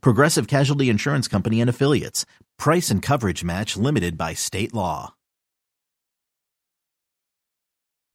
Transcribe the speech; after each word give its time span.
Progressive 0.00 0.46
Casualty 0.46 0.88
Insurance 0.88 1.28
Company 1.28 1.60
and 1.60 1.70
Affiliates. 1.70 2.26
Price 2.58 2.90
and 2.90 3.02
coverage 3.02 3.44
match 3.44 3.76
limited 3.76 4.16
by 4.16 4.34
state 4.34 4.72
law. 4.74 5.14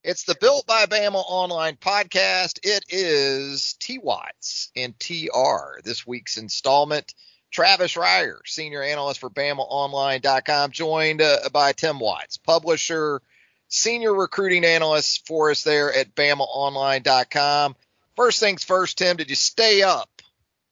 It's 0.03 0.23
the 0.23 0.35
Built 0.39 0.65
by 0.65 0.85
Bama 0.85 1.23
online 1.27 1.75
podcast. 1.75 2.59
It 2.63 2.85
is 2.89 3.75
T 3.79 3.99
Watts 3.99 4.71
and 4.75 4.97
TR. 4.97 5.81
This 5.83 6.07
week's 6.07 6.37
installment. 6.37 7.13
Travis 7.51 7.95
Reier, 7.95 8.39
senior 8.45 8.83
analyst 8.83 9.19
for 9.19 9.29
BamaOnline.com, 9.29 10.71
joined 10.71 11.21
uh, 11.21 11.49
by 11.51 11.73
Tim 11.73 11.99
Watts, 11.99 12.37
publisher 12.37 13.21
senior 13.67 14.13
recruiting 14.13 14.65
analyst 14.65 15.27
for 15.27 15.51
us 15.51 15.63
there 15.63 15.93
at 15.93 16.15
BamaOnline.com. 16.15 17.75
First 18.15 18.39
things 18.39 18.63
first, 18.63 18.97
Tim, 18.97 19.17
did 19.17 19.29
you 19.29 19.35
stay 19.35 19.81
up? 19.81 20.09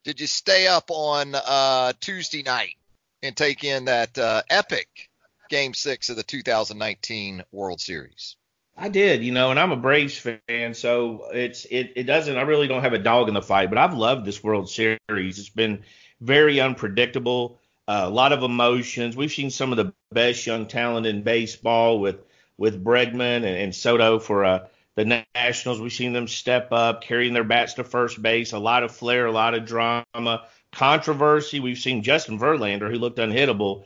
Did 0.07 0.21
you 0.21 0.27
stay 0.27 0.67
up 0.67 0.89
on 0.89 1.35
uh, 1.35 1.91
Tuesday 1.99 2.41
night 2.41 2.77
and 3.21 3.35
take 3.35 3.65
in 3.65 3.83
that 3.85 4.17
uh, 4.17 4.41
epic 4.49 5.09
Game 5.49 5.73
Six 5.73 6.09
of 6.09 6.15
the 6.15 6.23
2019 6.23 7.43
World 7.51 7.81
Series? 7.81 8.37
I 8.77 8.87
did, 8.87 9.21
you 9.21 9.33
know, 9.33 9.51
and 9.51 9.59
I'm 9.59 9.73
a 9.73 9.75
Braves 9.75 10.17
fan, 10.17 10.73
so 10.75 11.27
it's 11.33 11.65
it 11.65 11.91
it 11.97 12.03
doesn't. 12.03 12.37
I 12.37 12.43
really 12.43 12.69
don't 12.69 12.83
have 12.83 12.93
a 12.93 12.99
dog 12.99 13.27
in 13.27 13.33
the 13.33 13.41
fight, 13.41 13.67
but 13.67 13.77
I've 13.77 13.95
loved 13.97 14.23
this 14.23 14.41
World 14.41 14.69
Series. 14.69 14.97
It's 15.09 15.49
been 15.49 15.83
very 16.21 16.61
unpredictable, 16.61 17.59
uh, 17.85 18.03
a 18.05 18.09
lot 18.09 18.31
of 18.31 18.43
emotions. 18.43 19.17
We've 19.17 19.29
seen 19.29 19.49
some 19.49 19.73
of 19.73 19.77
the 19.77 19.93
best 20.13 20.47
young 20.47 20.67
talent 20.67 21.05
in 21.05 21.23
baseball 21.23 21.99
with 21.99 22.21
with 22.57 22.81
Bregman 22.81 23.43
and, 23.43 23.45
and 23.45 23.75
Soto 23.75 24.19
for 24.19 24.45
uh, 24.45 24.67
the 24.97 25.23
Nationals. 25.35 25.79
We've 25.79 25.93
seen 25.93 26.11
them 26.11 26.27
step 26.27 26.73
up, 26.73 27.03
carrying 27.03 27.33
their 27.33 27.43
bats 27.43 27.75
to 27.75 27.83
first 27.83 28.19
base. 28.19 28.51
A 28.51 28.59
lot 28.59 28.83
of 28.83 28.91
flair, 28.91 29.27
a 29.27 29.31
lot 29.31 29.53
of 29.53 29.63
drama, 29.63 30.47
controversy. 30.71 31.59
We've 31.59 31.77
seen 31.77 32.01
Justin 32.01 32.39
Verlander, 32.39 32.89
who 32.89 32.97
looked 32.97 33.19
unhittable, 33.19 33.85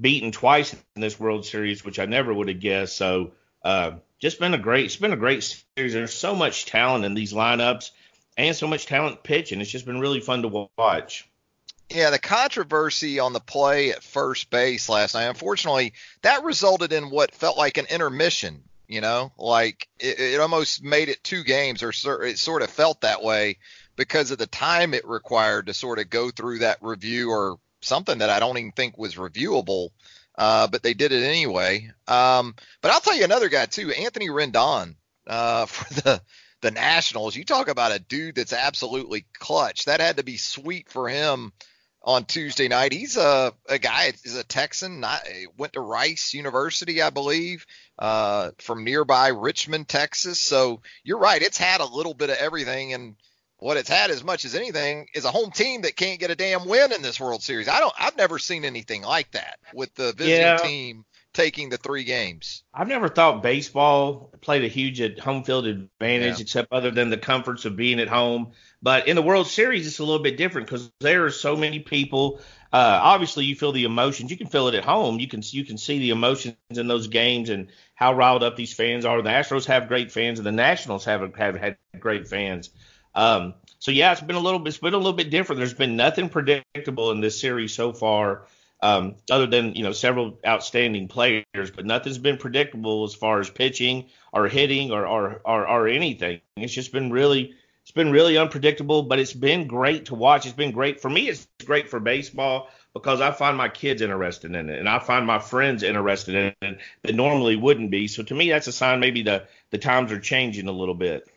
beaten 0.00 0.30
twice 0.30 0.72
in 0.72 1.02
this 1.02 1.18
World 1.18 1.44
Series, 1.44 1.84
which 1.84 1.98
I 1.98 2.06
never 2.06 2.32
would 2.32 2.48
have 2.48 2.60
guessed. 2.60 2.96
So 2.96 3.32
uh, 3.64 3.94
just 4.20 4.38
been 4.38 4.54
a 4.54 4.58
great, 4.58 4.84
it's 4.84 4.96
been 4.96 5.12
a 5.12 5.16
great 5.16 5.42
series. 5.76 5.92
There's 5.92 6.14
so 6.14 6.36
much 6.36 6.66
talent 6.66 7.04
in 7.04 7.14
these 7.14 7.32
lineups 7.32 7.90
and 8.36 8.54
so 8.54 8.68
much 8.68 8.86
talent 8.86 9.24
pitching. 9.24 9.60
It's 9.60 9.70
just 9.70 9.86
been 9.86 10.00
really 10.00 10.20
fun 10.20 10.42
to 10.42 10.68
watch. 10.78 11.28
Yeah, 11.90 12.10
the 12.10 12.18
controversy 12.20 13.18
on 13.18 13.32
the 13.32 13.40
play 13.40 13.90
at 13.90 14.04
first 14.04 14.50
base 14.50 14.88
last 14.88 15.14
night, 15.14 15.24
unfortunately, 15.24 15.94
that 16.22 16.44
resulted 16.44 16.92
in 16.92 17.10
what 17.10 17.34
felt 17.34 17.58
like 17.58 17.76
an 17.76 17.86
intermission. 17.86 18.62
You 18.86 19.00
know, 19.00 19.32
like 19.38 19.88
it, 19.98 20.20
it 20.20 20.40
almost 20.40 20.82
made 20.82 21.08
it 21.08 21.24
two 21.24 21.42
games, 21.42 21.82
or 21.82 21.90
it 22.22 22.38
sort 22.38 22.62
of 22.62 22.70
felt 22.70 23.00
that 23.00 23.22
way 23.22 23.58
because 23.96 24.30
of 24.30 24.38
the 24.38 24.46
time 24.46 24.94
it 24.94 25.06
required 25.06 25.66
to 25.66 25.74
sort 25.74 25.98
of 25.98 26.10
go 26.10 26.30
through 26.30 26.58
that 26.58 26.78
review 26.82 27.30
or 27.30 27.58
something 27.80 28.18
that 28.18 28.30
I 28.30 28.40
don't 28.40 28.58
even 28.58 28.72
think 28.72 28.98
was 28.98 29.14
reviewable. 29.14 29.90
Uh, 30.36 30.66
but 30.66 30.82
they 30.82 30.94
did 30.94 31.12
it 31.12 31.22
anyway. 31.22 31.90
Um, 32.08 32.56
but 32.82 32.90
I'll 32.90 33.00
tell 33.00 33.16
you 33.16 33.24
another 33.24 33.48
guy 33.48 33.66
too, 33.66 33.92
Anthony 33.92 34.28
Rendon 34.28 34.96
uh, 35.26 35.66
for 35.66 35.94
the 36.02 36.22
the 36.60 36.70
Nationals. 36.70 37.36
You 37.36 37.44
talk 37.44 37.68
about 37.68 37.92
a 37.92 37.98
dude 37.98 38.36
that's 38.36 38.54
absolutely 38.54 39.26
clutch. 39.38 39.84
That 39.84 40.00
had 40.00 40.16
to 40.16 40.24
be 40.24 40.38
sweet 40.38 40.88
for 40.90 41.08
him 41.08 41.52
on 42.04 42.26
Tuesday 42.26 42.68
night. 42.68 42.92
He's 42.92 43.16
a, 43.16 43.52
a 43.66 43.78
guy, 43.78 44.12
is 44.24 44.36
a 44.36 44.44
Texan, 44.44 45.00
not, 45.00 45.22
went 45.56 45.72
to 45.72 45.80
Rice 45.80 46.34
University, 46.34 47.00
I 47.00 47.08
believe, 47.10 47.66
uh, 47.98 48.50
from 48.58 48.84
nearby 48.84 49.28
Richmond, 49.28 49.88
Texas. 49.88 50.38
So 50.38 50.82
you're 51.02 51.18
right. 51.18 51.40
It's 51.40 51.58
had 51.58 51.80
a 51.80 51.86
little 51.86 52.14
bit 52.14 52.28
of 52.28 52.36
everything. 52.36 52.92
And 52.92 53.16
what 53.58 53.78
it's 53.78 53.88
had 53.88 54.10
as 54.10 54.22
much 54.22 54.44
as 54.44 54.54
anything 54.54 55.06
is 55.14 55.24
a 55.24 55.30
home 55.30 55.50
team 55.50 55.82
that 55.82 55.96
can't 55.96 56.20
get 56.20 56.30
a 56.30 56.36
damn 56.36 56.68
win 56.68 56.92
in 56.92 57.00
this 57.00 57.18
World 57.18 57.42
Series. 57.42 57.68
I 57.68 57.80
don't, 57.80 57.94
I've 57.98 58.16
never 58.18 58.38
seen 58.38 58.66
anything 58.66 59.02
like 59.02 59.30
that 59.30 59.58
with 59.72 59.94
the 59.94 60.12
visiting 60.12 60.40
yeah. 60.40 60.56
team 60.58 61.04
taking 61.32 61.68
the 61.68 61.78
three 61.78 62.04
games. 62.04 62.62
I've 62.72 62.86
never 62.86 63.08
thought 63.08 63.42
baseball 63.42 64.30
played 64.40 64.64
a 64.64 64.68
huge 64.68 65.18
home 65.18 65.42
field 65.42 65.66
advantage, 65.66 66.36
yeah. 66.36 66.42
except 66.42 66.72
other 66.72 66.90
than 66.90 67.10
the 67.10 67.16
comforts 67.16 67.64
of 67.64 67.76
being 67.76 67.98
at 67.98 68.08
home. 68.08 68.52
But 68.84 69.08
in 69.08 69.16
the 69.16 69.22
World 69.22 69.46
Series, 69.46 69.86
it's 69.86 69.98
a 69.98 70.04
little 70.04 70.22
bit 70.22 70.36
different 70.36 70.66
because 70.66 70.92
there 71.00 71.24
are 71.24 71.30
so 71.30 71.56
many 71.56 71.78
people. 71.78 72.40
Uh, 72.70 73.00
obviously, 73.02 73.46
you 73.46 73.56
feel 73.56 73.72
the 73.72 73.84
emotions. 73.84 74.30
You 74.30 74.36
can 74.36 74.46
feel 74.46 74.68
it 74.68 74.74
at 74.74 74.84
home. 74.84 75.18
You 75.18 75.26
can 75.26 75.40
you 75.42 75.64
can 75.64 75.78
see 75.78 76.00
the 76.00 76.10
emotions 76.10 76.56
in 76.68 76.86
those 76.86 77.06
games 77.06 77.48
and 77.48 77.68
how 77.94 78.12
riled 78.12 78.42
up 78.42 78.56
these 78.56 78.74
fans 78.74 79.06
are. 79.06 79.22
The 79.22 79.30
Astros 79.30 79.64
have 79.64 79.88
great 79.88 80.12
fans, 80.12 80.38
and 80.38 80.44
the 80.44 80.52
Nationals 80.52 81.06
have 81.06 81.34
have 81.36 81.56
had 81.56 81.78
great 81.98 82.28
fans. 82.28 82.68
Um, 83.14 83.54
so 83.78 83.90
yeah, 83.90 84.12
it's 84.12 84.20
been 84.20 84.36
a 84.36 84.40
little 84.40 84.58
bit 84.58 84.68
it's 84.68 84.78
been 84.78 84.92
a 84.92 84.98
little 84.98 85.14
bit 85.14 85.30
different. 85.30 85.60
There's 85.60 85.72
been 85.72 85.96
nothing 85.96 86.28
predictable 86.28 87.10
in 87.10 87.22
this 87.22 87.40
series 87.40 87.72
so 87.72 87.94
far, 87.94 88.44
um, 88.82 89.14
other 89.30 89.46
than 89.46 89.76
you 89.76 89.84
know 89.84 89.92
several 89.92 90.38
outstanding 90.46 91.08
players, 91.08 91.70
but 91.74 91.86
nothing's 91.86 92.18
been 92.18 92.36
predictable 92.36 93.04
as 93.04 93.14
far 93.14 93.40
as 93.40 93.48
pitching 93.48 94.10
or 94.30 94.46
hitting 94.46 94.90
or 94.90 95.06
or 95.06 95.40
or, 95.42 95.66
or 95.66 95.88
anything. 95.88 96.42
It's 96.58 96.74
just 96.74 96.92
been 96.92 97.10
really 97.10 97.54
it's 97.84 97.92
been 97.92 98.10
really 98.10 98.38
unpredictable, 98.38 99.02
but 99.02 99.18
it's 99.18 99.34
been 99.34 99.66
great 99.66 100.06
to 100.06 100.14
watch. 100.14 100.46
It's 100.46 100.54
been 100.54 100.72
great 100.72 101.02
for 101.02 101.10
me. 101.10 101.28
It's 101.28 101.46
great 101.66 101.90
for 101.90 102.00
baseball 102.00 102.70
because 102.94 103.20
I 103.20 103.30
find 103.30 103.58
my 103.58 103.68
kids 103.68 104.00
interested 104.00 104.54
in 104.54 104.70
it, 104.70 104.78
and 104.78 104.88
I 104.88 105.00
find 105.00 105.26
my 105.26 105.38
friends 105.38 105.82
interested 105.82 106.34
in 106.34 106.70
it 106.70 106.78
that 107.02 107.14
normally 107.14 107.56
wouldn't 107.56 107.90
be. 107.90 108.08
So 108.08 108.22
to 108.22 108.34
me, 108.34 108.48
that's 108.48 108.68
a 108.68 108.72
sign 108.72 109.00
maybe 109.00 109.22
the 109.22 109.46
the 109.68 109.76
times 109.76 110.12
are 110.12 110.18
changing 110.18 110.66
a 110.66 110.72
little 110.72 110.94
bit. 110.94 111.28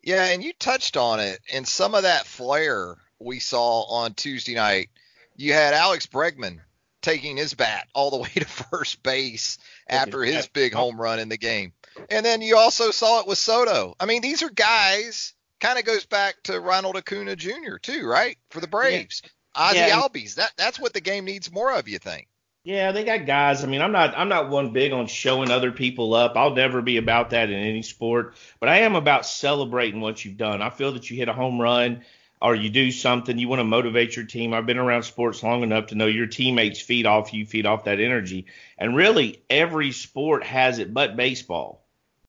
Yeah, 0.00 0.26
and 0.26 0.44
you 0.44 0.52
touched 0.52 0.96
on 0.96 1.18
it, 1.18 1.40
and 1.52 1.66
some 1.66 1.96
of 1.96 2.04
that 2.04 2.24
flair 2.24 2.94
we 3.18 3.40
saw 3.40 3.82
on 3.82 4.14
Tuesday 4.14 4.54
night. 4.54 4.90
You 5.34 5.54
had 5.54 5.74
Alex 5.74 6.06
Bregman 6.06 6.60
taking 7.02 7.36
his 7.36 7.54
bat 7.54 7.88
all 7.94 8.12
the 8.12 8.18
way 8.18 8.28
to 8.28 8.44
first 8.44 9.02
base 9.02 9.58
after 9.88 10.22
his 10.22 10.46
big 10.52 10.72
home 10.72 11.00
run 11.00 11.18
in 11.18 11.28
the 11.28 11.36
game. 11.36 11.72
And 12.10 12.24
then 12.24 12.42
you 12.42 12.56
also 12.56 12.92
saw 12.92 13.20
it 13.20 13.26
with 13.26 13.38
Soto. 13.38 13.96
I 13.98 14.06
mean, 14.06 14.22
these 14.22 14.44
are 14.44 14.50
guys 14.50 15.34
kind 15.60 15.78
of 15.78 15.84
goes 15.84 16.06
back 16.06 16.36
to 16.44 16.60
Ronald 16.60 16.96
Acuna 16.96 17.36
Jr. 17.36 17.76
too, 17.80 18.06
right? 18.06 18.36
For 18.50 18.60
the 18.60 18.68
Braves. 18.68 19.22
Yeah. 19.24 19.30
Ozzie 19.54 19.78
yeah. 19.78 20.00
Albies. 20.00 20.34
That 20.36 20.52
that's 20.56 20.78
what 20.78 20.92
the 20.92 21.00
game 21.00 21.24
needs 21.24 21.50
more 21.50 21.72
of, 21.72 21.88
you 21.88 21.98
think? 21.98 22.28
Yeah, 22.64 22.92
they 22.92 23.04
got 23.04 23.24
guys. 23.24 23.64
I 23.64 23.66
mean, 23.66 23.80
I'm 23.80 23.92
not 23.92 24.16
I'm 24.16 24.28
not 24.28 24.50
one 24.50 24.72
big 24.72 24.92
on 24.92 25.06
showing 25.06 25.50
other 25.50 25.72
people 25.72 26.14
up. 26.14 26.36
I'll 26.36 26.54
never 26.54 26.82
be 26.82 26.96
about 26.96 27.30
that 27.30 27.50
in 27.50 27.58
any 27.58 27.82
sport, 27.82 28.34
but 28.60 28.68
I 28.68 28.80
am 28.80 28.94
about 28.94 29.26
celebrating 29.26 30.00
what 30.00 30.24
you've 30.24 30.36
done. 30.36 30.60
I 30.60 30.70
feel 30.70 30.92
that 30.92 31.08
you 31.10 31.16
hit 31.16 31.28
a 31.28 31.32
home 31.32 31.60
run 31.60 32.04
or 32.40 32.54
you 32.54 32.70
do 32.70 32.90
something, 32.92 33.38
you 33.38 33.48
want 33.48 33.60
to 33.60 33.64
motivate 33.64 34.14
your 34.14 34.24
team. 34.24 34.54
I've 34.54 34.66
been 34.66 34.78
around 34.78 35.02
sports 35.02 35.42
long 35.42 35.62
enough 35.62 35.86
to 35.86 35.94
know 35.94 36.06
your 36.06 36.26
teammates 36.26 36.80
feed 36.80 37.06
off 37.06 37.34
you, 37.34 37.44
feed 37.46 37.66
off 37.66 37.84
that 37.84 38.00
energy. 38.00 38.46
And 38.76 38.94
really 38.94 39.42
every 39.50 39.92
sport 39.92 40.44
has 40.44 40.78
it 40.78 40.94
but 40.94 41.16
baseball. 41.16 41.84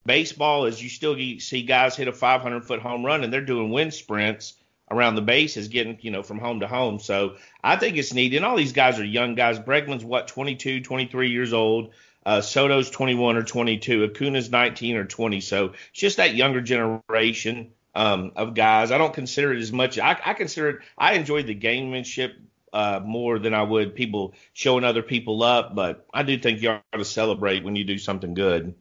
Baseball 0.09 0.66
is 0.66 0.81
you 0.81 0.90
still 0.90 1.16
see 1.38 1.62
guys 1.62 1.96
hit 1.96 2.08
a 2.08 2.12
500 2.12 2.66
foot 2.66 2.81
home 2.81 3.06
run 3.06 3.24
and 3.24 3.31
they're 3.31 3.42
doing 3.42 3.70
wind 3.70 3.94
sprints 3.94 4.56
around 4.90 5.14
the 5.14 5.22
bases, 5.22 5.68
getting 5.68 6.00
you 6.02 6.09
know 6.09 6.24
from 6.24 6.40
home 6.40 6.62
to 6.62 6.68
home. 6.68 6.97
So 6.97 7.36
I 7.64 7.75
think 7.75 7.96
it's 7.96 8.12
neat. 8.12 8.34
And 8.34 8.44
all 8.44 8.58
these 8.58 8.74
guys 8.74 8.98
are 9.00 9.06
young 9.06 9.36
guys. 9.36 9.59
Bregman's 9.59 10.03
what 10.03 10.28
22, 10.28 10.81
23 10.81 11.30
years 11.30 11.54
old. 11.54 11.92
Uh, 12.25 12.42
Soto's 12.42 12.89
21 12.89 13.38
or 13.38 13.44
22. 13.44 14.04
Acuna's 14.04 14.50
19 14.50 14.95
or 14.95 15.06
20. 15.06 15.42
So 15.42 15.66
it's 15.92 16.01
just 16.01 16.18
that 16.18 16.33
younger 16.33 16.62
generation 16.62 17.69
um, 17.94 18.31
of 18.36 18.56
guys. 18.56 18.89
I 18.89 18.98
don't 18.98 19.13
consider 19.13 19.54
it 19.54 19.62
as 19.62 19.72
much. 19.72 20.00
I, 20.00 20.19
I 20.25 20.33
consider 20.33 20.69
it. 20.69 20.80
I 20.98 21.13
enjoy 21.13 21.44
the 21.44 21.54
gamemanship 21.54 22.33
uh, 22.74 23.00
more 23.06 23.38
than 23.38 23.54
I 23.54 23.62
would 23.62 23.94
people 23.94 24.33
showing 24.54 24.83
other 24.83 25.04
people 25.04 25.44
up. 25.44 25.75
But 25.75 26.07
I 26.12 26.24
do 26.24 26.36
think 26.39 26.63
you 26.63 26.72
ought 26.72 26.83
to 26.94 27.06
celebrate 27.06 27.63
when 27.63 27.75
you 27.75 27.83
do 27.83 28.00
something 28.00 28.33
good. 28.33 28.74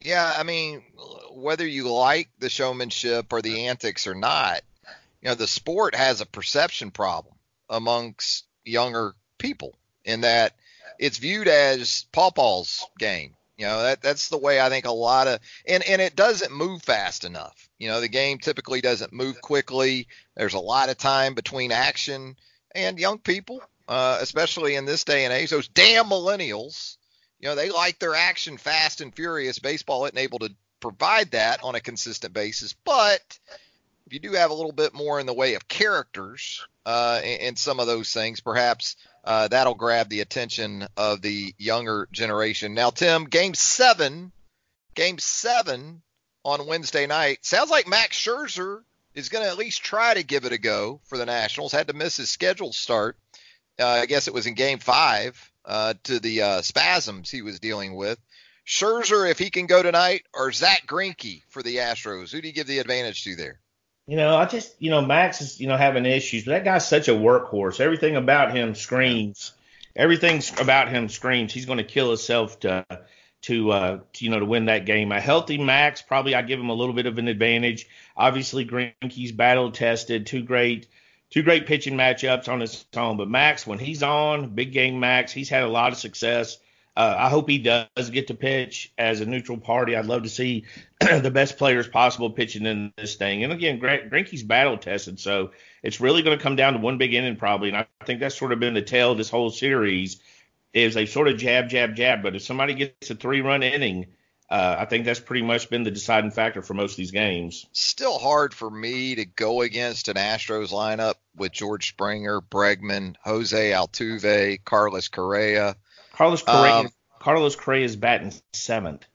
Yeah, 0.00 0.32
I 0.36 0.42
mean, 0.42 0.82
whether 1.30 1.66
you 1.66 1.90
like 1.92 2.28
the 2.38 2.48
showmanship 2.48 3.32
or 3.32 3.42
the 3.42 3.66
antics 3.66 4.06
or 4.06 4.14
not, 4.14 4.62
you 5.20 5.28
know, 5.28 5.34
the 5.34 5.46
sport 5.46 5.94
has 5.94 6.20
a 6.20 6.26
perception 6.26 6.90
problem 6.90 7.34
amongst 7.68 8.46
younger 8.64 9.14
people 9.38 9.76
in 10.04 10.22
that 10.22 10.54
it's 10.98 11.18
viewed 11.18 11.48
as 11.48 12.06
Paw 12.12 12.30
Paw's 12.30 12.86
game. 12.98 13.34
You 13.58 13.66
know, 13.66 13.82
that 13.82 14.00
that's 14.00 14.30
the 14.30 14.38
way 14.38 14.58
I 14.58 14.70
think 14.70 14.86
a 14.86 14.90
lot 14.90 15.28
of 15.28 15.38
and 15.66 15.82
and 15.82 16.00
it 16.00 16.16
doesn't 16.16 16.50
move 16.50 16.82
fast 16.82 17.24
enough. 17.24 17.68
You 17.78 17.88
know, 17.88 18.00
the 18.00 18.08
game 18.08 18.38
typically 18.38 18.80
doesn't 18.80 19.12
move 19.12 19.42
quickly. 19.42 20.08
There's 20.34 20.54
a 20.54 20.58
lot 20.58 20.88
of 20.88 20.96
time 20.96 21.34
between 21.34 21.70
action 21.70 22.36
and 22.74 22.98
young 22.98 23.18
people 23.18 23.60
uh, 23.90 24.18
especially 24.20 24.76
in 24.76 24.84
this 24.84 25.02
day 25.02 25.24
and 25.24 25.34
age. 25.34 25.50
Those 25.50 25.66
damn 25.66 26.06
millennials, 26.06 26.96
you 27.40 27.48
know, 27.48 27.54
they 27.54 27.70
like 27.70 27.98
their 27.98 28.14
action 28.14 28.58
fast 28.58 29.00
and 29.00 29.14
furious. 29.14 29.58
Baseball 29.58 30.04
isn't 30.04 30.18
able 30.18 30.40
to 30.40 30.52
provide 30.80 31.32
that 31.32 31.62
on 31.64 31.74
a 31.74 31.80
consistent 31.80 32.32
basis, 32.32 32.74
but 32.84 33.38
if 34.06 34.12
you 34.12 34.18
do 34.20 34.32
have 34.32 34.50
a 34.50 34.54
little 34.54 34.72
bit 34.72 34.92
more 34.92 35.20
in 35.20 35.26
the 35.26 35.34
way 35.34 35.54
of 35.54 35.68
characters 35.68 36.66
uh, 36.84 37.20
and, 37.22 37.58
some 37.58 37.78
of 37.78 37.86
those 37.86 38.12
things, 38.12 38.40
perhaps 38.40 38.96
uh, 39.24 39.48
that'll 39.48 39.74
grab 39.74 40.08
the 40.08 40.20
attention 40.20 40.86
of 40.96 41.22
the 41.22 41.54
younger 41.58 42.08
generation. 42.10 42.74
Now, 42.74 42.90
Tim, 42.90 43.24
Game 43.24 43.54
Seven, 43.54 44.32
Game 44.94 45.18
Seven 45.18 46.02
on 46.44 46.66
Wednesday 46.66 47.06
night. 47.06 47.38
Sounds 47.42 47.70
like 47.70 47.86
Max 47.86 48.16
Scherzer 48.16 48.80
is 49.14 49.28
going 49.28 49.44
to 49.44 49.50
at 49.50 49.58
least 49.58 49.84
try 49.84 50.14
to 50.14 50.22
give 50.22 50.44
it 50.44 50.52
a 50.52 50.58
go 50.58 51.00
for 51.04 51.16
the 51.16 51.26
Nationals. 51.26 51.72
Had 51.72 51.88
to 51.88 51.94
miss 51.94 52.16
his 52.16 52.30
scheduled 52.30 52.74
start. 52.74 53.16
Uh, 53.78 53.86
I 53.86 54.06
guess 54.06 54.26
it 54.26 54.34
was 54.34 54.46
in 54.46 54.54
Game 54.54 54.78
Five 54.78 55.50
uh, 55.70 55.94
to 56.02 56.18
the 56.18 56.42
uh, 56.42 56.62
spasms 56.62 57.30
he 57.30 57.42
was 57.42 57.60
dealing 57.60 57.94
with. 57.94 58.18
Scherzer, 58.66 59.30
if 59.30 59.38
he 59.38 59.50
can 59.50 59.66
go 59.66 59.82
tonight, 59.82 60.24
or 60.34 60.50
Zack 60.50 60.84
Greinke 60.86 61.42
for 61.48 61.62
the 61.62 61.76
Astros, 61.76 62.32
who 62.32 62.40
do 62.40 62.48
you 62.48 62.54
give 62.54 62.66
the 62.66 62.80
advantage 62.80 63.22
to 63.24 63.36
there? 63.36 63.60
You 64.06 64.16
know, 64.16 64.36
I 64.36 64.46
just, 64.46 64.74
you 64.82 64.90
know, 64.90 65.00
Max 65.00 65.40
is, 65.40 65.60
you 65.60 65.68
know, 65.68 65.76
having 65.76 66.06
issues, 66.06 66.44
but 66.44 66.50
that 66.50 66.64
guy's 66.64 66.88
such 66.88 67.06
a 67.06 67.12
workhorse. 67.12 67.78
Everything 67.78 68.16
about 68.16 68.54
him 68.54 68.74
screams. 68.74 69.52
Everything 69.94 70.42
about 70.60 70.88
him 70.88 71.08
screams. 71.08 71.52
He's 71.52 71.66
going 71.66 71.78
to 71.78 71.84
kill 71.84 72.08
himself 72.08 72.58
to 72.60 72.84
to, 73.42 73.70
uh, 73.70 73.98
to, 74.12 74.24
you 74.24 74.30
know 74.30 74.40
to 74.40 74.44
win 74.44 74.66
that 74.66 74.86
game. 74.86 75.12
A 75.12 75.20
healthy 75.20 75.56
Max, 75.56 76.02
probably 76.02 76.34
I 76.34 76.42
give 76.42 76.60
him 76.60 76.68
a 76.68 76.74
little 76.74 76.94
bit 76.94 77.06
of 77.06 77.18
an 77.18 77.28
advantage. 77.28 77.86
Obviously, 78.16 78.66
Greinke's 78.66 79.32
battle 79.32 79.70
tested, 79.70 80.26
two 80.26 80.42
great 80.42 80.88
two 81.30 81.42
great 81.42 81.66
pitching 81.66 81.94
matchups 81.94 82.48
on 82.48 82.60
his 82.60 82.84
own. 82.96 83.16
But 83.16 83.28
Max, 83.28 83.66
when 83.66 83.78
he's 83.78 84.02
on, 84.02 84.54
big 84.54 84.72
game 84.72 85.00
Max, 85.00 85.32
he's 85.32 85.48
had 85.48 85.62
a 85.62 85.68
lot 85.68 85.92
of 85.92 85.98
success. 85.98 86.58
Uh, 86.96 87.14
I 87.16 87.28
hope 87.28 87.48
he 87.48 87.58
does 87.58 88.10
get 88.10 88.26
to 88.26 88.34
pitch 88.34 88.92
as 88.98 89.20
a 89.20 89.26
neutral 89.26 89.58
party. 89.58 89.94
I'd 89.94 90.06
love 90.06 90.24
to 90.24 90.28
see 90.28 90.64
the 91.00 91.30
best 91.30 91.56
players 91.56 91.86
possible 91.86 92.30
pitching 92.30 92.66
in 92.66 92.92
this 92.96 93.14
thing. 93.14 93.44
And 93.44 93.52
again, 93.52 93.80
Greinke's 93.80 94.42
battle 94.42 94.76
tested, 94.76 95.20
so 95.20 95.52
it's 95.82 96.00
really 96.00 96.22
going 96.22 96.36
to 96.36 96.42
come 96.42 96.56
down 96.56 96.74
to 96.74 96.80
one 96.80 96.98
big 96.98 97.14
inning 97.14 97.36
probably. 97.36 97.68
And 97.68 97.78
I 97.78 97.86
think 98.04 98.20
that's 98.20 98.36
sort 98.36 98.52
of 98.52 98.58
been 98.60 98.74
the 98.74 98.82
tale 98.82 99.12
of 99.12 99.18
this 99.18 99.30
whole 99.30 99.50
series 99.50 100.20
is 100.72 100.94
they 100.94 101.06
sort 101.06 101.28
of 101.28 101.36
jab, 101.36 101.68
jab, 101.68 101.94
jab. 101.94 102.22
But 102.22 102.36
if 102.36 102.42
somebody 102.42 102.74
gets 102.74 103.10
a 103.10 103.14
three-run 103.14 103.62
inning, 103.62 104.06
uh, 104.50 104.76
I 104.78 104.84
think 104.84 105.04
that's 105.04 105.20
pretty 105.20 105.42
much 105.42 105.70
been 105.70 105.84
the 105.84 105.90
deciding 105.90 106.32
factor 106.32 106.60
for 106.60 106.74
most 106.74 106.92
of 106.92 106.96
these 106.96 107.12
games. 107.12 107.66
Still 107.72 108.18
hard 108.18 108.52
for 108.52 108.68
me 108.68 109.14
to 109.14 109.24
go 109.24 109.60
against 109.60 110.08
an 110.08 110.16
Astros 110.16 110.70
lineup 110.70 111.14
with 111.36 111.52
George 111.52 111.88
Springer, 111.88 112.40
Bregman, 112.40 113.14
Jose 113.24 113.70
Altuve, 113.70 114.64
Carlos 114.64 115.08
Correa. 115.08 115.76
Carlos 116.12 116.42
Correa, 116.42 116.74
um, 116.74 116.88
Carlos 117.20 117.54
Correa 117.54 117.84
is 117.84 117.96
batting 117.96 118.32
seventh. 118.52 119.06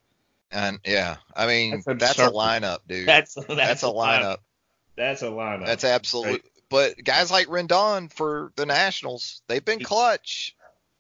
And 0.52 0.80
yeah, 0.86 1.18
I 1.36 1.48
mean 1.48 1.84
that's, 1.86 2.00
that's 2.00 2.20
a 2.20 2.32
lineup, 2.32 2.80
dude. 2.88 3.08
That's 3.08 3.34
that's, 3.34 3.48
that's 3.48 3.84
a 3.84 3.88
lineup. 3.88 4.38
That's 4.96 5.22
a 5.22 5.26
lineup. 5.26 5.66
That's 5.66 5.84
absolute. 5.84 6.26
Right. 6.26 6.42
But 6.70 7.04
guys 7.04 7.30
like 7.30 7.48
Rendon 7.48 8.12
for 8.12 8.54
the 8.56 8.66
Nationals, 8.66 9.42
they've 9.48 9.64
been 9.64 9.84
clutch. 9.84 10.56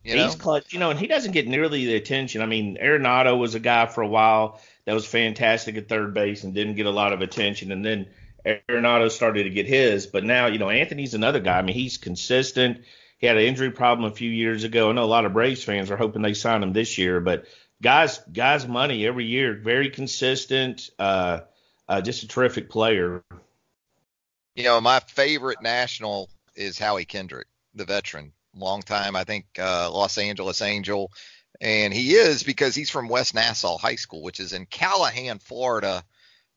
You 0.05 0.23
He's 0.23 0.35
clutch, 0.35 0.71
you 0.71 0.79
know, 0.79 0.91
and 0.91 0.99
he 0.99 1.07
doesn't 1.07 1.31
get 1.31 1.47
nearly 1.47 1.85
the 1.85 1.95
attention. 1.95 2.43
I 2.43 2.45
mean, 2.45 2.77
Arenado 2.79 3.39
was 3.39 3.55
a 3.55 3.59
guy 3.59 3.87
for 3.87 4.01
a 4.01 4.07
while 4.07 4.61
that 4.85 4.93
was 4.93 5.05
fantastic 5.05 5.77
at 5.77 5.89
third 5.89 6.13
base 6.13 6.43
and 6.43 6.53
didn't 6.53 6.75
get 6.75 6.85
a 6.85 6.91
lot 6.91 7.11
of 7.11 7.21
attention, 7.21 7.71
and 7.71 7.83
then 7.83 8.05
Arenado 8.45 9.09
started 9.09 9.45
to 9.45 9.49
get 9.49 9.65
his. 9.65 10.05
But 10.05 10.23
now, 10.23 10.45
you 10.45 10.59
know, 10.59 10.69
Anthony's 10.69 11.15
another 11.15 11.39
guy. 11.39 11.57
I 11.57 11.63
mean, 11.63 11.75
he's 11.75 11.97
consistent. 11.97 12.83
He 13.17 13.25
had 13.25 13.37
an 13.37 13.43
injury 13.43 13.71
problem 13.71 14.11
a 14.11 14.15
few 14.15 14.29
years 14.29 14.63
ago. 14.63 14.89
I 14.89 14.93
know 14.93 15.03
a 15.03 15.05
lot 15.05 15.25
of 15.25 15.33
Braves 15.33 15.63
fans 15.63 15.89
are 15.89 15.97
hoping 15.97 16.21
they 16.21 16.35
sign 16.35 16.61
him 16.61 16.73
this 16.73 16.99
year, 16.99 17.19
but 17.19 17.45
guys, 17.81 18.19
guys, 18.31 18.67
money 18.67 19.07
every 19.07 19.25
year, 19.25 19.55
very 19.55 19.89
consistent. 19.89 20.91
Uh, 20.99 21.39
uh, 21.87 22.01
just 22.01 22.21
a 22.21 22.27
terrific 22.27 22.69
player. 22.69 23.23
You 24.55 24.65
know, 24.65 24.79
my 24.81 24.99
favorite 24.99 25.63
national 25.63 26.29
is 26.55 26.77
Howie 26.77 27.05
Kendrick, 27.05 27.47
the 27.73 27.85
veteran 27.85 28.33
long 28.55 28.81
time, 28.81 29.15
I 29.15 29.23
think, 29.23 29.45
uh, 29.59 29.91
Los 29.91 30.17
Angeles 30.17 30.61
Angel. 30.61 31.11
And 31.61 31.93
he 31.93 32.15
is 32.15 32.43
because 32.43 32.75
he's 32.75 32.89
from 32.89 33.07
West 33.07 33.33
Nassau 33.33 33.77
High 33.77 33.95
School, 33.95 34.21
which 34.21 34.39
is 34.39 34.53
in 34.53 34.65
Callahan, 34.65 35.39
Florida, 35.39 36.03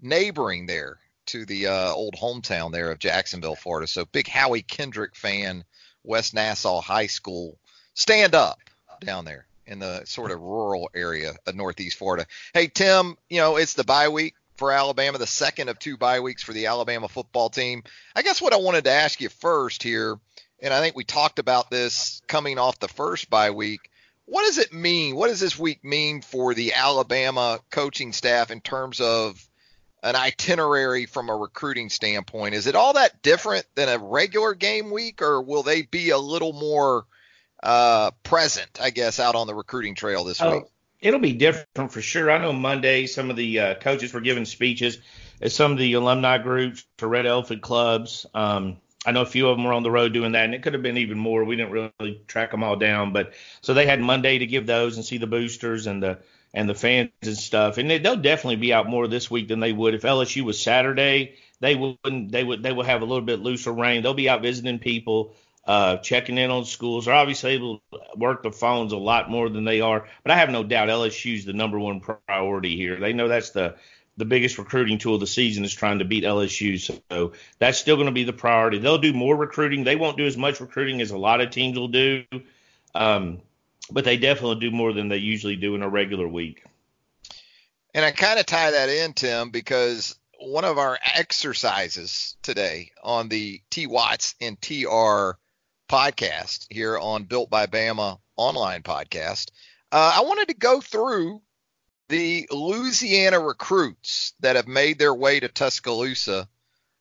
neighboring 0.00 0.66
there 0.66 0.98
to 1.26 1.44
the 1.44 1.68
uh, 1.68 1.92
old 1.92 2.14
hometown 2.14 2.72
there 2.72 2.90
of 2.90 2.98
Jacksonville, 2.98 3.54
Florida. 3.54 3.86
So 3.86 4.04
big 4.06 4.26
Howie 4.26 4.62
Kendrick 4.62 5.14
fan, 5.14 5.64
West 6.02 6.34
Nassau 6.34 6.80
High 6.80 7.06
School. 7.06 7.58
Stand 7.94 8.34
up 8.34 8.58
down 9.00 9.24
there 9.24 9.46
in 9.66 9.78
the 9.78 10.04
sort 10.04 10.30
of 10.30 10.40
rural 10.40 10.90
area 10.94 11.34
of 11.46 11.54
Northeast 11.54 11.98
Florida. 11.98 12.26
Hey, 12.54 12.68
Tim, 12.68 13.16
you 13.28 13.38
know, 13.38 13.56
it's 13.56 13.74
the 13.74 13.84
bye 13.84 14.08
week 14.08 14.34
for 14.56 14.72
Alabama, 14.72 15.18
the 15.18 15.26
second 15.26 15.68
of 15.68 15.78
two 15.78 15.96
bye 15.96 16.20
weeks 16.20 16.42
for 16.42 16.52
the 16.52 16.66
Alabama 16.66 17.08
football 17.08 17.50
team. 17.50 17.84
I 18.16 18.22
guess 18.22 18.42
what 18.42 18.52
I 18.52 18.56
wanted 18.56 18.84
to 18.84 18.90
ask 18.90 19.20
you 19.20 19.28
first 19.28 19.82
here 19.82 20.18
and 20.60 20.74
I 20.74 20.80
think 20.80 20.96
we 20.96 21.04
talked 21.04 21.38
about 21.38 21.70
this 21.70 22.22
coming 22.26 22.58
off 22.58 22.78
the 22.78 22.88
first 22.88 23.30
bye 23.30 23.50
week. 23.50 23.90
What 24.26 24.44
does 24.44 24.58
it 24.58 24.72
mean? 24.72 25.16
What 25.16 25.28
does 25.28 25.40
this 25.40 25.58
week 25.58 25.82
mean 25.84 26.20
for 26.20 26.52
the 26.52 26.74
Alabama 26.74 27.60
coaching 27.70 28.12
staff 28.12 28.50
in 28.50 28.60
terms 28.60 29.00
of 29.00 29.42
an 30.02 30.16
itinerary 30.16 31.06
from 31.06 31.28
a 31.28 31.36
recruiting 31.36 31.88
standpoint? 31.88 32.54
Is 32.54 32.66
it 32.66 32.74
all 32.74 32.94
that 32.94 33.22
different 33.22 33.66
than 33.74 33.88
a 33.88 33.98
regular 33.98 34.54
game 34.54 34.90
week, 34.90 35.22
or 35.22 35.40
will 35.40 35.62
they 35.62 35.82
be 35.82 36.10
a 36.10 36.18
little 36.18 36.52
more 36.52 37.06
uh, 37.62 38.10
present, 38.22 38.78
I 38.80 38.90
guess, 38.90 39.18
out 39.18 39.34
on 39.34 39.46
the 39.46 39.54
recruiting 39.54 39.94
trail 39.94 40.24
this 40.24 40.40
oh, 40.42 40.56
week? 40.56 40.64
It'll 41.00 41.20
be 41.20 41.32
different 41.32 41.92
for 41.92 42.02
sure. 42.02 42.30
I 42.30 42.38
know 42.38 42.52
Monday 42.52 43.06
some 43.06 43.30
of 43.30 43.36
the 43.36 43.60
uh, 43.60 43.74
coaches 43.76 44.12
were 44.12 44.20
giving 44.20 44.44
speeches 44.44 44.98
at 45.40 45.52
some 45.52 45.72
of 45.72 45.78
the 45.78 45.92
alumni 45.94 46.38
groups 46.38 46.84
to 46.98 47.06
Red 47.06 47.26
Elephant 47.26 47.62
clubs. 47.62 48.26
Um, 48.34 48.78
I 49.08 49.10
know 49.10 49.22
a 49.22 49.26
few 49.26 49.48
of 49.48 49.56
them 49.56 49.64
were 49.64 49.72
on 49.72 49.82
the 49.82 49.90
road 49.90 50.12
doing 50.12 50.32
that, 50.32 50.44
and 50.44 50.54
it 50.54 50.62
could 50.62 50.74
have 50.74 50.82
been 50.82 50.98
even 50.98 51.18
more. 51.18 51.42
We 51.42 51.56
didn't 51.56 51.72
really 51.72 52.20
track 52.26 52.50
them 52.50 52.62
all 52.62 52.76
down, 52.76 53.14
but 53.14 53.32
so 53.62 53.72
they 53.72 53.86
had 53.86 54.02
Monday 54.02 54.36
to 54.36 54.46
give 54.46 54.66
those 54.66 54.96
and 54.96 55.04
see 55.04 55.16
the 55.16 55.26
boosters 55.26 55.86
and 55.86 56.02
the 56.02 56.18
and 56.52 56.68
the 56.68 56.74
fans 56.74 57.08
and 57.22 57.36
stuff. 57.36 57.78
And 57.78 57.88
they, 57.88 57.98
they'll 57.98 58.16
definitely 58.16 58.56
be 58.56 58.74
out 58.74 58.86
more 58.86 59.08
this 59.08 59.30
week 59.30 59.48
than 59.48 59.60
they 59.60 59.72
would 59.72 59.94
if 59.94 60.02
LSU 60.02 60.42
was 60.42 60.60
Saturday. 60.60 61.36
They 61.60 61.74
wouldn't. 61.74 62.32
They 62.32 62.44
would. 62.44 62.62
They 62.62 62.72
will 62.72 62.84
have 62.84 63.00
a 63.00 63.06
little 63.06 63.24
bit 63.24 63.40
looser 63.40 63.72
rein. 63.72 64.02
They'll 64.02 64.12
be 64.12 64.28
out 64.28 64.42
visiting 64.42 64.78
people, 64.78 65.34
uh, 65.64 65.96
checking 65.96 66.36
in 66.36 66.50
on 66.50 66.66
schools. 66.66 67.06
They're 67.06 67.14
obviously 67.14 67.52
able 67.52 67.80
to 67.90 68.00
work 68.14 68.42
the 68.42 68.52
phones 68.52 68.92
a 68.92 68.98
lot 68.98 69.30
more 69.30 69.48
than 69.48 69.64
they 69.64 69.80
are. 69.80 70.06
But 70.22 70.32
I 70.32 70.36
have 70.36 70.50
no 70.50 70.64
doubt 70.64 70.90
LSU's 70.90 71.46
the 71.46 71.54
number 71.54 71.78
one 71.78 72.00
priority 72.00 72.76
here. 72.76 73.00
They 73.00 73.14
know 73.14 73.28
that's 73.28 73.50
the 73.50 73.76
the 74.18 74.24
biggest 74.24 74.58
recruiting 74.58 74.98
tool 74.98 75.14
of 75.14 75.20
the 75.20 75.26
season 75.26 75.64
is 75.64 75.72
trying 75.72 76.00
to 76.00 76.04
beat 76.04 76.24
LSU. 76.24 76.78
So 77.08 77.32
that's 77.60 77.78
still 77.78 77.94
going 77.94 78.06
to 78.06 78.12
be 78.12 78.24
the 78.24 78.32
priority. 78.32 78.78
They'll 78.78 78.98
do 78.98 79.12
more 79.12 79.36
recruiting. 79.36 79.84
They 79.84 79.94
won't 79.94 80.16
do 80.16 80.26
as 80.26 80.36
much 80.36 80.60
recruiting 80.60 81.00
as 81.00 81.12
a 81.12 81.16
lot 81.16 81.40
of 81.40 81.50
teams 81.50 81.78
will 81.78 81.88
do, 81.88 82.24
um, 82.96 83.38
but 83.92 84.04
they 84.04 84.16
definitely 84.16 84.58
do 84.58 84.72
more 84.72 84.92
than 84.92 85.08
they 85.08 85.18
usually 85.18 85.54
do 85.54 85.76
in 85.76 85.82
a 85.82 85.88
regular 85.88 86.26
week. 86.26 86.64
And 87.94 88.04
I 88.04 88.10
kind 88.10 88.40
of 88.40 88.46
tie 88.46 88.72
that 88.72 88.88
in, 88.88 89.12
Tim, 89.12 89.50
because 89.50 90.18
one 90.40 90.64
of 90.64 90.78
our 90.78 90.98
exercises 91.14 92.36
today 92.42 92.90
on 93.02 93.28
the 93.28 93.62
T 93.70 93.86
Watts 93.86 94.34
and 94.40 94.60
TR 94.60 95.38
podcast 95.88 96.66
here 96.70 96.98
on 96.98 97.24
Built 97.24 97.50
by 97.50 97.66
Bama 97.66 98.18
online 98.36 98.82
podcast, 98.82 99.52
uh, 99.92 100.14
I 100.16 100.22
wanted 100.22 100.48
to 100.48 100.54
go 100.54 100.80
through 100.80 101.40
the 102.08 102.48
Louisiana 102.50 103.38
recruits 103.38 104.32
that 104.40 104.56
have 104.56 104.66
made 104.68 104.98
their 104.98 105.14
way 105.14 105.40
to 105.40 105.48
Tuscaloosa 105.48 106.48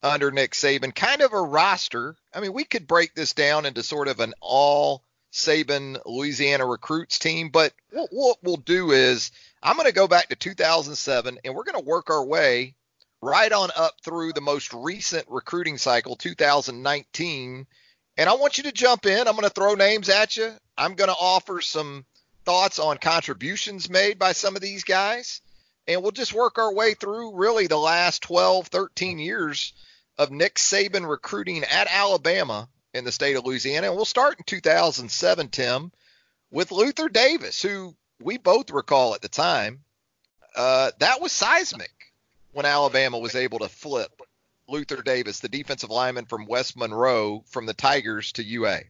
under 0.03 0.31
Nick 0.31 0.51
Saban, 0.51 0.93
kind 0.93 1.21
of 1.21 1.33
a 1.33 1.41
roster. 1.41 2.15
I 2.33 2.41
mean, 2.41 2.53
we 2.53 2.65
could 2.65 2.87
break 2.87 3.15
this 3.15 3.33
down 3.33 3.65
into 3.65 3.83
sort 3.83 4.07
of 4.07 4.19
an 4.19 4.33
all 4.41 5.03
Saban 5.31 5.99
Louisiana 6.05 6.65
recruits 6.65 7.19
team, 7.19 7.49
but 7.49 7.73
what, 8.11 8.37
we'll 8.43 8.57
do 8.57 8.91
is 8.91 9.31
I'm 9.61 9.75
going 9.75 9.87
to 9.87 9.93
go 9.93 10.07
back 10.07 10.29
to 10.29 10.35
2007 10.35 11.39
and 11.43 11.55
we're 11.55 11.63
going 11.63 11.81
to 11.81 11.89
work 11.89 12.09
our 12.09 12.23
way 12.23 12.75
right 13.21 13.51
on 13.51 13.69
up 13.75 13.95
through 14.03 14.33
the 14.33 14.41
most 14.41 14.73
recent 14.73 15.25
recruiting 15.29 15.77
cycle, 15.77 16.15
2019. 16.15 17.67
And 18.17 18.29
I 18.29 18.33
want 18.33 18.57
you 18.57 18.63
to 18.63 18.71
jump 18.71 19.05
in. 19.05 19.27
I'm 19.27 19.35
going 19.35 19.43
to 19.43 19.49
throw 19.49 19.73
names 19.75 20.09
at 20.09 20.37
you. 20.37 20.51
I'm 20.77 20.95
going 20.95 21.09
to 21.09 21.15
offer 21.19 21.61
some 21.61 22.05
thoughts 22.47 22.79
on 22.79 22.97
contributions 22.97 23.89
made 23.89 24.17
by 24.17 24.31
some 24.31 24.55
of 24.55 24.61
these 24.61 24.85
guys. 24.85 25.41
And 25.85 26.01
we'll 26.01 26.11
just 26.11 26.33
work 26.33 26.57
our 26.57 26.73
way 26.73 26.93
through 26.93 27.35
really 27.35 27.67
the 27.67 27.77
last 27.77 28.23
12, 28.23 28.67
13 28.67 29.19
years 29.19 29.73
of 30.17 30.31
Nick 30.31 30.55
Saban 30.55 31.07
recruiting 31.07 31.65
at 31.65 31.87
Alabama 31.91 32.69
in 32.93 33.03
the 33.03 33.11
state 33.11 33.35
of 33.35 33.45
Louisiana. 33.45 33.87
And 33.87 33.97
we'll 33.97 34.05
start 34.05 34.37
in 34.37 34.45
2007, 34.45 35.49
Tim, 35.49 35.91
with 36.49 36.71
Luther 36.71 37.09
Davis, 37.09 37.61
who 37.61 37.93
we 38.21 38.37
both 38.37 38.71
recall 38.71 39.13
at 39.13 39.21
the 39.21 39.27
time. 39.27 39.81
Uh, 40.55 40.91
that 40.99 41.19
was 41.19 41.33
seismic 41.33 41.91
when 42.53 42.65
Alabama 42.65 43.19
was 43.19 43.35
able 43.35 43.59
to 43.59 43.67
flip 43.67 44.21
Luther 44.69 45.01
Davis, 45.01 45.41
the 45.41 45.49
defensive 45.49 45.89
lineman 45.89 46.25
from 46.25 46.45
West 46.45 46.77
Monroe, 46.77 47.43
from 47.47 47.65
the 47.65 47.73
Tigers 47.73 48.31
to 48.33 48.43
UA. 48.43 48.83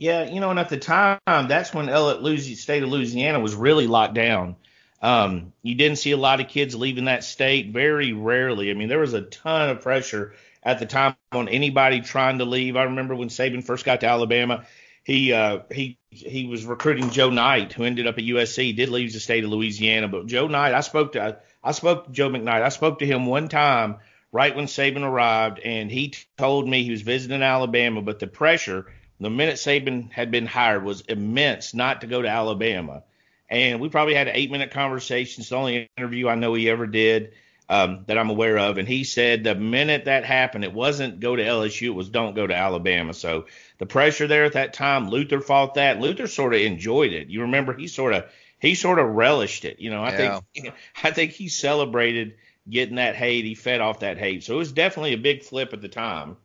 Yeah, 0.00 0.30
you 0.30 0.38
know, 0.38 0.50
and 0.50 0.60
at 0.60 0.68
the 0.68 0.78
time, 0.78 1.18
that's 1.26 1.74
when 1.74 1.88
L- 1.88 2.24
state 2.38 2.84
of 2.84 2.88
Louisiana 2.88 3.40
was 3.40 3.56
really 3.56 3.88
locked 3.88 4.14
down. 4.14 4.54
Um, 5.02 5.52
you 5.62 5.74
didn't 5.74 5.98
see 5.98 6.12
a 6.12 6.16
lot 6.16 6.40
of 6.40 6.46
kids 6.46 6.76
leaving 6.76 7.06
that 7.06 7.24
state 7.24 7.72
very 7.72 8.12
rarely. 8.12 8.70
I 8.70 8.74
mean, 8.74 8.88
there 8.88 9.00
was 9.00 9.12
a 9.12 9.22
ton 9.22 9.70
of 9.70 9.80
pressure 9.82 10.34
at 10.62 10.78
the 10.78 10.86
time 10.86 11.16
on 11.32 11.48
anybody 11.48 12.00
trying 12.00 12.38
to 12.38 12.44
leave. 12.44 12.76
I 12.76 12.84
remember 12.84 13.16
when 13.16 13.28
Saban 13.28 13.64
first 13.64 13.84
got 13.84 14.00
to 14.00 14.06
Alabama, 14.06 14.66
he 15.02 15.32
uh, 15.32 15.60
he 15.72 15.98
he 16.10 16.46
was 16.46 16.64
recruiting 16.64 17.10
Joe 17.10 17.30
Knight, 17.30 17.72
who 17.72 17.82
ended 17.82 18.06
up 18.06 18.18
at 18.18 18.24
USC. 18.24 18.62
He 18.64 18.72
did 18.72 18.90
leave 18.90 19.12
the 19.12 19.18
state 19.18 19.42
of 19.42 19.50
Louisiana, 19.50 20.06
but 20.06 20.26
Joe 20.26 20.46
Knight, 20.46 20.74
I 20.74 20.80
spoke 20.80 21.12
to 21.12 21.38
I 21.64 21.72
spoke 21.72 22.06
to 22.06 22.12
Joe 22.12 22.30
McKnight. 22.30 22.62
I 22.62 22.68
spoke 22.68 23.00
to 23.00 23.06
him 23.06 23.26
one 23.26 23.48
time 23.48 23.96
right 24.30 24.54
when 24.54 24.66
Saban 24.66 25.02
arrived, 25.02 25.58
and 25.58 25.90
he 25.90 26.14
told 26.36 26.68
me 26.68 26.84
he 26.84 26.90
was 26.92 27.02
visiting 27.02 27.42
Alabama, 27.42 28.00
but 28.00 28.20
the 28.20 28.26
pressure 28.28 28.86
the 29.20 29.30
minute 29.30 29.56
Saban 29.56 30.12
had 30.12 30.30
been 30.30 30.46
hired 30.46 30.84
was 30.84 31.02
immense 31.02 31.74
not 31.74 32.02
to 32.02 32.06
go 32.06 32.22
to 32.22 32.28
Alabama. 32.28 33.02
And 33.50 33.80
we 33.80 33.88
probably 33.88 34.14
had 34.14 34.28
an 34.28 34.36
eight 34.36 34.50
minute 34.50 34.70
conversation. 34.70 35.40
It's 35.40 35.50
the 35.50 35.56
only 35.56 35.88
interview 35.96 36.28
I 36.28 36.34
know 36.34 36.54
he 36.54 36.68
ever 36.68 36.86
did 36.86 37.32
um, 37.68 38.04
that 38.06 38.18
I'm 38.18 38.30
aware 38.30 38.58
of. 38.58 38.78
And 38.78 38.88
he 38.88 39.04
said 39.04 39.44
the 39.44 39.54
minute 39.54 40.04
that 40.04 40.24
happened, 40.24 40.64
it 40.64 40.72
wasn't 40.72 41.20
go 41.20 41.36
to 41.36 41.42
LSU, 41.42 41.88
it 41.88 41.90
was 41.90 42.08
don't 42.08 42.34
go 42.34 42.46
to 42.46 42.54
Alabama. 42.54 43.14
So 43.14 43.46
the 43.78 43.86
pressure 43.86 44.26
there 44.26 44.44
at 44.44 44.54
that 44.54 44.74
time, 44.74 45.08
Luther 45.08 45.40
fought 45.40 45.74
that. 45.74 46.00
Luther 46.00 46.26
sort 46.26 46.54
of 46.54 46.60
enjoyed 46.60 47.12
it. 47.12 47.28
You 47.28 47.42
remember 47.42 47.74
he 47.74 47.88
sort 47.88 48.14
of 48.14 48.24
he 48.60 48.74
sort 48.74 48.98
of 48.98 49.06
relished 49.06 49.64
it. 49.64 49.80
You 49.80 49.90
know, 49.90 50.02
I 50.02 50.12
yeah. 50.12 50.40
think 50.54 50.74
I 51.04 51.10
think 51.10 51.32
he 51.32 51.48
celebrated 51.48 52.36
getting 52.68 52.96
that 52.96 53.16
hate. 53.16 53.44
He 53.44 53.54
fed 53.54 53.80
off 53.80 54.00
that 54.00 54.18
hate. 54.18 54.44
So 54.44 54.54
it 54.54 54.58
was 54.58 54.72
definitely 54.72 55.14
a 55.14 55.18
big 55.18 55.42
flip 55.42 55.72
at 55.72 55.80
the 55.80 55.88
time. 55.88 56.36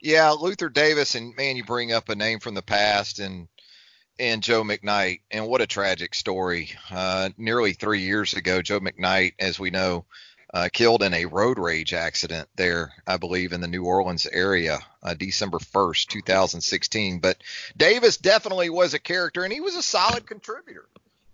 Yeah, 0.00 0.30
Luther 0.30 0.68
Davis, 0.68 1.14
and 1.14 1.34
man, 1.36 1.56
you 1.56 1.64
bring 1.64 1.92
up 1.92 2.08
a 2.08 2.14
name 2.14 2.38
from 2.40 2.54
the 2.54 2.62
past, 2.62 3.18
and 3.18 3.48
and 4.18 4.42
Joe 4.42 4.64
McKnight, 4.64 5.20
and 5.30 5.46
what 5.46 5.60
a 5.60 5.66
tragic 5.66 6.14
story. 6.14 6.70
Uh, 6.90 7.30
nearly 7.36 7.72
three 7.72 8.00
years 8.00 8.34
ago, 8.34 8.62
Joe 8.62 8.80
McKnight, 8.80 9.34
as 9.38 9.60
we 9.60 9.70
know, 9.70 10.06
uh, 10.52 10.68
killed 10.72 11.02
in 11.02 11.14
a 11.14 11.26
road 11.26 11.58
rage 11.58 11.92
accident 11.92 12.48
there, 12.56 12.92
I 13.06 13.16
believe, 13.16 13.52
in 13.52 13.60
the 13.60 13.68
New 13.68 13.84
Orleans 13.84 14.26
area, 14.26 14.80
uh, 15.02 15.14
December 15.14 15.58
1st, 15.58 16.08
2016. 16.08 17.20
But 17.20 17.42
Davis 17.76 18.16
definitely 18.16 18.70
was 18.70 18.94
a 18.94 18.98
character, 18.98 19.44
and 19.44 19.52
he 19.52 19.60
was 19.60 19.76
a 19.76 19.82
solid 19.82 20.26
contributor. 20.26 20.86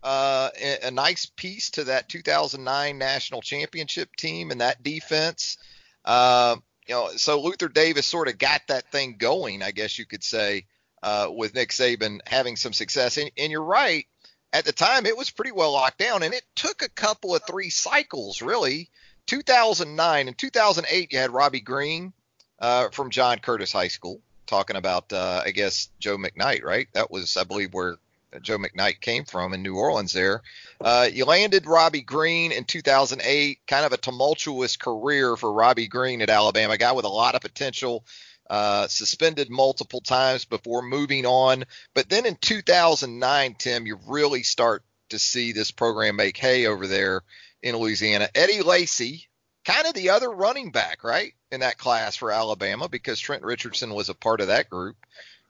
Uh, 0.03 0.51
a, 0.83 0.91
nice 0.91 1.25
piece 1.25 1.71
to 1.71 1.85
that 1.85 2.11
2009 2.11 2.99
national 2.99 3.41
championship 3.41 4.15
team 4.17 4.51
and 4.51 4.61
that 4.61 4.83
defense. 4.83 5.57
Uh, 6.05 6.57
you 6.87 6.95
know, 6.95 7.11
so 7.17 7.41
Luther 7.41 7.69
Davis 7.69 8.07
sort 8.07 8.29
of 8.29 8.39
got 8.39 8.63
that 8.69 8.91
thing 8.91 9.17
going, 9.19 9.63
I 9.63 9.71
guess 9.71 9.99
you 9.99 10.07
could 10.07 10.25
say, 10.25 10.67
uh, 11.03 11.29
with 11.31 11.55
Nick 11.55 11.71
Saban 11.71 12.21
having 12.27 12.57
some 12.57 12.73
success. 12.73 13.17
And, 13.17 13.31
and, 13.37 13.51
you're 13.51 13.63
right, 13.63 14.07
at 14.53 14.65
the 14.65 14.73
time 14.73 15.07
it 15.07 15.17
was 15.17 15.31
pretty 15.31 15.53
well 15.53 15.73
locked 15.73 15.99
down, 15.99 16.23
and 16.23 16.35
it 16.35 16.45
took 16.55 16.83
a 16.83 16.89
couple 16.89 17.35
of 17.35 17.43
three 17.47 17.71
cycles 17.71 18.43
really. 18.43 18.91
2009 19.27 20.29
and 20.29 20.37
2008, 20.37 21.13
you 21.13 21.19
had 21.19 21.31
Robbie 21.31 21.61
Green 21.61 22.13
uh, 22.59 22.91
from 22.91 23.11
John 23.11 23.39
Curtis 23.39 23.73
High 23.73 23.89
School 23.89 24.21
talking 24.47 24.77
about, 24.77 25.13
uh, 25.13 25.43
I 25.45 25.51
guess, 25.51 25.89
Joe 25.99 26.19
McKnight, 26.19 26.63
right? 26.63 26.89
That 26.93 27.11
was, 27.11 27.39
I 27.39 27.45
believe, 27.45 27.73
where 27.73 27.97
Joe 28.41 28.59
McKnight 28.59 29.01
came 29.01 29.25
from 29.25 29.55
in 29.55 29.63
New 29.63 29.77
Orleans 29.77 30.13
there. 30.13 30.43
Uh, 30.81 31.09
you 31.13 31.25
landed 31.25 31.67
Robbie 31.67 32.03
Green 32.03 32.53
in 32.53 32.65
2008, 32.65 33.59
kind 33.67 33.87
of 33.87 33.93
a 33.93 33.97
tumultuous 33.97 34.77
career 34.77 35.37
for 35.37 35.53
Robbie 35.53 35.89
Green 35.89 36.23
at 36.23 36.31
Alabama, 36.31 36.75
a 36.75 36.79
guy 36.79 36.93
with 36.93 37.05
a 37.05 37.09
lot 37.09 37.35
of 37.35 37.41
potential. 37.41 38.05
Uh, 38.49 38.87
suspended 38.89 39.49
multiple 39.49 40.03
times 40.03 40.45
before 40.45 40.83
moving 40.83 41.25
on. 41.25 41.65
But 41.95 42.11
then 42.11 42.27
in 42.27 42.37
2009, 42.37 43.55
Tim, 43.59 43.87
you 43.87 43.99
really 44.07 44.43
start 44.43 44.85
to 45.09 45.19
see 45.19 45.53
this 45.53 45.71
program 45.71 46.17
make 46.17 46.37
hay 46.37 46.67
over 46.67 46.87
there 46.87 47.23
in 47.63 47.77
Louisiana. 47.77 48.29
Eddie 48.35 48.61
Lacy, 48.61 49.29
kind 49.65 49.87
of 49.87 49.95
the 49.95 50.11
other 50.11 50.31
running 50.31 50.71
back, 50.73 51.05
right, 51.05 51.33
in 51.51 51.61
that 51.61 51.79
class 51.79 52.17
for 52.17 52.31
Alabama 52.31 52.89
because 52.89 53.19
Trent 53.19 53.43
Richardson 53.43 53.95
was 53.95 54.11
a 54.11 54.15
part 54.15 54.41
of 54.43 54.49
that 54.49 54.69
group. 54.69 54.97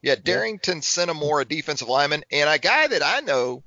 Yeah, 0.05 0.17
Darrington 0.23 0.83
Sentimore, 0.83 1.41
a 1.41 1.45
defensive 1.47 1.89
lineman, 1.89 2.25
and 2.31 2.51
a 2.51 2.59
guy 2.59 2.87
that 2.87 3.03
I 3.03 3.21
know 3.21 3.63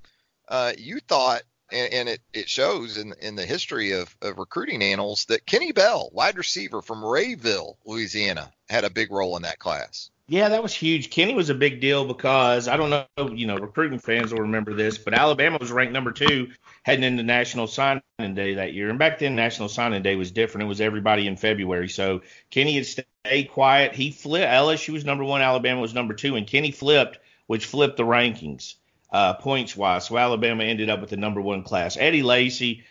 uh, 0.48 0.74
you 0.78 1.00
thought, 1.00 1.42
and, 1.72 1.94
and, 1.94 2.10
it, 2.10 2.22
it 2.34 2.50
shows 2.50 2.98
in, 2.98 3.14
in 3.22 3.36
the 3.36 3.46
history 3.46 3.92
of, 3.92 4.16
of 4.22 4.38
recruiting 4.38 4.82
annals, 4.82 5.26
that 5.26 5.46
Kenny 5.46 5.72
Bell, 5.72 6.10
wide 6.14 6.38
receiver 6.38 6.82
from 6.82 7.04
Rayville, 7.04 7.78
Louisiana, 7.86 8.52
had 8.70 8.84
a 8.84 8.90
big 8.90 9.12
role 9.12 9.36
in 9.36 9.44
that 9.44 9.60
class. 9.60 10.10
Yeah, 10.30 10.50
that 10.50 10.62
was 10.62 10.74
huge. 10.74 11.10
Kenny 11.10 11.34
was 11.34 11.50
a 11.50 11.56
big 11.56 11.80
deal 11.80 12.04
because 12.06 12.68
I 12.68 12.76
don't 12.76 12.90
know, 12.90 13.06
you 13.30 13.48
know, 13.48 13.56
recruiting 13.56 14.00
fans 14.00 14.34
will 14.34 14.42
remember 14.42 14.74
this, 14.74 14.98
but 14.98 15.14
Alabama 15.14 15.58
was 15.58 15.72
ranked 15.72 15.94
number 15.94 16.12
two 16.12 16.50
heading 16.84 17.06
into 17.06 17.24
National 17.24 17.66
Signing 17.66 18.02
Day 18.18 18.56
that 18.56 18.74
year. 18.74 18.90
And 18.90 19.00
back 19.00 19.20
then, 19.20 19.38
National 19.38 19.70
Signing 19.70 20.04
Day 20.04 20.18
was 20.18 20.32
different. 20.32 20.66
It 20.66 20.68
was 20.68 20.82
everybody 20.82 21.28
in 21.28 21.38
February. 21.38 21.88
So 21.88 22.24
Kenny 22.50 22.76
had 22.76 22.86
stayed 22.86 23.52
quiet. 23.52 23.96
He 23.96 24.12
flipped. 24.12 24.52
LSU 24.52 24.94
was 24.94 25.06
number 25.06 25.24
one. 25.24 25.42
Alabama 25.42 25.80
was 25.80 25.94
number 25.94 26.14
two. 26.14 26.36
And 26.36 26.46
Kenny 26.46 26.72
flipped, 26.72 27.20
which 27.46 27.66
flipped 27.66 27.96
the 27.96 28.04
rankings 28.04 28.76
uh, 29.12 29.34
points 29.36 29.76
wise. 29.76 30.06
So 30.06 30.18
Alabama 30.18 30.64
ended 30.64 30.90
up 30.90 31.02
with 31.02 31.10
the 31.10 31.18
number 31.18 31.42
one 31.42 31.64
class. 31.64 31.98
Eddie 31.98 32.24
Lacy, 32.24 32.84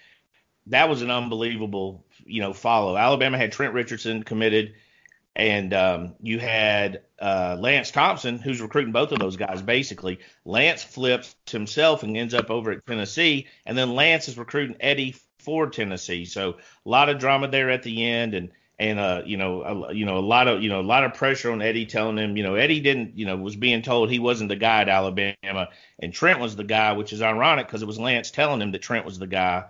that 0.66 0.88
was 0.88 1.02
an 1.02 1.10
unbelievable, 1.10 2.04
you 2.24 2.40
know, 2.40 2.52
follow. 2.52 2.96
Alabama 2.96 3.38
had 3.38 3.52
Trent 3.52 3.74
Richardson 3.74 4.22
committed 4.22 4.74
and 5.36 5.74
um, 5.74 6.14
you 6.22 6.38
had 6.38 7.02
uh, 7.20 7.56
Lance 7.60 7.90
Thompson, 7.90 8.38
who's 8.38 8.62
recruiting 8.62 8.92
both 8.92 9.12
of 9.12 9.18
those 9.18 9.36
guys. 9.36 9.60
Basically, 9.60 10.18
Lance 10.46 10.82
flips 10.82 11.36
himself 11.46 12.02
and 12.02 12.16
ends 12.16 12.32
up 12.32 12.50
over 12.50 12.72
at 12.72 12.86
Tennessee, 12.86 13.46
and 13.66 13.76
then 13.76 13.94
Lance 13.94 14.28
is 14.28 14.38
recruiting 14.38 14.76
Eddie 14.80 15.14
for 15.38 15.68
Tennessee. 15.68 16.24
So 16.24 16.52
a 16.52 16.88
lot 16.88 17.10
of 17.10 17.18
drama 17.18 17.48
there 17.48 17.70
at 17.70 17.82
the 17.82 18.06
end, 18.06 18.32
and 18.32 18.50
and 18.78 18.98
uh, 18.98 19.22
you 19.24 19.36
know, 19.36 19.62
a, 19.62 19.94
you 19.94 20.04
know, 20.04 20.18
a 20.18 20.20
lot 20.20 20.48
of 20.48 20.62
you 20.62 20.68
know, 20.68 20.80
a 20.80 20.82
lot 20.82 21.04
of 21.04 21.14
pressure 21.14 21.50
on 21.50 21.62
Eddie, 21.62 21.86
telling 21.86 22.18
him, 22.18 22.36
you 22.36 22.42
know, 22.42 22.54
Eddie 22.54 22.80
didn't, 22.80 23.16
you 23.16 23.26
know, 23.26 23.36
was 23.36 23.56
being 23.56 23.82
told 23.82 24.10
he 24.10 24.18
wasn't 24.18 24.48
the 24.48 24.56
guy 24.56 24.82
at 24.82 24.88
Alabama, 24.88 25.68
and 25.98 26.12
Trent 26.12 26.40
was 26.40 26.56
the 26.56 26.64
guy, 26.64 26.92
which 26.92 27.12
is 27.12 27.22
ironic 27.22 27.66
because 27.66 27.82
it 27.82 27.86
was 27.86 27.98
Lance 27.98 28.30
telling 28.30 28.60
him 28.60 28.72
that 28.72 28.82
Trent 28.82 29.04
was 29.04 29.18
the 29.18 29.26
guy. 29.26 29.64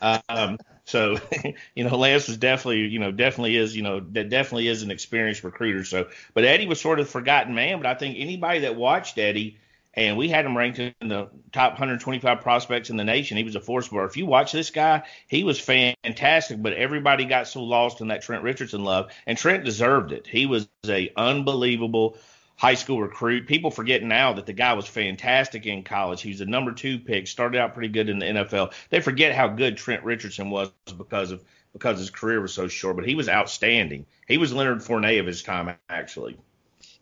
um, 0.28 0.58
so, 0.84 1.18
you 1.74 1.84
know, 1.84 1.96
Lance 1.96 2.28
was 2.28 2.36
definitely, 2.36 2.86
you 2.88 2.98
know, 2.98 3.12
definitely 3.12 3.56
is, 3.56 3.76
you 3.76 3.82
know, 3.82 4.00
that 4.12 4.28
definitely 4.30 4.68
is 4.68 4.82
an 4.82 4.90
experienced 4.90 5.44
recruiter. 5.44 5.84
So, 5.84 6.08
but 6.34 6.44
Eddie 6.44 6.66
was 6.66 6.80
sort 6.80 7.00
of 7.00 7.08
forgotten 7.08 7.54
man. 7.54 7.78
But 7.78 7.86
I 7.86 7.94
think 7.94 8.16
anybody 8.18 8.60
that 8.60 8.76
watched 8.76 9.18
Eddie, 9.18 9.58
and 9.94 10.16
we 10.16 10.28
had 10.28 10.46
him 10.46 10.56
ranked 10.56 10.78
in 10.78 10.94
the 11.00 11.28
top 11.52 11.72
125 11.72 12.40
prospects 12.40 12.90
in 12.90 12.96
the 12.96 13.04
nation. 13.04 13.36
He 13.36 13.44
was 13.44 13.56
a 13.56 13.60
force. 13.60 13.88
But 13.88 14.04
if 14.04 14.16
you 14.16 14.26
watch 14.26 14.52
this 14.52 14.70
guy, 14.70 15.02
he 15.28 15.44
was 15.44 15.60
fantastic. 15.60 16.62
But 16.62 16.72
everybody 16.74 17.24
got 17.24 17.48
so 17.48 17.62
lost 17.62 18.00
in 18.00 18.08
that 18.08 18.22
Trent 18.22 18.42
Richardson 18.42 18.84
love, 18.84 19.10
and 19.26 19.36
Trent 19.36 19.64
deserved 19.64 20.12
it. 20.12 20.26
He 20.26 20.46
was 20.46 20.68
a 20.86 21.12
unbelievable 21.16 22.16
high 22.56 22.74
school 22.74 23.00
recruit. 23.00 23.46
People 23.46 23.70
forget 23.70 24.02
now 24.02 24.34
that 24.34 24.46
the 24.46 24.52
guy 24.52 24.74
was 24.74 24.86
fantastic 24.86 25.66
in 25.66 25.82
college. 25.82 26.22
He's 26.22 26.40
a 26.40 26.46
number 26.46 26.72
two 26.72 26.98
pick, 26.98 27.26
started 27.26 27.58
out 27.58 27.74
pretty 27.74 27.88
good 27.88 28.08
in 28.08 28.18
the 28.18 28.26
NFL. 28.26 28.72
They 28.88 29.00
forget 29.00 29.34
how 29.34 29.48
good 29.48 29.76
Trent 29.76 30.04
Richardson 30.04 30.48
was 30.48 30.70
because 30.96 31.32
of 31.32 31.42
because 31.72 31.98
his 31.98 32.10
career 32.10 32.40
was 32.40 32.52
so 32.52 32.68
short, 32.68 32.96
but 32.96 33.06
he 33.06 33.14
was 33.14 33.28
outstanding. 33.28 34.06
He 34.28 34.38
was 34.38 34.52
Leonard 34.52 34.80
Fournette 34.80 35.20
of 35.20 35.26
his 35.26 35.42
time, 35.42 35.74
actually. 35.88 36.36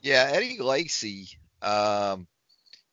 Yeah, 0.01 0.31
Eddie 0.33 0.59
Lacy, 0.61 1.29
um, 1.61 2.27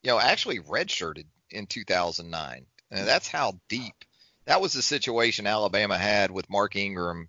you 0.07 0.13
know, 0.13 0.21
actually 0.21 0.59
redshirted 0.59 1.25
in 1.51 1.67
2009, 1.67 2.65
and 2.91 3.07
that's 3.07 3.27
how 3.27 3.59
deep. 3.67 4.05
That 4.45 4.61
was 4.61 4.71
the 4.71 4.81
situation 4.81 5.45
Alabama 5.45 5.97
had 5.97 6.31
with 6.31 6.49
Mark 6.49 6.77
Ingram 6.77 7.27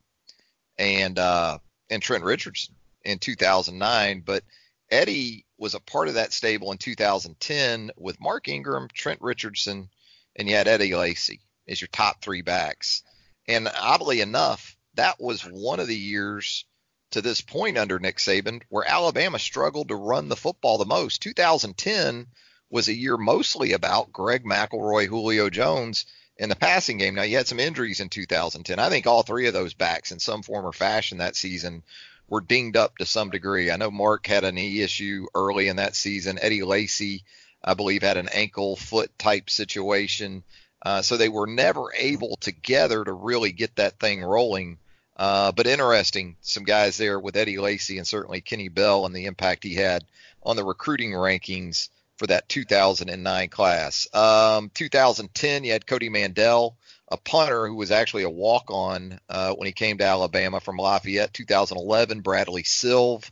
and 0.78 1.18
uh, 1.18 1.58
and 1.90 2.00
Trent 2.00 2.22
Richardson 2.22 2.76
in 3.04 3.18
2009, 3.18 4.22
but 4.24 4.44
Eddie 4.92 5.44
was 5.58 5.74
a 5.74 5.80
part 5.80 6.06
of 6.06 6.14
that 6.14 6.32
stable 6.32 6.70
in 6.70 6.78
2010 6.78 7.90
with 7.96 8.20
Mark 8.20 8.46
Ingram, 8.46 8.86
Trent 8.94 9.22
Richardson, 9.22 9.90
and 10.36 10.48
you 10.48 10.54
had 10.54 10.68
Eddie 10.68 10.94
Lacy 10.94 11.40
as 11.66 11.80
your 11.80 11.88
top 11.88 12.22
three 12.22 12.42
backs. 12.42 13.02
And 13.48 13.68
oddly 13.76 14.20
enough, 14.20 14.76
that 14.94 15.20
was 15.20 15.42
one 15.42 15.80
of 15.80 15.88
the 15.88 15.96
years 15.96 16.64
to 17.10 17.22
this 17.22 17.40
point 17.40 17.76
under 17.76 17.98
Nick 17.98 18.18
Saban 18.18 18.62
where 18.68 18.88
Alabama 18.88 19.40
struggled 19.40 19.88
to 19.88 19.96
run 19.96 20.28
the 20.28 20.36
football 20.36 20.78
the 20.78 20.84
most. 20.84 21.22
2010 21.22 22.28
was 22.70 22.88
a 22.88 22.94
year 22.94 23.16
mostly 23.16 23.72
about 23.72 24.12
Greg 24.12 24.44
McElroy, 24.44 25.06
Julio 25.06 25.50
Jones 25.50 26.06
in 26.36 26.48
the 26.48 26.56
passing 26.56 26.98
game. 26.98 27.14
Now, 27.14 27.22
you 27.22 27.36
had 27.36 27.48
some 27.48 27.60
injuries 27.60 28.00
in 28.00 28.08
2010. 28.08 28.78
I 28.78 28.88
think 28.88 29.06
all 29.06 29.22
three 29.22 29.46
of 29.46 29.54
those 29.54 29.74
backs 29.74 30.12
in 30.12 30.18
some 30.18 30.42
form 30.42 30.66
or 30.66 30.72
fashion 30.72 31.18
that 31.18 31.36
season 31.36 31.82
were 32.28 32.40
dinged 32.40 32.76
up 32.76 32.98
to 32.98 33.06
some 33.06 33.30
degree. 33.30 33.70
I 33.70 33.76
know 33.76 33.90
Mark 33.90 34.26
had 34.26 34.44
a 34.44 34.52
knee 34.52 34.82
issue 34.82 35.26
early 35.34 35.68
in 35.68 35.76
that 35.76 35.96
season. 35.96 36.38
Eddie 36.40 36.62
Lacy, 36.62 37.24
I 37.64 37.74
believe, 37.74 38.02
had 38.02 38.18
an 38.18 38.28
ankle 38.28 38.76
foot 38.76 39.10
type 39.18 39.50
situation. 39.50 40.44
Uh, 40.80 41.02
so 41.02 41.16
they 41.16 41.28
were 41.28 41.46
never 41.46 41.92
able 41.96 42.36
together 42.36 43.02
to 43.02 43.12
really 43.12 43.52
get 43.52 43.76
that 43.76 43.98
thing 43.98 44.22
rolling. 44.22 44.78
Uh, 45.16 45.50
but 45.50 45.66
interesting, 45.66 46.36
some 46.42 46.62
guys 46.62 46.96
there 46.96 47.18
with 47.18 47.36
Eddie 47.36 47.58
Lacy 47.58 47.98
and 47.98 48.06
certainly 48.06 48.40
Kenny 48.40 48.68
Bell 48.68 49.06
and 49.06 49.16
the 49.16 49.26
impact 49.26 49.64
he 49.64 49.74
had 49.74 50.04
on 50.44 50.54
the 50.54 50.64
recruiting 50.64 51.10
rankings 51.12 51.88
for 52.18 52.26
that 52.26 52.48
2009 52.48 53.48
class. 53.48 54.08
Um, 54.12 54.70
2010, 54.74 55.64
you 55.64 55.72
had 55.72 55.86
Cody 55.86 56.10
Mandell, 56.10 56.74
a 57.10 57.16
punter 57.16 57.66
who 57.66 57.76
was 57.76 57.90
actually 57.90 58.24
a 58.24 58.30
walk-on 58.30 59.18
uh, 59.28 59.54
when 59.54 59.66
he 59.66 59.72
came 59.72 59.98
to 59.98 60.04
Alabama 60.04 60.60
from 60.60 60.76
Lafayette. 60.76 61.32
2011, 61.32 62.20
Bradley 62.20 62.64
Sylve, 62.64 63.30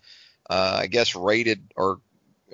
uh, 0.49 0.79
I 0.83 0.87
guess 0.87 1.17
rated 1.17 1.63
or 1.75 2.01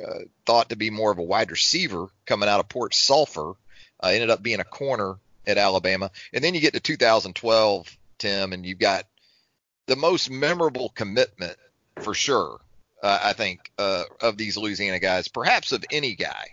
uh, 0.03 0.21
thought 0.47 0.71
to 0.71 0.77
be 0.77 0.91
more 0.91 1.13
of 1.13 1.19
a 1.19 1.23
wide 1.23 1.51
receiver 1.51 2.09
coming 2.25 2.49
out 2.49 2.61
of 2.61 2.69
Port 2.69 2.95
Sulphur. 2.95 3.53
Uh, 4.03 4.09
ended 4.09 4.31
up 4.31 4.43
being 4.43 4.59
a 4.59 4.65
corner 4.65 5.17
at 5.47 5.59
Alabama. 5.59 6.11
And 6.33 6.43
then 6.43 6.55
you 6.55 6.61
get 6.61 6.73
to 6.73 6.81
2012, 6.81 7.97
Tim, 8.19 8.53
and 8.53 8.65
you've 8.65 8.79
got 8.79 9.07
the 9.87 9.97
most 9.97 10.31
memorable 10.31 10.89
commitment 10.89 11.57
for 12.01 12.15
sure 12.15 12.61
uh, 13.03 13.19
I 13.23 13.33
think, 13.33 13.71
uh, 13.79 14.05
of 14.21 14.37
these 14.37 14.57
Louisiana 14.57 14.99
guys, 14.99 15.29
perhaps 15.29 15.73
of 15.73 15.85
any 15.91 16.15
guy 16.15 16.49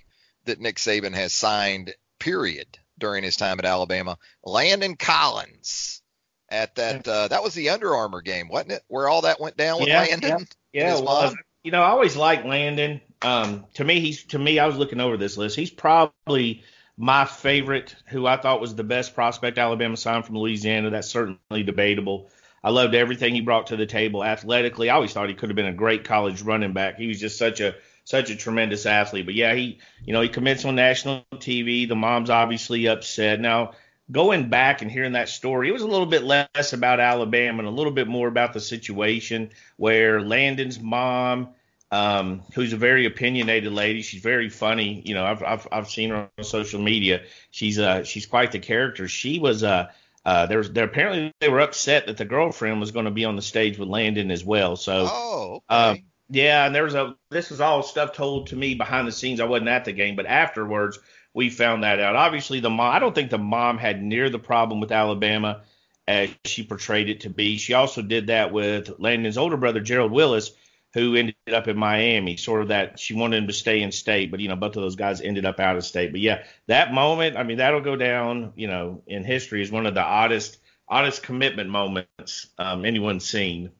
that 0.45 0.59
Nick 0.59 0.77
Saban 0.77 1.13
has 1.13 1.33
signed, 1.33 1.93
period, 2.19 2.67
during 2.97 3.23
his 3.23 3.37
time 3.37 3.59
at 3.59 3.65
Alabama. 3.65 4.17
Landon 4.43 4.95
Collins 4.95 6.01
at 6.49 6.75
that, 6.75 7.07
uh, 7.07 7.27
that 7.29 7.43
was 7.43 7.53
the 7.53 7.69
Under 7.69 7.95
Armour 7.95 8.21
game, 8.21 8.49
wasn't 8.49 8.73
it? 8.73 8.83
Where 8.87 9.07
all 9.07 9.21
that 9.21 9.39
went 9.39 9.57
down 9.57 9.79
with 9.79 9.89
yeah, 9.89 10.01
Landon? 10.01 10.47
Yeah, 10.73 10.95
yeah 10.97 10.99
well, 10.99 11.33
you 11.63 11.71
know, 11.71 11.81
I 11.81 11.89
always 11.89 12.15
liked 12.15 12.45
Landon. 12.45 13.01
Um, 13.21 13.65
to 13.75 13.83
me, 13.83 13.99
he's 13.99 14.23
to 14.25 14.39
me, 14.39 14.59
I 14.59 14.65
was 14.65 14.77
looking 14.77 14.99
over 14.99 15.17
this 15.17 15.37
list. 15.37 15.55
He's 15.55 15.71
probably 15.71 16.63
my 16.97 17.25
favorite, 17.25 17.95
who 18.07 18.25
I 18.25 18.37
thought 18.37 18.61
was 18.61 18.75
the 18.75 18.83
best 18.83 19.13
prospect 19.13 19.57
Alabama 19.57 19.97
signed 19.97 20.25
from 20.25 20.37
Louisiana. 20.37 20.89
That's 20.89 21.09
certainly 21.09 21.63
debatable. 21.63 22.29
I 22.63 22.71
loved 22.71 22.95
everything 22.95 23.35
he 23.35 23.41
brought 23.41 23.67
to 23.67 23.77
the 23.77 23.85
table 23.85 24.23
athletically. 24.23 24.89
I 24.89 24.95
always 24.95 25.13
thought 25.13 25.29
he 25.29 25.35
could 25.35 25.49
have 25.49 25.55
been 25.55 25.65
a 25.65 25.73
great 25.73 26.03
college 26.03 26.41
running 26.41 26.73
back. 26.73 26.97
He 26.97 27.07
was 27.07 27.19
just 27.19 27.37
such 27.37 27.59
a 27.61 27.75
such 28.03 28.29
a 28.29 28.35
tremendous 28.35 28.85
athlete. 28.85 29.25
But 29.25 29.35
yeah, 29.35 29.53
he 29.53 29.79
you 30.03 30.13
know 30.13 30.21
he 30.21 30.29
commits 30.29 30.65
on 30.65 30.75
national 30.75 31.25
TV. 31.35 31.87
The 31.87 31.95
mom's 31.95 32.29
obviously 32.29 32.87
upset. 32.87 33.39
Now 33.39 33.73
going 34.11 34.49
back 34.49 34.81
and 34.81 34.91
hearing 34.91 35.13
that 35.13 35.29
story, 35.29 35.69
it 35.69 35.71
was 35.71 35.83
a 35.83 35.87
little 35.87 36.07
bit 36.07 36.23
less 36.23 36.73
about 36.73 36.99
Alabama 36.99 37.59
and 37.59 37.67
a 37.67 37.71
little 37.71 37.93
bit 37.93 38.07
more 38.07 38.27
about 38.27 38.53
the 38.53 38.59
situation 38.59 39.51
where 39.77 40.21
Landon's 40.21 40.79
mom. 40.79 41.49
Um, 41.91 42.43
who's 42.53 42.71
a 42.71 42.77
very 42.77 43.07
opinionated 43.07 43.73
lady. 43.73 44.03
She's 44.03 44.21
very 44.21 44.47
funny. 44.47 45.01
You 45.03 45.15
know, 45.15 45.25
I've, 45.25 45.41
I've, 45.41 45.67
I've 45.71 45.89
seen 45.89 46.11
her 46.11 46.29
on 46.37 46.43
social 46.43 46.79
media. 46.79 47.23
She's 47.49 47.79
uh, 47.79 48.03
she's 48.03 48.27
quite 48.27 48.51
the 48.51 48.59
character. 48.59 49.07
She 49.07 49.39
was 49.39 49.63
uh, 49.63 49.87
uh, 50.29 50.45
there 50.45 50.59
was 50.59 50.71
there 50.71 50.85
apparently 50.85 51.33
they 51.39 51.49
were 51.49 51.59
upset 51.59 52.05
that 52.05 52.17
the 52.17 52.23
girlfriend 52.23 52.79
was 52.79 52.91
going 52.91 53.05
to 53.05 53.11
be 53.11 53.25
on 53.25 53.35
the 53.35 53.41
stage 53.41 53.79
with 53.79 53.89
Landon 53.89 54.29
as 54.29 54.45
well. 54.45 54.75
So, 54.75 55.07
oh, 55.09 55.63
uh, 55.67 55.93
okay. 55.93 56.01
uh, 56.01 56.03
yeah, 56.29 56.67
and 56.67 56.75
there 56.75 56.83
was 56.83 56.93
a 56.93 57.15
this 57.31 57.49
was 57.49 57.59
all 57.59 57.81
stuff 57.81 58.13
told 58.13 58.45
to 58.47 58.55
me 58.55 58.75
behind 58.75 59.07
the 59.07 59.11
scenes. 59.11 59.39
I 59.39 59.45
wasn't 59.45 59.69
at 59.69 59.85
the 59.85 59.91
game, 59.91 60.15
but 60.15 60.27
afterwards 60.27 60.99
we 61.33 61.49
found 61.49 61.83
that 61.83 61.99
out. 61.99 62.15
Obviously, 62.15 62.59
the 62.59 62.69
mom. 62.69 62.93
I 62.93 62.99
don't 62.99 63.15
think 63.15 63.31
the 63.31 63.39
mom 63.39 63.79
had 63.79 64.03
near 64.03 64.29
the 64.29 64.37
problem 64.37 64.79
with 64.79 64.91
Alabama 64.91 65.63
as 66.07 66.29
she 66.45 66.63
portrayed 66.63 67.09
it 67.09 67.21
to 67.21 67.31
be. 67.31 67.57
She 67.57 67.73
also 67.73 68.03
did 68.03 68.27
that 68.27 68.53
with 68.53 68.99
Landon's 68.99 69.37
older 69.39 69.57
brother 69.57 69.79
Gerald 69.79 70.11
Willis, 70.11 70.51
who 70.93 71.15
ended 71.15 71.35
up 71.53 71.67
in 71.67 71.77
Miami. 71.77 72.37
Sort 72.37 72.61
of 72.61 72.69
that 72.69 72.99
she 72.99 73.13
wanted 73.13 73.37
him 73.37 73.47
to 73.47 73.53
stay 73.53 73.81
in 73.81 73.91
state, 73.91 74.31
but 74.31 74.39
you 74.39 74.47
know 74.47 74.55
both 74.55 74.75
of 74.75 74.81
those 74.81 74.95
guys 74.95 75.21
ended 75.21 75.45
up 75.45 75.59
out 75.59 75.77
of 75.77 75.85
state. 75.85 76.11
But 76.11 76.21
yeah, 76.21 76.43
that 76.67 76.93
moment, 76.93 77.37
I 77.37 77.43
mean, 77.43 77.57
that'll 77.57 77.81
go 77.81 77.95
down, 77.95 78.53
you 78.55 78.67
know, 78.67 79.01
in 79.07 79.23
history 79.23 79.61
as 79.61 79.71
one 79.71 79.85
of 79.85 79.93
the 79.93 80.03
oddest 80.03 80.57
oddest 80.87 81.23
commitment 81.23 81.69
moments 81.69 82.47
um, 82.57 82.85
anyone's 82.85 83.25
seen. 83.25 83.71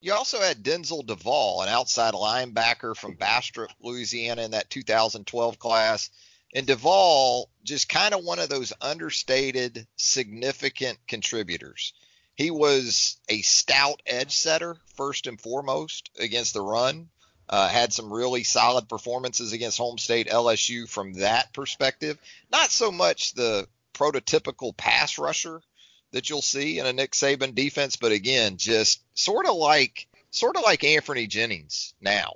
You 0.00 0.12
also 0.12 0.40
had 0.40 0.62
Denzel 0.62 1.04
Devall, 1.04 1.62
an 1.62 1.68
outside 1.68 2.14
linebacker 2.14 2.94
from 2.94 3.14
Bastrop, 3.14 3.70
Louisiana, 3.80 4.42
in 4.42 4.50
that 4.52 4.70
2012 4.70 5.58
class. 5.58 6.10
And 6.54 6.66
Devall, 6.66 7.46
just 7.64 7.88
kind 7.88 8.14
of 8.14 8.22
one 8.22 8.38
of 8.38 8.48
those 8.48 8.72
understated, 8.80 9.86
significant 9.96 10.98
contributors. 11.08 11.92
He 12.36 12.50
was 12.50 13.18
a 13.28 13.40
stout 13.42 14.02
edge 14.06 14.36
setter, 14.36 14.76
first 14.94 15.26
and 15.26 15.40
foremost, 15.40 16.10
against 16.18 16.54
the 16.54 16.60
run. 16.60 17.08
Uh, 17.48 17.68
had 17.68 17.92
some 17.92 18.12
really 18.12 18.42
solid 18.42 18.88
performances 18.88 19.52
against 19.52 19.78
home 19.78 19.98
state 19.98 20.28
LSU 20.28 20.88
from 20.88 21.14
that 21.14 21.52
perspective. 21.52 22.18
Not 22.50 22.70
so 22.70 22.90
much 22.90 23.34
the 23.34 23.68
prototypical 23.94 24.76
pass 24.76 25.16
rusher 25.16 25.62
that 26.10 26.28
you'll 26.28 26.42
see 26.42 26.78
in 26.78 26.86
a 26.86 26.92
Nick 26.92 27.12
Saban 27.12 27.54
defense, 27.54 27.96
but 27.96 28.12
again, 28.12 28.56
just 28.56 29.02
sort 29.14 29.46
of 29.46 29.54
like 29.54 30.06
sort 30.30 30.56
of 30.56 30.62
like 30.62 30.84
Anthony 30.84 31.26
Jennings 31.26 31.94
now. 32.00 32.34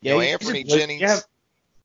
Yeah, 0.00 0.14
you 0.14 0.18
know, 0.18 0.38
Anfernee 0.38 0.66
Jennings. 0.66 1.00
Yeah, 1.00 1.20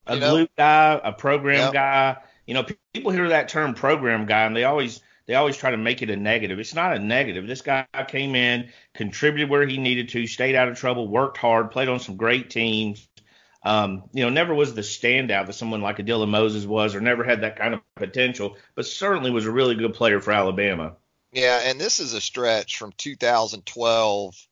a 0.06 0.16
you 0.16 0.22
know, 0.22 0.48
guy, 0.58 1.02
a 1.04 1.12
program 1.12 1.74
guy. 1.74 2.18
You 2.46 2.54
know, 2.54 2.66
people 2.94 3.12
hear 3.12 3.30
that 3.30 3.50
term 3.50 3.74
program 3.74 4.26
guy, 4.26 4.46
and 4.46 4.56
they 4.56 4.64
always 4.64 5.02
they 5.28 5.36
always 5.36 5.58
try 5.58 5.72
to 5.72 5.78
make 5.78 6.02
it 6.02 6.10
a 6.10 6.16
negative. 6.16 6.60
It's 6.60 6.74
not 6.74 6.96
a 6.96 7.00
negative. 7.00 7.48
This 7.48 7.62
guy 7.62 7.86
came 8.08 8.34
in, 8.34 8.70
contributed 8.94 9.50
where 9.50 9.68
he 9.68 9.78
needed 9.78 10.10
to, 10.10 10.26
stayed 10.26 10.56
out 10.56 10.70
of 10.70 10.80
trouble, 10.80 11.08
worked 11.08 11.38
hard, 11.38 11.72
played 11.72 11.90
on 11.90 12.00
some 12.00 12.16
great 12.16 12.50
teams. 12.50 13.08
Um, 13.64 14.04
you 14.14 14.24
know, 14.24 14.30
never 14.30 14.56
was 14.56 14.74
the 14.74 14.82
standout 14.82 15.48
that 15.48 15.54
someone 15.54 15.82
like 15.82 16.00
a 16.00 16.04
Dylan 16.04 16.30
Moses 16.30 16.66
was, 16.66 16.96
or 16.96 17.02
never 17.02 17.26
had 17.26 17.42
that 17.42 17.58
kind 17.58 17.74
of 17.74 17.82
potential, 17.96 18.56
but 18.76 18.86
certainly 18.86 19.30
was 19.30 19.46
a 19.46 19.52
really 19.52 19.76
good 19.76 19.94
player 19.94 20.22
for 20.22 20.32
Alabama. 20.32 20.96
Yeah, 21.34 21.60
and 21.66 21.80
this 21.80 22.00
is 22.00 22.14
a 22.14 22.22
stretch 22.22 22.78
from 22.78 22.94
2012 22.98 24.48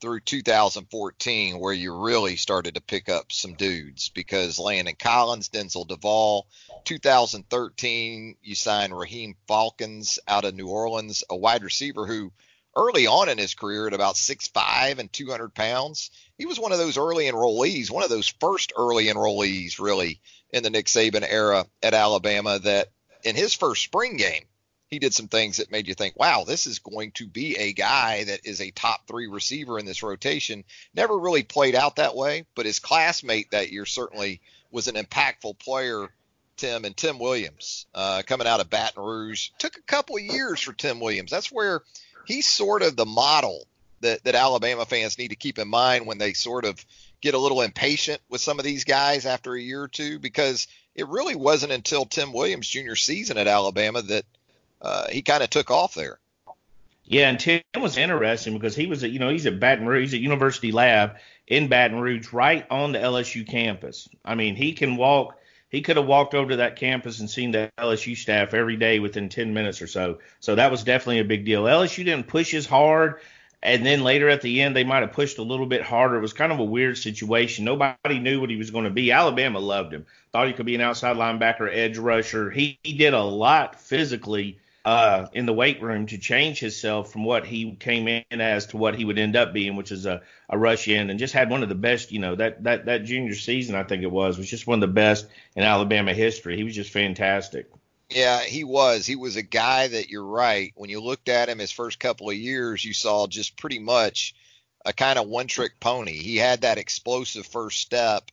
through 0.00 0.20
2014 0.20 1.58
where 1.58 1.72
you 1.72 1.94
really 1.94 2.36
started 2.36 2.74
to 2.74 2.82
pick 2.82 3.08
up 3.08 3.32
some 3.32 3.54
dudes 3.54 4.10
because 4.10 4.58
Landon 4.58 4.96
Collins, 4.98 5.48
Denzel 5.48 5.86
Devall. 5.86 6.44
2013, 6.84 8.36
you 8.42 8.54
signed 8.54 8.96
Raheem 8.96 9.36
Falkins 9.46 10.18
out 10.26 10.44
of 10.44 10.54
New 10.54 10.68
Orleans, 10.68 11.24
a 11.30 11.36
wide 11.36 11.62
receiver 11.62 12.06
who 12.06 12.32
early 12.76 13.06
on 13.06 13.28
in 13.28 13.38
his 13.38 13.54
career 13.54 13.86
at 13.86 13.92
about 13.92 14.14
6'5 14.14 14.98
and 14.98 15.12
200 15.12 15.54
pounds, 15.54 16.10
he 16.38 16.46
was 16.46 16.58
one 16.58 16.72
of 16.72 16.78
those 16.78 16.98
early 16.98 17.24
enrollees, 17.24 17.90
one 17.90 18.04
of 18.04 18.10
those 18.10 18.28
first 18.28 18.72
early 18.76 19.06
enrollees 19.06 19.80
really 19.80 20.20
in 20.50 20.62
the 20.62 20.70
Nick 20.70 20.86
Saban 20.86 21.26
era 21.28 21.66
at 21.82 21.94
Alabama 21.94 22.58
that 22.60 22.88
in 23.24 23.36
his 23.36 23.54
first 23.54 23.82
spring 23.82 24.16
game, 24.16 24.44
he 24.88 24.98
did 24.98 25.14
some 25.14 25.28
things 25.28 25.58
that 25.58 25.70
made 25.70 25.86
you 25.86 25.94
think, 25.94 26.18
wow, 26.18 26.42
this 26.44 26.66
is 26.66 26.80
going 26.80 27.12
to 27.12 27.28
be 27.28 27.56
a 27.56 27.72
guy 27.72 28.24
that 28.24 28.40
is 28.44 28.60
a 28.60 28.72
top 28.72 29.06
three 29.06 29.28
receiver 29.28 29.78
in 29.78 29.86
this 29.86 30.02
rotation. 30.02 30.64
Never 30.94 31.16
really 31.16 31.44
played 31.44 31.76
out 31.76 31.96
that 31.96 32.16
way, 32.16 32.44
but 32.56 32.66
his 32.66 32.80
classmate 32.80 33.52
that 33.52 33.70
year 33.70 33.86
certainly 33.86 34.40
was 34.72 34.88
an 34.88 34.96
impactful 34.96 35.60
player, 35.60 36.12
Tim, 36.60 36.84
and 36.84 36.96
Tim 36.96 37.18
Williams 37.18 37.86
uh, 37.94 38.22
coming 38.26 38.46
out 38.46 38.60
of 38.60 38.70
Baton 38.70 39.02
Rouge. 39.02 39.50
Took 39.58 39.76
a 39.76 39.82
couple 39.82 40.16
of 40.16 40.22
years 40.22 40.60
for 40.60 40.72
Tim 40.72 41.00
Williams. 41.00 41.30
That's 41.30 41.50
where 41.50 41.82
he's 42.24 42.46
sort 42.46 42.82
of 42.82 42.96
the 42.96 43.06
model 43.06 43.66
that, 44.00 44.24
that 44.24 44.34
Alabama 44.34 44.86
fans 44.86 45.18
need 45.18 45.28
to 45.28 45.36
keep 45.36 45.58
in 45.58 45.68
mind 45.68 46.06
when 46.06 46.18
they 46.18 46.32
sort 46.32 46.64
of 46.64 46.84
get 47.20 47.34
a 47.34 47.38
little 47.38 47.60
impatient 47.60 48.20
with 48.28 48.40
some 48.40 48.58
of 48.58 48.64
these 48.64 48.84
guys 48.84 49.26
after 49.26 49.54
a 49.54 49.60
year 49.60 49.82
or 49.82 49.88
two, 49.88 50.18
because 50.18 50.68
it 50.94 51.08
really 51.08 51.34
wasn't 51.34 51.72
until 51.72 52.04
Tim 52.04 52.32
Williams' 52.32 52.68
junior 52.68 52.96
season 52.96 53.38
at 53.38 53.46
Alabama 53.46 54.02
that– 54.02 54.24
uh, 54.82 55.08
he 55.10 55.22
kind 55.22 55.42
of 55.42 55.50
took 55.50 55.70
off 55.70 55.94
there. 55.94 56.18
Yeah, 57.04 57.28
and 57.28 57.40
Tim 57.40 57.62
was 57.76 57.96
interesting 57.96 58.54
because 58.54 58.76
he 58.76 58.86
was, 58.86 59.02
at, 59.02 59.10
you 59.10 59.18
know, 59.18 59.30
he's 59.30 59.46
at 59.46 59.58
Baton 59.58 59.86
Rouge, 59.86 60.14
at 60.14 60.20
University 60.20 60.70
Lab 60.70 61.16
in 61.46 61.68
Baton 61.68 62.00
Rouge, 62.00 62.32
right 62.32 62.64
on 62.70 62.92
the 62.92 62.98
LSU 62.98 63.46
campus. 63.46 64.08
I 64.24 64.36
mean, 64.36 64.54
he 64.54 64.72
can 64.72 64.96
walk. 64.96 65.36
He 65.70 65.82
could 65.82 65.96
have 65.96 66.06
walked 66.06 66.34
over 66.34 66.50
to 66.50 66.56
that 66.56 66.76
campus 66.76 67.20
and 67.20 67.30
seen 67.30 67.52
the 67.52 67.70
LSU 67.78 68.16
staff 68.16 68.54
every 68.54 68.76
day 68.76 68.98
within 68.98 69.28
10 69.28 69.54
minutes 69.54 69.80
or 69.80 69.86
so. 69.86 70.18
So 70.40 70.56
that 70.56 70.70
was 70.70 70.82
definitely 70.82 71.20
a 71.20 71.24
big 71.24 71.44
deal. 71.44 71.64
LSU 71.64 72.04
didn't 72.04 72.26
push 72.26 72.54
as 72.54 72.66
hard, 72.66 73.20
and 73.62 73.86
then 73.86 74.02
later 74.02 74.28
at 74.28 74.42
the 74.42 74.62
end 74.62 74.74
they 74.74 74.84
might 74.84 75.02
have 75.02 75.12
pushed 75.12 75.38
a 75.38 75.42
little 75.42 75.66
bit 75.66 75.82
harder. 75.82 76.16
It 76.16 76.22
was 76.22 76.32
kind 76.32 76.50
of 76.52 76.58
a 76.58 76.64
weird 76.64 76.98
situation. 76.98 77.64
Nobody 77.64 78.18
knew 78.18 78.40
what 78.40 78.50
he 78.50 78.56
was 78.56 78.70
going 78.70 78.84
to 78.84 78.90
be. 78.90 79.12
Alabama 79.12 79.58
loved 79.60 79.92
him. 79.92 80.06
Thought 80.32 80.48
he 80.48 80.52
could 80.54 80.66
be 80.66 80.74
an 80.74 80.80
outside 80.80 81.16
linebacker, 81.16 81.68
edge 81.72 81.98
rusher. 81.98 82.50
He, 82.50 82.78
he 82.82 82.94
did 82.94 83.14
a 83.14 83.22
lot 83.22 83.80
physically 83.80 84.59
uh, 84.84 85.26
in 85.32 85.46
the 85.46 85.52
weight 85.52 85.82
room 85.82 86.06
to 86.06 86.18
change 86.18 86.60
himself 86.60 87.12
from 87.12 87.24
what 87.24 87.46
he 87.46 87.74
came 87.74 88.08
in 88.08 88.40
as 88.40 88.66
to 88.66 88.76
what 88.76 88.94
he 88.94 89.04
would 89.04 89.18
end 89.18 89.36
up 89.36 89.52
being, 89.52 89.76
which 89.76 89.92
is 89.92 90.06
a, 90.06 90.22
a 90.48 90.56
rush 90.56 90.88
in, 90.88 91.10
and 91.10 91.18
just 91.18 91.34
had 91.34 91.50
one 91.50 91.62
of 91.62 91.68
the 91.68 91.74
best. 91.74 92.12
You 92.12 92.20
know 92.20 92.34
that 92.36 92.64
that 92.64 92.86
that 92.86 93.04
junior 93.04 93.34
season, 93.34 93.74
I 93.74 93.82
think 93.82 94.02
it 94.02 94.10
was, 94.10 94.38
was 94.38 94.48
just 94.48 94.66
one 94.66 94.82
of 94.82 94.88
the 94.88 94.94
best 94.94 95.26
in 95.54 95.62
Alabama 95.62 96.14
history. 96.14 96.56
He 96.56 96.64
was 96.64 96.74
just 96.74 96.92
fantastic. 96.92 97.66
Yeah, 98.08 98.40
he 98.40 98.64
was. 98.64 99.06
He 99.06 99.16
was 99.16 99.36
a 99.36 99.42
guy 99.42 99.86
that 99.86 100.08
you're 100.08 100.24
right. 100.24 100.72
When 100.74 100.90
you 100.90 101.00
looked 101.00 101.28
at 101.28 101.48
him 101.48 101.58
his 101.60 101.70
first 101.70 102.00
couple 102.00 102.28
of 102.28 102.36
years, 102.36 102.84
you 102.84 102.92
saw 102.92 103.26
just 103.28 103.56
pretty 103.56 103.78
much 103.78 104.34
a 104.84 104.92
kind 104.92 105.18
of 105.18 105.28
one 105.28 105.46
trick 105.46 105.78
pony. 105.78 106.14
He 106.14 106.36
had 106.36 106.62
that 106.62 106.78
explosive 106.78 107.46
first 107.46 107.80
step 107.80 108.30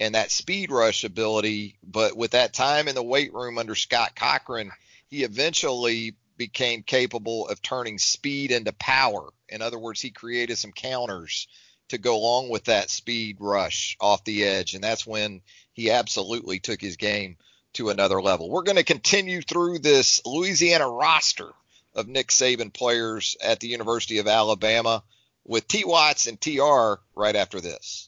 and 0.00 0.14
that 0.14 0.30
speed 0.30 0.70
rush 0.70 1.04
ability, 1.04 1.76
but 1.82 2.16
with 2.16 2.30
that 2.30 2.54
time 2.54 2.88
in 2.88 2.94
the 2.94 3.02
weight 3.02 3.34
room 3.34 3.58
under 3.58 3.74
Scott 3.74 4.14
Cochran 4.14 4.70
he 5.08 5.24
eventually 5.24 6.14
became 6.36 6.82
capable 6.82 7.48
of 7.48 7.60
turning 7.60 7.98
speed 7.98 8.52
into 8.52 8.72
power. 8.72 9.28
In 9.48 9.60
other 9.60 9.78
words, 9.78 10.00
he 10.00 10.10
created 10.10 10.56
some 10.56 10.72
counters 10.72 11.48
to 11.88 11.98
go 11.98 12.16
along 12.16 12.48
with 12.50 12.64
that 12.64 12.90
speed 12.90 13.38
rush 13.40 13.96
off 14.00 14.24
the 14.24 14.44
edge. 14.44 14.74
And 14.74 14.84
that's 14.84 15.06
when 15.06 15.40
he 15.72 15.90
absolutely 15.90 16.60
took 16.60 16.80
his 16.80 16.96
game 16.96 17.36
to 17.74 17.90
another 17.90 18.20
level. 18.22 18.50
We're 18.50 18.62
going 18.62 18.76
to 18.76 18.84
continue 18.84 19.42
through 19.42 19.80
this 19.80 20.20
Louisiana 20.24 20.88
roster 20.88 21.50
of 21.94 22.08
Nick 22.08 22.28
Saban 22.28 22.72
players 22.72 23.36
at 23.42 23.60
the 23.60 23.68
University 23.68 24.18
of 24.18 24.28
Alabama 24.28 25.02
with 25.44 25.66
T 25.66 25.84
Watts 25.84 26.26
and 26.26 26.40
TR 26.40 27.00
right 27.14 27.36
after 27.36 27.60
this. 27.60 28.07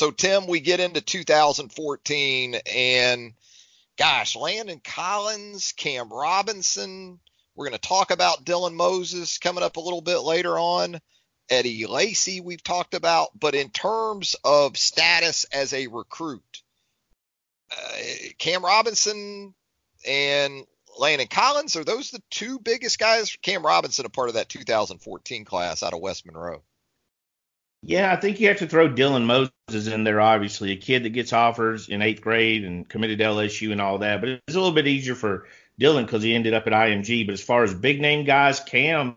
So, 0.00 0.10
Tim, 0.10 0.46
we 0.46 0.60
get 0.60 0.80
into 0.80 1.02
2014, 1.02 2.54
and 2.74 3.34
gosh, 3.98 4.34
Landon 4.34 4.80
Collins, 4.82 5.74
Cam 5.76 6.08
Robinson. 6.08 7.20
We're 7.54 7.66
going 7.66 7.78
to 7.78 7.86
talk 7.86 8.10
about 8.10 8.46
Dylan 8.46 8.72
Moses 8.72 9.36
coming 9.36 9.62
up 9.62 9.76
a 9.76 9.80
little 9.80 10.00
bit 10.00 10.20
later 10.20 10.58
on. 10.58 11.02
Eddie 11.50 11.84
Lacy, 11.84 12.40
we've 12.40 12.62
talked 12.62 12.94
about. 12.94 13.38
But 13.38 13.54
in 13.54 13.68
terms 13.68 14.36
of 14.42 14.78
status 14.78 15.44
as 15.52 15.74
a 15.74 15.88
recruit, 15.88 16.62
uh, 17.70 17.98
Cam 18.38 18.64
Robinson 18.64 19.54
and 20.08 20.64
Landon 20.98 21.28
Collins, 21.28 21.76
are 21.76 21.84
those 21.84 22.10
the 22.10 22.22
two 22.30 22.58
biggest 22.58 22.98
guys? 22.98 23.36
Cam 23.42 23.66
Robinson, 23.66 24.06
a 24.06 24.08
part 24.08 24.30
of 24.30 24.36
that 24.36 24.48
2014 24.48 25.44
class 25.44 25.82
out 25.82 25.92
of 25.92 26.00
West 26.00 26.24
Monroe. 26.24 26.62
Yeah, 27.82 28.12
I 28.12 28.16
think 28.16 28.40
you 28.40 28.48
have 28.48 28.58
to 28.58 28.66
throw 28.66 28.90
Dylan 28.90 29.24
Moses 29.24 29.86
in 29.86 30.04
there, 30.04 30.20
obviously, 30.20 30.72
a 30.72 30.76
kid 30.76 31.04
that 31.04 31.10
gets 31.10 31.32
offers 31.32 31.88
in 31.88 32.02
eighth 32.02 32.20
grade 32.20 32.64
and 32.64 32.86
committed 32.86 33.18
to 33.18 33.24
LSU 33.24 33.72
and 33.72 33.80
all 33.80 33.98
that. 33.98 34.20
But 34.20 34.28
it's 34.28 34.54
a 34.54 34.58
little 34.58 34.74
bit 34.74 34.86
easier 34.86 35.14
for 35.14 35.46
Dylan 35.80 36.04
because 36.04 36.22
he 36.22 36.34
ended 36.34 36.52
up 36.52 36.66
at 36.66 36.74
IMG. 36.74 37.26
But 37.26 37.32
as 37.32 37.42
far 37.42 37.64
as 37.64 37.72
big 37.72 38.00
name 38.00 38.24
guys, 38.24 38.60
Cam, 38.60 39.16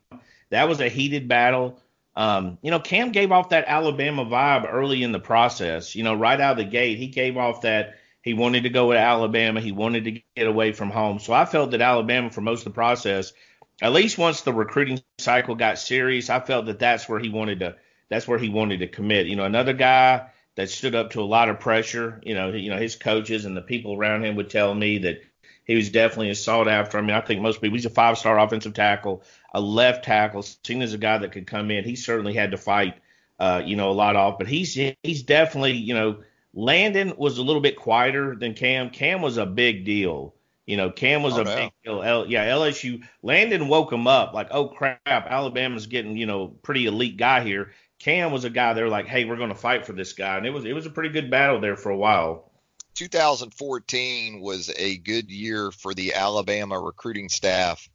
that 0.49 0.69
was 0.69 0.79
a 0.79 0.87
heated 0.87 1.27
battle. 1.27 1.81
Um, 2.15 2.57
you 2.61 2.71
know, 2.71 2.79
Cam 2.79 3.11
gave 3.11 3.31
off 3.31 3.49
that 3.49 3.65
Alabama 3.67 4.23
vibe 4.23 4.71
early 4.71 5.03
in 5.03 5.11
the 5.11 5.19
process. 5.19 5.93
You 5.93 6.03
know, 6.03 6.13
right 6.13 6.39
out 6.39 6.51
of 6.51 6.57
the 6.57 6.63
gate, 6.63 6.97
he 6.97 7.07
gave 7.07 7.35
off 7.35 7.61
that 7.61 7.95
he 8.21 8.33
wanted 8.33 8.63
to 8.63 8.69
go 8.69 8.93
to 8.93 8.97
Alabama. 8.97 9.59
He 9.59 9.73
wanted 9.73 10.05
to 10.05 10.21
get 10.35 10.47
away 10.47 10.71
from 10.71 10.89
home. 10.89 11.19
So 11.19 11.33
I 11.33 11.43
felt 11.43 11.71
that 11.71 11.81
Alabama, 11.81 12.29
for 12.29 12.39
most 12.39 12.61
of 12.61 12.65
the 12.65 12.71
process, 12.71 13.33
at 13.81 13.91
least 13.91 14.17
once 14.17 14.41
the 14.41 14.53
recruiting 14.53 15.01
cycle 15.17 15.55
got 15.55 15.79
serious, 15.79 16.29
I 16.29 16.39
felt 16.39 16.67
that 16.67 16.79
that's 16.79 17.09
where 17.09 17.19
he 17.19 17.29
wanted 17.29 17.59
to 17.59 17.75
that's 18.13 18.27
where 18.27 18.39
he 18.39 18.49
wanted 18.49 18.79
to 18.79 18.87
commit. 18.87 19.27
You 19.27 19.35
know, 19.35 19.45
another 19.45 19.73
guy 19.73 20.27
that 20.55 20.69
stood 20.69 20.95
up 20.95 21.11
to 21.11 21.21
a 21.21 21.23
lot 21.23 21.49
of 21.49 21.59
pressure. 21.59 22.21
You 22.23 22.35
know, 22.35 22.51
you 22.51 22.69
know 22.69 22.77
his 22.77 22.95
coaches 22.95 23.45
and 23.45 23.57
the 23.57 23.61
people 23.61 23.95
around 23.95 24.23
him 24.23 24.35
would 24.35 24.49
tell 24.49 24.73
me 24.73 24.99
that 24.99 25.21
he 25.65 25.75
was 25.75 25.89
definitely 25.89 26.29
a 26.29 26.35
sought 26.35 26.67
after. 26.67 26.97
I 26.97 27.01
mean, 27.01 27.15
I 27.15 27.21
think 27.21 27.41
most 27.41 27.61
people. 27.61 27.75
He's 27.75 27.85
a 27.85 27.89
five 27.89 28.17
star 28.17 28.39
offensive 28.39 28.73
tackle, 28.73 29.23
a 29.53 29.61
left 29.61 30.05
tackle, 30.05 30.43
seen 30.43 30.81
as 30.81 30.93
a 30.93 30.97
guy 30.97 31.17
that 31.17 31.31
could 31.31 31.47
come 31.47 31.71
in. 31.71 31.83
He 31.83 31.95
certainly 31.95 32.33
had 32.33 32.51
to 32.51 32.57
fight, 32.57 32.95
uh, 33.39 33.61
you 33.65 33.75
know, 33.75 33.89
a 33.89 33.93
lot 33.93 34.15
off. 34.15 34.37
But 34.37 34.47
he's 34.47 34.77
he's 35.01 35.23
definitely, 35.23 35.73
you 35.73 35.93
know, 35.93 36.17
Landon 36.53 37.13
was 37.17 37.37
a 37.37 37.43
little 37.43 37.61
bit 37.61 37.77
quieter 37.77 38.35
than 38.35 38.53
Cam. 38.53 38.89
Cam 38.89 39.21
was 39.21 39.37
a 39.37 39.45
big 39.45 39.85
deal. 39.85 40.35
You 40.65 40.77
know, 40.77 40.91
Cam 40.91 41.23
was 41.23 41.37
oh, 41.37 41.41
a 41.41 41.43
no. 41.43 41.55
big 41.55 41.71
deal. 41.83 42.03
L, 42.03 42.27
yeah, 42.27 42.47
LSU. 42.47 43.03
Landon 43.21 43.67
woke 43.67 43.91
him 43.91 44.07
up 44.07 44.33
like, 44.33 44.47
oh 44.51 44.67
crap, 44.67 45.01
Alabama's 45.05 45.87
getting 45.87 46.15
you 46.15 46.25
know 46.25 46.47
pretty 46.47 46.85
elite 46.85 47.17
guy 47.17 47.43
here. 47.43 47.71
Cam 48.03 48.33
was 48.33 48.43
a 48.43 48.49
guy 48.49 48.73
they're 48.73 48.89
like, 48.89 49.07
hey, 49.07 49.23
we're 49.23 49.37
going 49.37 49.47
to 49.47 49.55
fight 49.55 49.85
for 49.85 49.93
this 49.93 50.11
guy, 50.11 50.35
and 50.35 50.45
it 50.45 50.49
was 50.49 50.65
it 50.65 50.73
was 50.73 50.85
a 50.85 50.89
pretty 50.89 51.07
good 51.07 51.31
battle 51.31 51.61
there 51.61 51.77
for 51.77 51.89
a 51.89 51.95
while. 51.95 52.51
2014 52.95 54.41
was 54.41 54.69
a 54.77 54.97
good 54.97 55.31
year 55.31 55.71
for 55.71 55.93
the 55.93 56.13
Alabama 56.13 56.77
recruiting 56.77 57.29
staff 57.29 57.89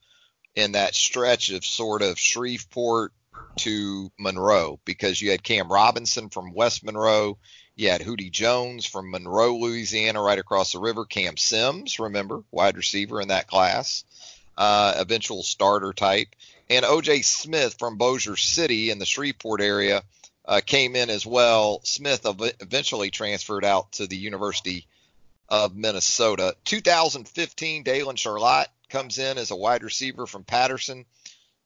in 0.55 0.73
that 0.73 0.95
stretch 0.95 1.51
of 1.51 1.63
sort 1.63 2.01
of 2.01 2.19
Shreveport 2.19 3.13
to 3.57 4.11
Monroe 4.19 4.81
because 4.87 5.21
you 5.21 5.31
had 5.31 5.43
Cam 5.43 5.71
Robinson 5.71 6.31
from 6.31 6.55
West 6.55 6.83
Monroe, 6.83 7.37
you 7.77 7.91
had 7.91 8.01
Hootie 8.01 8.33
Jones 8.33 8.87
from 8.87 9.11
Monroe, 9.11 9.59
Louisiana, 9.59 10.23
right 10.23 10.39
across 10.39 10.73
the 10.73 10.81
river. 10.81 11.05
Cam 11.05 11.37
Sims, 11.37 11.99
remember, 11.99 12.43
wide 12.51 12.79
receiver 12.79 13.21
in 13.21 13.29
that 13.29 13.47
class, 13.47 14.05
uh, 14.57 14.95
eventual 14.97 15.43
starter 15.43 15.93
type 15.93 16.35
and 16.71 16.85
OJ 16.85 17.25
Smith 17.25 17.77
from 17.79 17.97
Bossier 17.97 18.37
City 18.37 18.91
in 18.91 18.99
the 18.99 19.07
Shreveport 19.07 19.61
area 19.61 20.03
uh, 20.45 20.61
came 20.65 20.97
in 20.97 21.11
as 21.11 21.27
well. 21.27 21.81
Smith 21.85 22.23
eventually 22.25 23.11
transferred 23.11 23.65
out 23.65 23.93
to 23.93 24.07
the 24.07 24.17
University 24.17 24.87
of 25.49 25.75
Minnesota. 25.75 26.55
2015, 26.65 27.85
Daylon 27.85 28.17
Charlot 28.17 28.67
comes 28.89 29.19
in 29.19 29.39
as 29.39 29.51
a 29.51 29.57
wide 29.57 29.83
receiver 29.83 30.27
from 30.27 30.45
Patterson. 30.45 31.05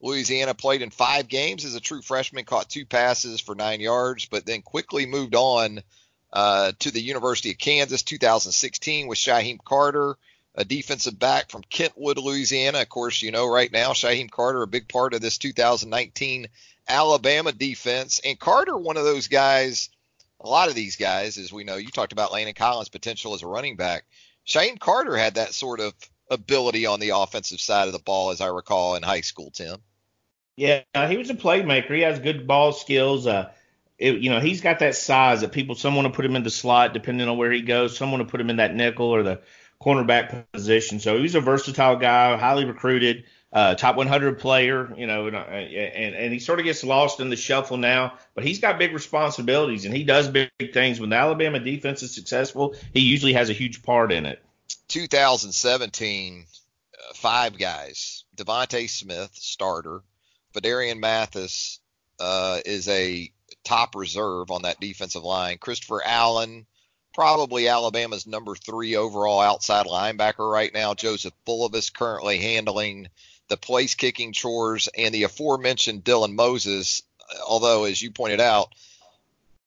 Louisiana 0.00 0.54
played 0.54 0.82
in 0.82 0.90
five 0.90 1.28
games 1.28 1.64
as 1.64 1.76
a 1.76 1.80
true 1.80 2.02
freshman, 2.02 2.44
caught 2.44 2.68
two 2.68 2.84
passes 2.84 3.40
for 3.40 3.54
nine 3.54 3.80
yards, 3.80 4.26
but 4.26 4.44
then 4.44 4.62
quickly 4.62 5.06
moved 5.06 5.36
on 5.36 5.80
uh, 6.32 6.72
to 6.80 6.90
the 6.90 7.00
University 7.00 7.50
of 7.50 7.58
Kansas. 7.58 8.02
2016 8.02 9.06
with 9.06 9.18
Shyheim 9.18 9.58
Carter 9.64 10.16
a 10.54 10.64
defensive 10.64 11.18
back 11.18 11.50
from 11.50 11.62
Kentwood, 11.62 12.18
Louisiana. 12.18 12.82
Of 12.82 12.88
course, 12.88 13.22
you 13.22 13.30
know 13.30 13.46
right 13.46 13.72
now 13.72 13.92
Shyheim 13.92 14.30
Carter, 14.30 14.62
a 14.62 14.66
big 14.66 14.88
part 14.88 15.14
of 15.14 15.20
this 15.20 15.38
2019 15.38 16.48
Alabama 16.88 17.52
defense. 17.52 18.20
And 18.24 18.38
Carter, 18.38 18.76
one 18.76 18.96
of 18.96 19.04
those 19.04 19.28
guys, 19.28 19.88
a 20.40 20.48
lot 20.48 20.68
of 20.68 20.74
these 20.74 20.96
guys, 20.96 21.38
as 21.38 21.52
we 21.52 21.64
know, 21.64 21.76
you 21.76 21.88
talked 21.88 22.12
about 22.12 22.32
Landon 22.32 22.54
Collins' 22.54 22.88
potential 22.88 23.34
as 23.34 23.42
a 23.42 23.46
running 23.46 23.76
back. 23.76 24.04
Shyheim 24.46 24.78
Carter 24.78 25.16
had 25.16 25.34
that 25.34 25.54
sort 25.54 25.80
of 25.80 25.94
ability 26.30 26.86
on 26.86 27.00
the 27.00 27.10
offensive 27.10 27.60
side 27.60 27.86
of 27.86 27.92
the 27.92 27.98
ball, 27.98 28.30
as 28.30 28.40
I 28.40 28.48
recall, 28.48 28.96
in 28.96 29.02
high 29.02 29.20
school, 29.20 29.50
Tim. 29.50 29.78
Yeah, 30.56 30.82
he 31.08 31.16
was 31.16 31.30
a 31.30 31.34
playmaker. 31.34 31.94
He 31.94 32.02
has 32.02 32.18
good 32.18 32.46
ball 32.46 32.72
skills. 32.72 33.26
Uh, 33.26 33.50
it, 33.98 34.16
you 34.16 34.30
know, 34.30 34.40
he's 34.40 34.60
got 34.60 34.80
that 34.80 34.96
size 34.96 35.40
that 35.40 35.52
people, 35.52 35.74
some 35.76 35.94
want 35.94 36.06
to 36.06 36.12
put 36.12 36.24
him 36.24 36.36
in 36.36 36.42
the 36.42 36.50
slot 36.50 36.92
depending 36.92 37.28
on 37.28 37.38
where 37.38 37.52
he 37.52 37.62
goes. 37.62 37.96
Some 37.96 38.10
want 38.10 38.26
to 38.26 38.30
put 38.30 38.40
him 38.40 38.50
in 38.50 38.56
that 38.56 38.74
nickel 38.74 39.06
or 39.06 39.22
the 39.22 39.40
cornerback 39.82 40.46
position. 40.52 41.00
So 41.00 41.18
he's 41.18 41.34
a 41.34 41.40
versatile 41.40 41.96
guy, 41.96 42.36
highly 42.36 42.64
recruited, 42.64 43.24
uh, 43.52 43.74
top 43.74 43.96
100 43.96 44.38
player, 44.38 44.94
you 44.96 45.06
know, 45.06 45.26
and, 45.26 45.36
and, 45.36 46.14
and 46.14 46.32
he 46.32 46.38
sort 46.38 46.58
of 46.58 46.64
gets 46.64 46.82
lost 46.82 47.20
in 47.20 47.28
the 47.28 47.36
shuffle 47.36 47.76
now, 47.76 48.14
but 48.34 48.44
he's 48.44 48.60
got 48.60 48.78
big 48.78 48.94
responsibilities 48.94 49.84
and 49.84 49.94
he 49.94 50.04
does 50.04 50.28
big 50.28 50.50
things. 50.72 50.98
When 50.98 51.10
the 51.10 51.16
Alabama 51.16 51.60
defense 51.60 52.02
is 52.02 52.14
successful, 52.14 52.74
he 52.94 53.00
usually 53.00 53.34
has 53.34 53.50
a 53.50 53.54
huge 53.54 53.82
part 53.82 54.10
in 54.10 54.24
it. 54.24 54.42
2017, 54.88 56.46
uh, 56.94 57.14
five 57.14 57.58
guys. 57.58 58.24
DeVonta 58.36 58.88
Smith, 58.88 59.30
starter. 59.34 60.00
Phidarian 60.54 60.98
Mathis 60.98 61.80
uh, 62.20 62.60
is 62.64 62.88
a 62.88 63.30
top 63.64 63.94
reserve 63.94 64.50
on 64.50 64.62
that 64.62 64.80
defensive 64.80 65.24
line. 65.24 65.58
Christopher 65.58 66.02
Allen, 66.04 66.66
probably 67.12 67.68
Alabama's 67.68 68.26
number 68.26 68.54
three 68.54 68.96
overall 68.96 69.40
outside 69.40 69.86
linebacker 69.86 70.50
right 70.50 70.72
now. 70.72 70.94
Joseph 70.94 71.34
Bulovas 71.46 71.92
currently 71.92 72.38
handling 72.38 73.08
the 73.48 73.56
place 73.56 73.94
kicking 73.94 74.32
chores, 74.32 74.88
and 74.96 75.14
the 75.14 75.24
aforementioned 75.24 76.04
Dylan 76.04 76.34
Moses, 76.34 77.02
although 77.46 77.84
as 77.84 78.00
you 78.00 78.10
pointed 78.10 78.40
out, 78.40 78.74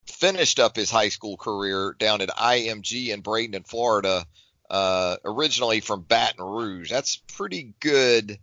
finished 0.08 0.60
up 0.60 0.76
his 0.76 0.90
high 0.90 1.10
school 1.10 1.38
career 1.38 1.96
down 1.98 2.22
at 2.22 2.30
IMG 2.30 3.10
in 3.10 3.22
Bradenton, 3.22 3.68
Florida, 3.68 4.26
uh, 4.70 5.18
originally 5.24 5.82
from 5.82 6.02
Baton 6.02 6.44
Rouge. 6.44 6.90
That's 6.90 7.18
pretty 7.18 7.74
good 7.80 8.40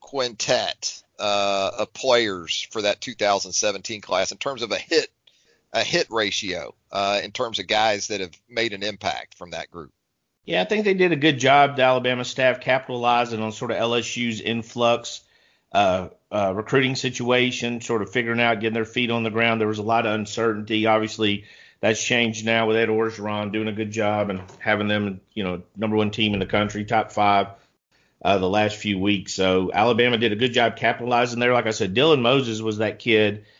quintet 0.00 1.02
uh, 1.18 1.70
of 1.80 1.92
players 1.92 2.66
for 2.70 2.82
that 2.82 3.00
2017 3.00 4.00
class 4.00 4.32
in 4.32 4.38
terms 4.38 4.62
of 4.62 4.72
a 4.72 4.78
hit 4.78 5.10
a 5.72 5.84
hit 5.84 6.06
ratio 6.10 6.74
uh, 6.90 7.20
in 7.22 7.30
terms 7.30 7.58
of 7.58 7.66
guys 7.66 8.08
that 8.08 8.20
have 8.20 8.32
made 8.48 8.72
an 8.72 8.82
impact 8.82 9.36
from 9.36 9.50
that 9.50 9.70
group. 9.70 9.92
Yeah, 10.44 10.62
I 10.62 10.64
think 10.64 10.84
they 10.84 10.94
did 10.94 11.12
a 11.12 11.16
good 11.16 11.38
job, 11.38 11.76
the 11.76 11.82
Alabama 11.82 12.24
staff, 12.24 12.60
capitalizing 12.60 13.42
on 13.42 13.52
sort 13.52 13.70
of 13.70 13.76
LSU's 13.76 14.40
influx 14.40 15.20
uh, 15.72 16.08
uh, 16.32 16.54
recruiting 16.54 16.96
situation, 16.96 17.82
sort 17.82 18.00
of 18.00 18.10
figuring 18.10 18.40
out, 18.40 18.60
getting 18.60 18.72
their 18.72 18.86
feet 18.86 19.10
on 19.10 19.24
the 19.24 19.30
ground. 19.30 19.60
There 19.60 19.68
was 19.68 19.78
a 19.78 19.82
lot 19.82 20.06
of 20.06 20.14
uncertainty. 20.14 20.86
Obviously, 20.86 21.44
that's 21.80 22.02
changed 22.02 22.46
now 22.46 22.66
with 22.66 22.78
Ed 22.78 22.88
Orgeron 22.88 23.52
doing 23.52 23.68
a 23.68 23.72
good 23.72 23.90
job 23.90 24.30
and 24.30 24.40
having 24.58 24.88
them, 24.88 25.20
you 25.34 25.44
know, 25.44 25.62
number 25.76 25.96
one 25.96 26.10
team 26.10 26.32
in 26.32 26.40
the 26.40 26.46
country, 26.46 26.86
top 26.86 27.12
five 27.12 27.48
uh, 28.24 28.38
the 28.38 28.48
last 28.48 28.76
few 28.76 28.98
weeks. 28.98 29.34
So 29.34 29.70
Alabama 29.70 30.16
did 30.16 30.32
a 30.32 30.36
good 30.36 30.54
job 30.54 30.76
capitalizing 30.76 31.40
there. 31.40 31.52
Like 31.52 31.66
I 31.66 31.72
said, 31.72 31.94
Dylan 31.94 32.22
Moses 32.22 32.62
was 32.62 32.78
that 32.78 32.98
kid– 32.98 33.44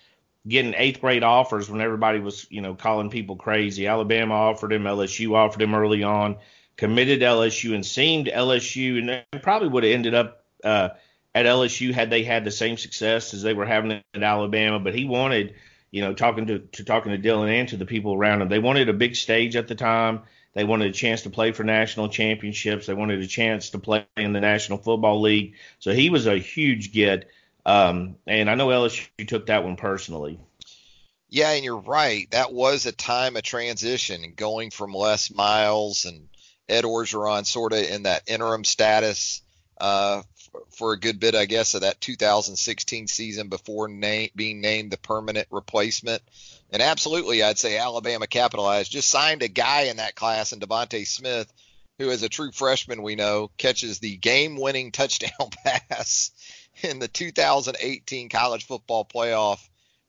getting 0.49 0.75
eighth 0.75 1.01
grade 1.01 1.23
offers 1.23 1.71
when 1.71 1.81
everybody 1.81 2.19
was, 2.19 2.47
you 2.51 2.61
know, 2.61 2.75
calling 2.75 3.11
people 3.11 3.37
crazy. 3.37 3.87
Alabama 3.87 4.35
offered 4.35 4.73
him, 4.73 4.85
LSU 4.85 5.35
offered 5.35 5.63
him 5.63 5.75
early 5.75 6.03
on, 6.03 6.39
committed 6.77 7.21
LSU 7.21 7.75
and 7.75 7.85
seemed 7.85 8.27
LSU 8.27 8.99
and 8.99 9.43
probably 9.43 9.69
would 9.69 9.85
have 9.85 9.93
ended 9.93 10.15
up 10.15 10.45
uh, 10.65 10.91
at 11.35 11.47
LSU 11.47 11.93
had 11.93 12.11
they 12.11 12.25
had 12.25 12.45
the 12.45 12.51
same 12.51 12.77
success 12.77 13.35
as 13.35 13.43
they 13.43 13.55
were 13.55 13.67
having 13.67 13.93
at 13.93 14.23
Alabama. 14.23 14.79
But 14.79 14.95
he 14.95 15.05
wanted, 15.05 15.55
you 15.91 16.03
know, 16.03 16.15
talking 16.15 16.47
to, 16.47 16.59
to 16.59 16.85
talking 16.85 17.13
to 17.13 17.19
Dylan 17.19 17.49
and 17.49 17.69
to 17.69 17.77
the 17.77 17.87
people 17.87 18.15
around 18.15 18.43
him, 18.43 18.49
they 18.49 18.59
wanted 18.59 18.89
a 18.89 18.95
big 18.95 19.17
stage 19.17 19.55
at 19.57 19.69
the 19.69 19.75
time. 19.75 20.23
They 20.55 20.65
wanted 20.65 20.91
a 20.91 20.95
chance 20.95 21.23
to 21.23 21.31
play 21.31 21.53
for 21.53 21.63
national 21.63 22.09
championships. 22.09 22.87
They 22.87 22.95
wanted 22.95 23.21
a 23.21 23.27
chance 23.27 23.71
to 23.71 23.79
play 23.79 24.07
in 24.17 24.33
the 24.33 24.41
National 24.41 24.79
Football 24.79 25.21
League. 25.21 25.55
So 25.79 25.93
he 25.93 26.11
was 26.11 26.27
a 26.27 26.39
huge 26.39 26.93
get. 26.93 27.29
Um, 27.69 28.17
and 28.27 28.49
I 28.49 28.55
know 28.55 28.69
LSU 28.69 29.29
took 29.29 29.47
that 29.47 29.63
one 29.63 29.77
personally. 29.77 30.41
Yeah, 31.29 31.51
and 31.51 31.63
you're 31.63 31.77
right. 31.77 32.27
That 32.31 32.51
was 32.51 32.87
a 32.87 32.93
time 32.93 33.37
of 33.37 33.43
transition, 33.43 34.33
going 34.35 34.71
from 34.71 34.95
Les 34.95 35.31
Miles 35.31 36.07
and 36.07 36.29
Ed 36.67 36.85
Orgeron 36.85 37.45
sort 37.45 37.75
of 37.75 37.81
in 37.81 38.05
that 38.05 38.23
interim 38.27 38.65
status 38.65 39.43
uh, 39.79 40.23
for 40.71 40.95
a 40.95 40.99
good 40.99 41.21
bit, 41.21 41.35
I 41.35 41.45
guess, 41.45 41.75
of 41.75 41.83
that 41.83 42.01
2016 42.01 43.07
season 43.07 43.49
before 43.49 43.87
name, 43.87 44.31
being 44.35 44.63
named 44.63 44.91
the 44.91 44.97
permanent 44.97 45.49
replacement. 45.51 46.23
And 46.71 46.81
absolutely, 46.81 47.43
I'd 47.43 47.59
say 47.59 47.77
Alabama 47.77 48.27
capitalized. 48.27 48.91
Just 48.91 49.11
signed 49.11 49.43
a 49.43 49.49
guy 49.49 49.83
in 49.83 49.99
that 49.99 50.15
class 50.15 50.55
in 50.55 50.61
DeVonta 50.61 51.07
Smith, 51.07 51.53
who 51.99 52.09
is 52.09 52.23
a 52.23 52.31
true 52.31 52.51
freshman, 52.51 53.03
we 53.03 53.15
know 53.15 53.51
catches 53.59 53.99
the 53.99 54.17
game-winning 54.17 54.91
touchdown 54.93 55.51
pass 55.65 56.31
in 56.83 56.99
the 56.99 57.09
2018 57.09 58.29
college 58.29 58.67
football 58.67 59.05
playoff 59.05 59.67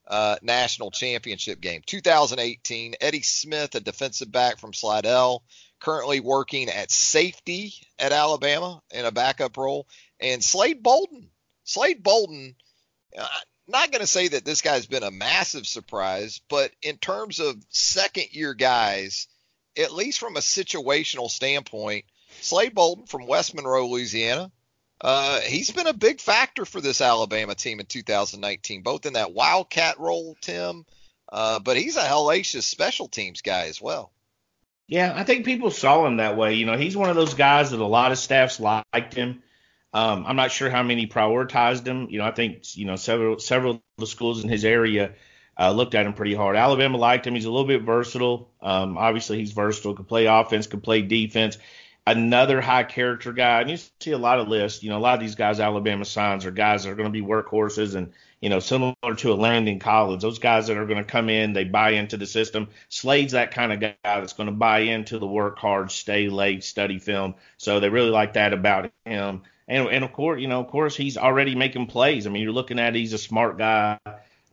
uh, 0.08 0.38
national 0.42 0.92
championship 0.92 1.62
game. 1.62 1.82
2018, 1.86 2.96
Eddie 3.00 3.22
Smith, 3.22 3.76
a 3.76 3.80
defensive 3.80 4.32
back 4.32 4.58
from 4.58 4.74
Slidell, 4.74 5.44
currently 5.80 6.20
working 6.20 6.70
at 6.70 6.92
safety 6.92 7.74
at 7.98 8.12
Alabama 8.12 8.82
in 8.92 9.06
a 9.06 9.12
backup 9.12 9.56
role, 9.56 9.88
and 10.20 10.44
Slade 10.44 10.84
Bolden. 10.84 11.30
Slade 11.64 12.02
Bolden, 12.02 12.56
uh, 13.18 13.28
not 13.68 13.92
going 13.92 14.02
to 14.02 14.08
say 14.08 14.30
that 14.30 14.46
this 14.46 14.62
guy's 14.62 14.88
been 14.88 15.04
a 15.04 15.12
massive 15.12 15.68
surprise, 15.68 16.42
but 16.50 16.72
in 16.82 16.98
terms 16.98 17.40
of 17.40 17.56
second 17.70 18.28
year 18.32 18.56
guys, 18.56 19.28
at 19.78 19.94
least 19.94 20.20
from 20.20 20.36
a 20.36 20.42
situational 20.42 21.30
standpoint, 21.30 22.06
Slade 22.42 22.74
Bolden 22.74 23.06
from 23.06 23.28
West 23.28 23.54
Monroe, 23.54 23.88
Louisiana, 23.88 24.52
uh, 25.02 25.40
he's 25.42 25.72
been 25.72 25.88
a 25.88 25.94
big 25.94 26.20
factor 26.20 26.66
for 26.66 26.82
this 26.82 27.02
Alabama 27.02 27.56
team 27.56 27.80
in 27.80 27.86
2019, 27.86 28.82
both 28.82 29.06
in 29.06 29.14
that 29.14 29.34
Wildcat 29.34 30.00
role, 30.00 30.36
Tim, 30.42 30.86
uh, 31.32 31.60
but 31.60 31.78
he's 31.78 31.98
a 31.98 32.02
hellacious 32.02 32.64
special 32.64 33.08
teams 33.08 33.42
guy 33.42 33.68
as 33.68 33.82
well. 33.82 34.12
Yeah, 34.88 35.14
I 35.16 35.24
think 35.24 35.46
people 35.46 35.70
saw 35.70 36.06
him 36.06 36.18
that 36.18 36.36
way. 36.36 36.56
You 36.56 36.66
know, 36.66 36.76
he's 36.76 36.98
one 36.98 37.10
of 37.10 37.16
those 37.16 37.36
guys 37.36 37.72
that 37.72 37.80
a 37.80 37.86
lot 37.86 38.12
of 38.12 38.18
staffs 38.18 38.60
liked 38.60 39.14
him. 39.14 39.44
Um, 39.94 40.26
I'm 40.28 40.36
not 40.36 40.52
sure 40.52 40.70
how 40.70 40.84
many 40.84 41.08
prioritized 41.08 41.86
him. 41.86 42.08
You 42.10 42.20
know, 42.20 42.26
I 42.26 42.32
think 42.32 42.76
you 42.76 42.86
know 42.86 42.96
several 42.96 43.40
several 43.40 43.76
of 43.76 43.82
the 43.98 44.08
schools 44.08 44.44
in 44.44 44.50
his 44.50 44.66
area 44.66 45.14
uh, 45.60 45.72
looked 45.72 45.94
at 45.94 46.06
him 46.06 46.14
pretty 46.14 46.34
hard. 46.34 46.56
Alabama 46.56 46.98
liked 46.98 47.28
him. 47.28 47.36
He's 47.36 47.46
a 47.46 47.52
little 47.52 47.68
bit 47.68 47.84
versatile. 47.84 48.50
Um, 48.62 48.98
obviously, 48.98 49.38
he's 49.40 49.52
versatile. 49.52 49.96
Could 49.96 50.08
play 50.08 50.26
offense. 50.26 50.68
Could 50.68 50.84
play 50.84 51.02
defense. 51.02 51.58
Another 52.08 52.60
high 52.62 52.84
character 52.84 53.34
guy. 53.34 53.62
And 53.62 53.70
you 53.70 53.78
see 54.00 54.12
a 54.12 54.18
lot 54.18 54.40
of 54.40 54.48
lists. 54.48 54.84
You 54.84 54.90
know, 54.90 54.98
a 54.98 55.00
lot 55.00 55.16
of 55.16 55.20
these 55.20 55.36
guys 55.36 55.60
Alabama 55.60 56.06
signs 56.06 56.46
are 56.46 56.52
guys 56.52 56.84
that 56.84 56.92
are 56.92 56.96
going 56.96 57.12
to 57.12 57.22
be 57.22 57.26
workhorses 57.26 57.96
and 57.96 58.12
you 58.42 58.50
know, 58.50 58.60
similar 58.60 58.96
to 59.18 59.34
a 59.34 59.36
Landon 59.36 59.80
Collins, 59.80 60.22
those 60.22 60.40
guys 60.40 60.68
that 60.68 60.78
are 60.78 60.86
going 60.86 61.04
to 61.04 61.10
come 61.10 61.30
in, 61.30 61.54
they 61.54 61.66
buy 61.66 61.92
into 61.92 62.16
the 62.16 62.26
system. 62.26 62.70
Slade's 62.88 63.34
that 63.34 63.52
kind 63.52 63.74
of 63.74 63.80
guy 63.82 63.96
that's 64.04 64.34
going 64.34 64.48
to 64.48 64.56
buy 64.56 64.80
into 64.80 65.20
the 65.20 65.28
work 65.28 65.60
hard, 65.60 65.92
stay 65.92 66.30
late, 66.30 66.64
study 66.64 67.00
film. 67.00 67.36
So 67.58 67.80
they 67.80 67.90
really 67.90 68.12
like 68.12 68.34
that 68.34 68.54
about 68.54 68.92
him. 69.06 69.42
And, 69.68 69.88
and 69.88 70.04
of 70.04 70.14
course, 70.14 70.42
you 70.42 70.48
know, 70.48 70.62
of 70.62 70.68
course, 70.68 70.96
he's 70.96 71.18
already 71.18 71.54
making 71.54 71.88
plays. 71.88 72.26
I 72.26 72.30
mean, 72.30 72.42
you're 72.42 72.54
looking 72.54 72.80
at 72.80 72.96
he's 72.96 73.14
a 73.14 73.18
smart 73.18 73.58
guy. 73.58 74.00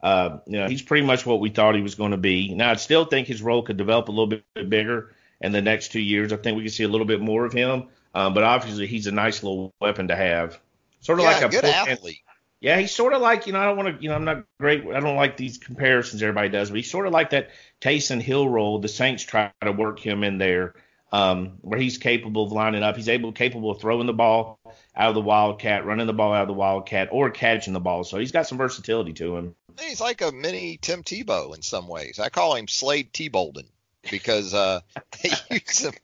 Uh, 0.02 0.38
you 0.46 0.58
know, 0.58 0.68
he's 0.68 0.82
pretty 0.82 1.06
much 1.06 1.24
what 1.24 1.40
we 1.40 1.50
thought 1.50 1.74
he 1.74 1.80
was 1.80 1.94
going 1.94 2.10
to 2.10 2.16
be. 2.16 2.54
Now, 2.54 2.72
I 2.72 2.74
still 2.74 3.04
think 3.04 3.28
his 3.28 3.40
role 3.40 3.62
could 3.62 3.76
develop 3.76 4.08
a 4.08 4.12
little 4.12 4.26
bit 4.26 4.44
bigger 4.68 5.14
in 5.40 5.52
the 5.52 5.62
next 5.62 5.92
two 5.92 6.00
years. 6.00 6.32
I 6.32 6.36
think 6.36 6.56
we 6.56 6.62
can 6.62 6.72
see 6.72 6.84
a 6.84 6.88
little 6.88 7.06
bit 7.06 7.20
more 7.20 7.44
of 7.44 7.52
him. 7.52 7.88
Um, 8.14 8.32
but 8.32 8.42
obviously, 8.42 8.86
he's 8.86 9.06
a 9.06 9.12
nice 9.12 9.42
little 9.42 9.74
weapon 9.80 10.08
to 10.08 10.16
have. 10.16 10.58
Sort 11.00 11.18
of 11.18 11.24
yeah, 11.24 11.32
like 11.32 11.42
a 11.42 11.48
good 11.48 11.64
athlete. 11.64 12.20
Yeah, 12.60 12.78
he's 12.80 12.94
sort 12.94 13.12
of 13.12 13.20
like, 13.20 13.46
you 13.46 13.52
know, 13.52 13.60
I 13.60 13.66
don't 13.66 13.76
want 13.76 13.96
to, 13.96 14.02
you 14.02 14.08
know, 14.08 14.14
I'm 14.14 14.24
not 14.24 14.44
great. 14.58 14.86
I 14.86 15.00
don't 15.00 15.16
like 15.16 15.36
these 15.36 15.58
comparisons 15.58 16.22
everybody 16.22 16.48
does, 16.48 16.70
but 16.70 16.76
he's 16.76 16.90
sort 16.90 17.06
of 17.06 17.12
like 17.12 17.30
that 17.30 17.50
Taysom 17.82 18.20
Hill 18.20 18.48
role. 18.48 18.78
The 18.78 18.88
Saints 18.88 19.22
try 19.22 19.52
to 19.60 19.72
work 19.72 19.98
him 19.98 20.24
in 20.24 20.38
there, 20.38 20.74
um, 21.12 21.58
where 21.60 21.78
he's 21.78 21.98
capable 21.98 22.44
of 22.44 22.52
lining 22.52 22.82
up. 22.82 22.96
He's 22.96 23.10
able, 23.10 23.32
capable 23.32 23.70
of 23.70 23.80
throwing 23.80 24.06
the 24.06 24.14
ball 24.14 24.58
out 24.96 25.10
of 25.10 25.14
the 25.14 25.20
Wildcat, 25.20 25.84
running 25.84 26.06
the 26.06 26.14
ball 26.14 26.32
out 26.32 26.42
of 26.42 26.48
the 26.48 26.54
Wildcat, 26.54 27.10
or 27.12 27.30
catching 27.30 27.74
the 27.74 27.80
ball. 27.80 28.04
So 28.04 28.18
he's 28.18 28.32
got 28.32 28.46
some 28.46 28.56
versatility 28.56 29.12
to 29.12 29.36
him. 29.36 29.54
He's 29.78 30.00
like 30.00 30.22
a 30.22 30.32
mini 30.32 30.78
Tim 30.80 31.02
Tebow 31.02 31.54
in 31.54 31.60
some 31.60 31.86
ways. 31.86 32.18
I 32.18 32.30
call 32.30 32.54
him 32.54 32.66
Slade 32.66 33.12
T. 33.12 33.28
Bolden 33.28 33.66
because 34.10 34.54
uh, 34.54 34.80
they 35.22 35.30
use 35.50 35.78
him. 35.80 35.94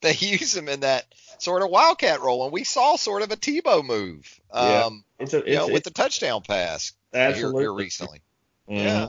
They 0.00 0.14
use 0.14 0.56
him 0.56 0.68
in 0.68 0.80
that 0.80 1.06
sort 1.38 1.62
of 1.62 1.70
wildcat 1.70 2.20
role, 2.20 2.44
and 2.44 2.52
we 2.52 2.64
saw 2.64 2.96
sort 2.96 3.22
of 3.22 3.30
a 3.30 3.36
Tebow 3.36 3.84
move. 3.84 4.40
Yeah. 4.52 4.84
Um, 4.84 5.04
it's 5.18 5.34
a, 5.34 5.38
it's, 5.38 5.48
you 5.48 5.56
know, 5.56 5.68
with 5.68 5.84
the 5.84 5.90
touchdown 5.90 6.42
pass 6.46 6.92
here, 7.12 7.34
here 7.34 7.72
recently. 7.72 8.20
Mm-hmm. 8.68 8.84
Yeah, 8.84 9.08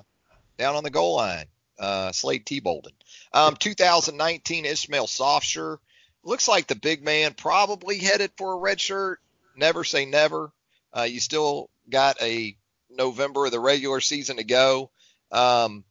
down 0.57 0.75
on 0.75 0.83
the 0.83 0.89
goal 0.89 1.15
line, 1.15 1.45
uh, 1.79 2.11
Slade 2.11 2.45
T. 2.45 2.59
Bolden. 2.59 2.93
Um, 3.33 3.55
2019 3.55 4.65
Ishmael 4.65 5.07
Sopsher 5.07 5.77
looks 6.23 6.47
like 6.47 6.67
the 6.67 6.75
big 6.75 7.03
man 7.03 7.33
probably 7.33 7.97
headed 7.97 8.31
for 8.37 8.53
a 8.53 8.57
red 8.57 8.79
shirt. 8.79 9.19
Never 9.55 9.83
say 9.83 10.05
never. 10.05 10.51
Uh, 10.93 11.03
you 11.03 11.19
still 11.19 11.69
got 11.89 12.21
a 12.21 12.55
November 12.89 13.45
of 13.45 13.51
the 13.51 13.59
regular 13.59 13.99
season 13.99 14.37
to 14.37 14.43
go. 14.43 14.89
Um, 15.31 15.83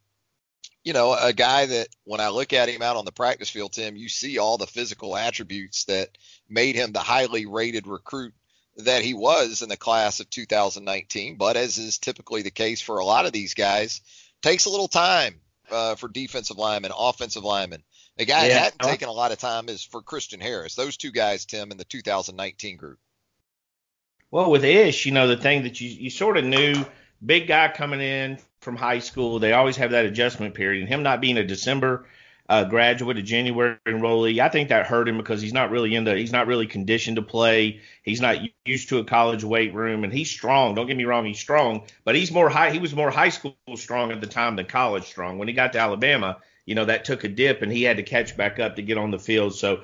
you 0.84 0.92
know, 0.92 1.16
a 1.18 1.32
guy 1.32 1.66
that 1.66 1.88
when 2.04 2.20
I 2.20 2.28
look 2.28 2.52
at 2.52 2.68
him 2.68 2.82
out 2.82 2.96
on 2.96 3.06
the 3.06 3.12
practice 3.12 3.48
field, 3.48 3.72
Tim, 3.72 3.96
you 3.96 4.08
see 4.08 4.38
all 4.38 4.58
the 4.58 4.66
physical 4.66 5.16
attributes 5.16 5.84
that 5.84 6.10
made 6.48 6.76
him 6.76 6.92
the 6.92 7.00
highly 7.00 7.46
rated 7.46 7.86
recruit 7.86 8.34
that 8.76 9.02
he 9.02 9.14
was 9.14 9.62
in 9.62 9.70
the 9.70 9.78
class 9.78 10.20
of 10.20 10.28
2019. 10.28 11.36
But 11.36 11.56
as 11.56 11.78
is 11.78 11.98
typically 11.98 12.42
the 12.42 12.50
case 12.50 12.82
for 12.82 12.98
a 12.98 13.04
lot 13.04 13.24
of 13.24 13.32
these 13.32 13.54
guys, 13.54 14.02
takes 14.42 14.66
a 14.66 14.70
little 14.70 14.88
time 14.88 15.40
uh, 15.70 15.94
for 15.94 16.08
defensive 16.08 16.58
linemen, 16.58 16.92
offensive 16.96 17.44
linemen. 17.44 17.82
The 18.18 18.26
guy 18.26 18.42
yeah. 18.42 18.54
that 18.54 18.62
hadn't 18.62 18.90
taken 18.90 19.08
a 19.08 19.12
lot 19.12 19.32
of 19.32 19.38
time 19.38 19.70
is 19.70 19.82
for 19.82 20.02
Christian 20.02 20.38
Harris. 20.38 20.74
Those 20.74 20.98
two 20.98 21.12
guys, 21.12 21.46
Tim, 21.46 21.70
in 21.70 21.78
the 21.78 21.84
2019 21.84 22.76
group. 22.76 22.98
Well, 24.30 24.50
with 24.50 24.64
Ish, 24.64 25.06
you 25.06 25.12
know, 25.12 25.28
the 25.28 25.36
thing 25.36 25.62
that 25.62 25.80
you, 25.80 25.88
you 25.88 26.10
sort 26.10 26.36
of 26.36 26.44
knew, 26.44 26.84
big 27.24 27.46
guy 27.46 27.68
coming 27.68 28.00
in 28.00 28.38
from 28.64 28.77
high 28.77 28.98
school, 28.98 29.38
they 29.38 29.53
always 29.53 29.77
have 29.77 29.92
that 29.92 30.07
adjustment 30.07 30.55
period. 30.55 30.81
And 30.81 30.88
him 30.88 31.03
not 31.03 31.20
being 31.20 31.37
a 31.37 31.44
December 31.44 32.07
uh, 32.48 32.64
graduate, 32.64 33.16
a 33.16 33.22
January 33.22 33.79
enrollee. 33.87 34.40
I 34.40 34.48
think 34.48 34.68
that 34.68 34.87
hurt 34.87 35.09
him 35.09 35.16
because 35.16 35.40
he's 35.40 35.53
not 35.53 35.70
really 35.70 35.94
in 35.94 36.05
the 36.05 36.14
he's 36.16 36.33
not 36.33 36.46
really 36.46 36.66
conditioned 36.66 37.16
to 37.16 37.22
play. 37.22 37.81
He's 38.03 38.20
not 38.20 38.38
used 38.64 38.90
to 38.90 38.98
a 38.98 39.05
college 39.05 39.44
weight 39.44 39.72
room, 39.72 40.05
and 40.05 40.12
he's 40.12 40.31
strong. 40.31 40.74
Don't 40.74 40.87
get 40.87 40.96
me 40.96 41.05
wrong, 41.05 41.24
he's 41.24 41.38
strong, 41.38 41.87
but 42.05 42.14
he's 42.14 42.33
more 42.33 42.50
high. 42.50 42.70
He 42.70 42.79
was 42.79 42.94
more 42.94 43.11
high 43.11 43.31
school 43.31 43.57
strong 43.77 44.12
at 44.12 44.20
the 44.20 44.27
time 44.27 44.57
than 44.57 44.66
college 44.66 45.05
strong. 45.05 45.38
When 45.38 45.48
he 45.48 45.55
got 45.55 45.72
to 45.72 45.79
Alabama, 45.79 46.38
you 46.66 46.74
know 46.74 46.85
that 46.85 47.05
took 47.05 47.24
a 47.24 47.29
dip, 47.29 47.62
and 47.62 47.72
he 47.72 47.83
had 47.83 47.96
to 47.96 48.03
catch 48.03 48.37
back 48.37 48.59
up 48.59 48.77
to 48.77 48.83
get 48.83 48.98
on 48.98 49.11
the 49.11 49.18
field. 49.18 49.55
So 49.55 49.83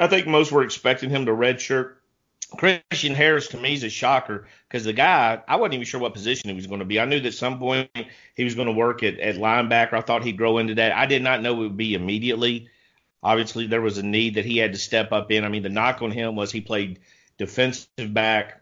I 0.00 0.08
think 0.08 0.26
most 0.26 0.50
were 0.50 0.64
expecting 0.64 1.10
him 1.10 1.26
to 1.26 1.32
redshirt 1.32 1.94
Christian 2.56 3.14
Harris 3.14 3.48
to 3.48 3.56
me 3.56 3.74
is 3.74 3.82
a 3.82 3.90
shocker 3.90 4.46
because 4.68 4.84
the 4.84 4.92
guy, 4.92 5.42
I 5.48 5.56
wasn't 5.56 5.74
even 5.74 5.86
sure 5.86 6.00
what 6.00 6.14
position 6.14 6.48
he 6.48 6.56
was 6.56 6.66
going 6.66 6.78
to 6.78 6.84
be. 6.84 7.00
I 7.00 7.04
knew 7.04 7.20
that 7.20 7.34
some 7.34 7.58
point 7.58 7.90
he 8.34 8.44
was 8.44 8.54
going 8.54 8.68
to 8.68 8.72
work 8.72 9.02
at, 9.02 9.18
at 9.18 9.36
linebacker. 9.36 9.94
I 9.94 10.00
thought 10.00 10.24
he'd 10.24 10.36
grow 10.36 10.58
into 10.58 10.76
that. 10.76 10.92
I 10.92 11.06
did 11.06 11.22
not 11.22 11.42
know 11.42 11.54
it 11.54 11.58
would 11.58 11.76
be 11.76 11.94
immediately. 11.94 12.68
Obviously, 13.22 13.66
there 13.66 13.80
was 13.80 13.98
a 13.98 14.02
need 14.02 14.34
that 14.34 14.44
he 14.44 14.58
had 14.58 14.72
to 14.72 14.78
step 14.78 15.12
up 15.12 15.32
in. 15.32 15.44
I 15.44 15.48
mean, 15.48 15.62
the 15.62 15.68
knock 15.68 16.02
on 16.02 16.10
him 16.10 16.36
was 16.36 16.52
he 16.52 16.60
played 16.60 17.00
defensive 17.38 18.14
back 18.14 18.60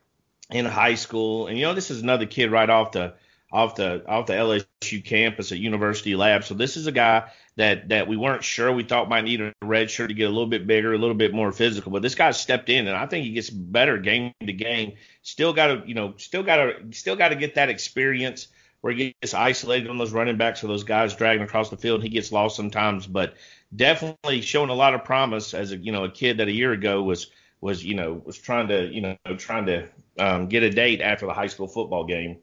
in 0.50 0.64
high 0.64 0.94
school, 0.94 1.46
and 1.46 1.58
you 1.58 1.64
know 1.64 1.74
this 1.74 1.90
is 1.90 2.02
another 2.02 2.26
kid 2.26 2.50
right 2.50 2.70
off 2.70 2.92
the 2.92 3.14
off 3.52 3.76
the 3.76 4.06
off 4.06 4.26
the 4.26 4.32
LSU 4.32 5.04
campus 5.04 5.52
at 5.52 5.58
University 5.58 6.16
Lab. 6.16 6.44
So 6.44 6.54
this 6.54 6.76
is 6.76 6.86
a 6.86 6.92
guy 6.92 7.30
that 7.56 7.88
that 7.90 8.08
we 8.08 8.16
weren't 8.16 8.44
sure. 8.44 8.72
We 8.72 8.82
thought 8.82 9.08
might 9.08 9.24
need 9.24 9.40
a 9.40 9.52
red 9.62 9.90
shirt 9.90 10.08
to 10.08 10.14
get 10.14 10.24
a 10.24 10.32
little 10.32 10.46
bit 10.46 10.66
bigger, 10.66 10.92
a 10.92 10.98
little 10.98 11.14
bit 11.14 11.32
more 11.32 11.52
physical. 11.52 11.92
But 11.92 12.02
this 12.02 12.14
guy 12.14 12.30
stepped 12.32 12.68
in, 12.68 12.86
and 12.88 12.96
I 12.96 13.06
think 13.06 13.24
he 13.24 13.32
gets 13.32 13.50
better 13.50 13.98
game 13.98 14.32
to 14.44 14.52
game. 14.52 14.94
Still 15.22 15.52
got 15.52 15.68
to, 15.68 15.82
you 15.86 15.94
know, 15.94 16.14
still 16.16 16.42
got 16.42 16.56
to, 16.56 16.92
still 16.92 17.16
got 17.16 17.28
to 17.28 17.36
get 17.36 17.54
that 17.54 17.70
experience 17.70 18.48
where 18.80 18.92
he 18.92 19.14
gets 19.22 19.32
isolated 19.32 19.88
on 19.88 19.96
those 19.96 20.12
running 20.12 20.36
backs 20.36 20.62
or 20.62 20.66
those 20.66 20.84
guys 20.84 21.14
dragging 21.14 21.42
across 21.42 21.70
the 21.70 21.76
field. 21.76 22.02
He 22.02 22.10
gets 22.10 22.32
lost 22.32 22.56
sometimes, 22.56 23.06
but 23.06 23.34
definitely 23.74 24.42
showing 24.42 24.68
a 24.68 24.74
lot 24.74 24.94
of 24.94 25.04
promise 25.04 25.54
as 25.54 25.72
a, 25.72 25.76
you 25.76 25.92
know, 25.92 26.04
a 26.04 26.10
kid 26.10 26.38
that 26.38 26.48
a 26.48 26.52
year 26.52 26.72
ago 26.72 27.02
was 27.02 27.30
was 27.60 27.82
you 27.82 27.94
know 27.94 28.20
was 28.26 28.36
trying 28.36 28.68
to 28.68 28.92
you 28.92 29.00
know 29.00 29.16
trying 29.38 29.64
to 29.64 29.88
um, 30.18 30.48
get 30.48 30.62
a 30.62 30.70
date 30.70 31.00
after 31.00 31.24
the 31.24 31.32
high 31.32 31.46
school 31.46 31.66
football 31.66 32.04
game. 32.04 32.36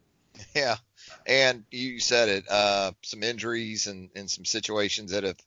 Yeah. 0.55 0.77
And 1.25 1.63
you 1.71 1.99
said 1.99 2.29
it, 2.29 2.45
uh, 2.49 2.91
some 3.01 3.23
injuries 3.23 3.87
and, 3.87 4.09
and 4.15 4.29
some 4.29 4.45
situations 4.45 5.11
that 5.11 5.23
have 5.23 5.37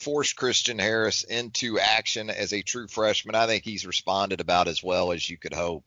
forced 0.00 0.36
Christian 0.36 0.78
Harris 0.78 1.22
into 1.22 1.78
action 1.78 2.30
as 2.30 2.52
a 2.52 2.62
true 2.62 2.88
freshman. 2.88 3.34
I 3.34 3.46
think 3.46 3.64
he's 3.64 3.86
responded 3.86 4.40
about 4.40 4.68
as 4.68 4.82
well 4.82 5.12
as 5.12 5.28
you 5.28 5.36
could 5.36 5.52
hope, 5.52 5.84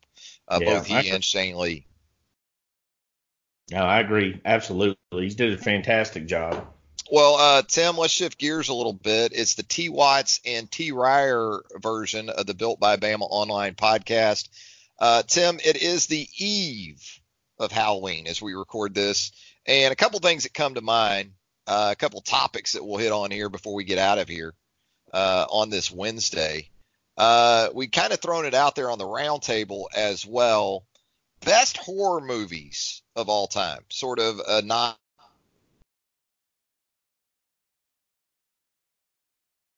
uh, 0.47 0.59
Yeah, 0.61 0.75
both 0.75 0.87
he 0.87 0.95
I- 0.95 1.15
and 1.15 1.23
Shane 1.23 1.57
Lee. 1.57 1.85
No, 3.71 3.79
I 3.79 4.01
agree. 4.01 4.39
Absolutely. 4.43 4.97
He's 5.11 5.35
did 5.35 5.53
a 5.53 5.57
fantastic 5.57 6.27
job. 6.27 6.67
Well, 7.11 7.35
uh, 7.35 7.61
Tim, 7.63 7.97
let's 7.97 8.13
shift 8.13 8.37
gears 8.37 8.69
a 8.69 8.73
little 8.73 8.93
bit. 8.93 9.31
It's 9.33 9.55
the 9.55 9.63
T 9.63 9.89
Watts 9.89 10.41
and 10.45 10.69
T 10.69 10.91
Ryer 10.91 11.61
version 11.77 12.29
of 12.29 12.45
the 12.45 12.53
Built 12.53 12.79
by 12.79 12.97
Bama 12.97 13.27
online 13.29 13.75
podcast. 13.75 14.49
Uh, 14.99 15.23
Tim, 15.23 15.59
it 15.63 15.81
is 15.81 16.07
the 16.07 16.27
eve 16.37 17.19
of 17.59 17.71
Halloween 17.71 18.27
as 18.27 18.41
we 18.41 18.53
record 18.53 18.93
this, 18.93 19.31
and 19.65 19.91
a 19.91 19.95
couple 19.95 20.19
things 20.19 20.43
that 20.43 20.53
come 20.53 20.75
to 20.75 20.81
mind, 20.81 21.31
uh, 21.67 21.89
a 21.91 21.95
couple 21.95 22.21
topics 22.21 22.73
that 22.73 22.83
we'll 22.83 22.97
hit 22.97 23.11
on 23.11 23.31
here 23.31 23.49
before 23.49 23.73
we 23.73 23.83
get 23.83 23.97
out 23.99 24.19
of 24.19 24.27
here 24.27 24.53
uh, 25.13 25.45
on 25.49 25.69
this 25.69 25.91
Wednesday. 25.91 26.69
Uh, 27.17 27.69
we 27.73 27.87
kind 27.87 28.11
of 28.11 28.19
thrown 28.19 28.45
it 28.45 28.53
out 28.53 28.75
there 28.75 28.89
on 28.89 28.97
the 28.97 29.05
roundtable 29.05 29.85
as 29.95 30.25
well. 30.25 30.85
Best 31.45 31.77
horror 31.77 32.21
movies 32.21 33.01
of 33.15 33.29
all 33.29 33.47
time, 33.47 33.81
sort 33.89 34.19
of 34.19 34.39
a 34.47 34.61
not 34.61 34.97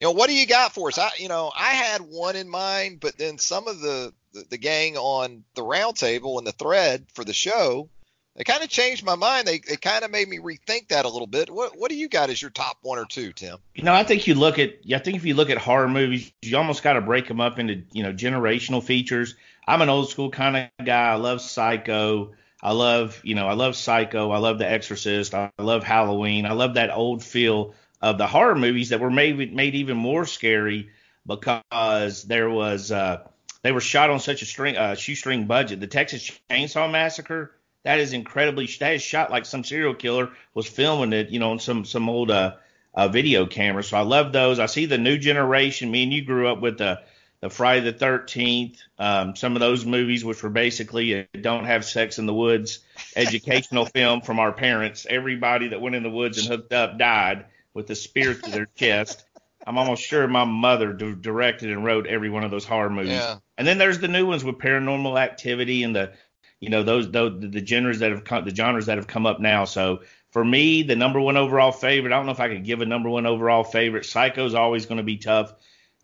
You 0.01 0.07
know, 0.07 0.11
what 0.11 0.27
do 0.27 0.35
you 0.35 0.45
got 0.45 0.73
for 0.73 0.89
us? 0.89 0.97
I, 0.99 1.09
you 1.17 1.29
know, 1.29 1.51
I 1.57 1.69
had 1.69 2.01
one 2.01 2.35
in 2.35 2.49
mind, 2.49 2.99
but 2.99 3.17
then 3.17 3.37
some 3.37 3.67
of 3.67 3.79
the 3.79 4.13
the, 4.35 4.45
the 4.49 4.57
gang 4.57 4.97
on 4.97 5.43
the 5.55 5.63
roundtable 5.63 6.37
and 6.37 6.45
the 6.45 6.51
thread 6.51 7.05
for 7.13 7.23
the 7.23 7.33
show, 7.33 7.89
they 8.35 8.43
kind 8.43 8.63
of 8.63 8.69
changed 8.69 9.03
my 9.03 9.15
mind. 9.15 9.47
They 9.47 9.59
they 9.59 9.77
kind 9.77 10.03
of 10.03 10.11
made 10.11 10.27
me 10.27 10.39
rethink 10.39 10.89
that 10.89 11.05
a 11.05 11.09
little 11.09 11.27
bit. 11.27 11.49
What 11.49 11.77
what 11.77 11.89
do 11.89 11.95
you 11.95 12.09
got 12.09 12.29
as 12.29 12.41
your 12.41 12.51
top 12.51 12.77
one 12.81 12.99
or 12.99 13.05
two, 13.05 13.31
Tim? 13.31 13.57
You 13.73 13.83
know, 13.83 13.93
I 13.93 14.03
think 14.03 14.27
you 14.27 14.35
look 14.35 14.59
at 14.59 14.73
I 14.93 14.99
think 14.99 15.15
if 15.15 15.25
you 15.25 15.33
look 15.33 15.49
at 15.49 15.57
horror 15.57 15.87
movies, 15.87 16.31
you 16.41 16.57
almost 16.57 16.83
got 16.83 16.93
to 16.93 17.01
break 17.01 17.27
them 17.27 17.39
up 17.39 17.59
into 17.59 17.83
you 17.91 18.03
know 18.03 18.11
generational 18.11 18.83
features. 18.83 19.35
I'm 19.65 19.81
an 19.81 19.89
old 19.89 20.09
school 20.09 20.29
kind 20.29 20.57
of 20.57 20.85
guy. 20.85 21.11
I 21.11 21.15
love 21.15 21.41
Psycho. 21.41 22.33
I 22.61 22.73
love 22.73 23.21
you 23.23 23.35
know 23.35 23.47
I 23.47 23.53
love 23.53 23.75
Psycho. 23.75 24.31
I 24.31 24.37
love 24.39 24.59
The 24.59 24.69
Exorcist. 24.69 25.33
I 25.33 25.51
love 25.57 25.83
Halloween. 25.83 26.45
I 26.45 26.51
love 26.51 26.73
that 26.73 26.91
old 26.91 27.23
feel 27.23 27.73
of 28.01 28.17
the 28.17 28.27
horror 28.27 28.55
movies 28.55 28.89
that 28.89 28.99
were 28.99 29.09
made 29.09 29.53
made 29.53 29.75
even 29.75 29.95
more 29.95 30.25
scary 30.25 30.89
because 31.25 32.23
there 32.23 32.49
was 32.49 32.91
uh, 32.91 33.23
they 33.65 33.71
were 33.71 33.81
shot 33.81 34.11
on 34.11 34.19
such 34.19 34.43
a 34.43 34.45
string 34.45 34.77
uh, 34.77 34.93
shoestring 34.93 35.47
budget. 35.47 35.79
The 35.79 35.87
Texas 35.87 36.31
Chainsaw 36.51 36.91
Massacre 36.91 37.51
that 37.81 37.99
is 37.99 38.13
incredibly 38.13 38.67
that 38.79 38.93
is 38.93 39.01
shot 39.01 39.31
like 39.31 39.43
some 39.43 39.63
serial 39.63 39.95
killer 39.95 40.29
was 40.53 40.67
filming 40.67 41.13
it, 41.13 41.29
you 41.29 41.39
know, 41.39 41.49
on 41.49 41.57
some 41.57 41.83
some 41.83 42.07
old 42.07 42.29
uh, 42.29 42.57
uh, 42.93 43.07
video 43.07 43.47
camera. 43.47 43.83
So 43.83 43.97
I 43.97 44.01
love 44.01 44.31
those. 44.31 44.59
I 44.59 44.67
see 44.67 44.85
the 44.85 44.99
new 44.99 45.17
generation. 45.17 45.89
Me 45.89 46.03
and 46.03 46.13
you 46.13 46.23
grew 46.23 46.47
up 46.47 46.61
with 46.61 46.77
the 46.77 47.01
the 47.41 47.49
Friday 47.49 47.81
the 47.81 47.97
Thirteenth, 47.97 48.79
um, 48.99 49.35
some 49.35 49.55
of 49.55 49.61
those 49.61 49.83
movies, 49.83 50.23
which 50.23 50.43
were 50.43 50.51
basically 50.51 51.21
uh, 51.21 51.23
don't 51.41 51.65
have 51.65 51.85
sex 51.85 52.19
in 52.19 52.27
the 52.27 52.35
woods 52.35 52.81
educational 53.15 53.85
film 53.95 54.21
from 54.21 54.37
our 54.37 54.51
parents. 54.51 55.07
Everybody 55.09 55.69
that 55.69 55.81
went 55.81 55.95
in 55.95 56.03
the 56.03 56.11
woods 56.11 56.37
and 56.37 56.47
hooked 56.47 56.71
up 56.71 56.99
died 56.99 57.45
with 57.73 57.89
a 57.89 57.95
spear 57.95 58.35
through 58.35 58.53
their 58.53 58.67
chest. 58.75 59.25
I'm 59.65 59.77
almost 59.77 60.03
sure 60.03 60.27
my 60.27 60.45
mother 60.45 60.93
d- 60.93 61.15
directed 61.19 61.71
and 61.71 61.83
wrote 61.83 62.07
every 62.07 62.29
one 62.29 62.43
of 62.43 62.51
those 62.51 62.65
horror 62.65 62.89
movies. 62.89 63.13
Yeah. 63.13 63.37
And 63.57 63.67
then 63.67 63.77
there's 63.77 63.99
the 63.99 64.07
new 64.07 64.25
ones 64.25 64.43
with 64.43 64.57
Paranormal 64.57 65.19
Activity 65.19 65.83
and 65.83 65.95
the, 65.95 66.13
you 66.59 66.69
know, 66.69 66.83
those 66.83 67.09
those 67.11 67.41
the, 67.41 67.47
the 67.47 67.65
genres 67.65 67.99
that 67.99 68.11
have 68.11 68.23
come, 68.23 68.45
the 68.45 68.55
genres 68.55 68.85
that 68.85 68.97
have 68.97 69.07
come 69.07 69.25
up 69.25 69.39
now. 69.39 69.65
So 69.65 70.01
for 70.31 70.43
me, 70.43 70.83
the 70.83 70.95
number 70.95 71.19
one 71.19 71.37
overall 71.37 71.71
favorite. 71.71 72.13
I 72.13 72.17
don't 72.17 72.25
know 72.25 72.31
if 72.31 72.39
I 72.39 72.49
could 72.49 72.63
give 72.63 72.81
a 72.81 72.85
number 72.85 73.09
one 73.09 73.25
overall 73.25 73.63
favorite. 73.63 74.05
Psycho's 74.05 74.53
always 74.53 74.85
going 74.85 74.97
to 74.97 75.03
be 75.03 75.17
tough 75.17 75.53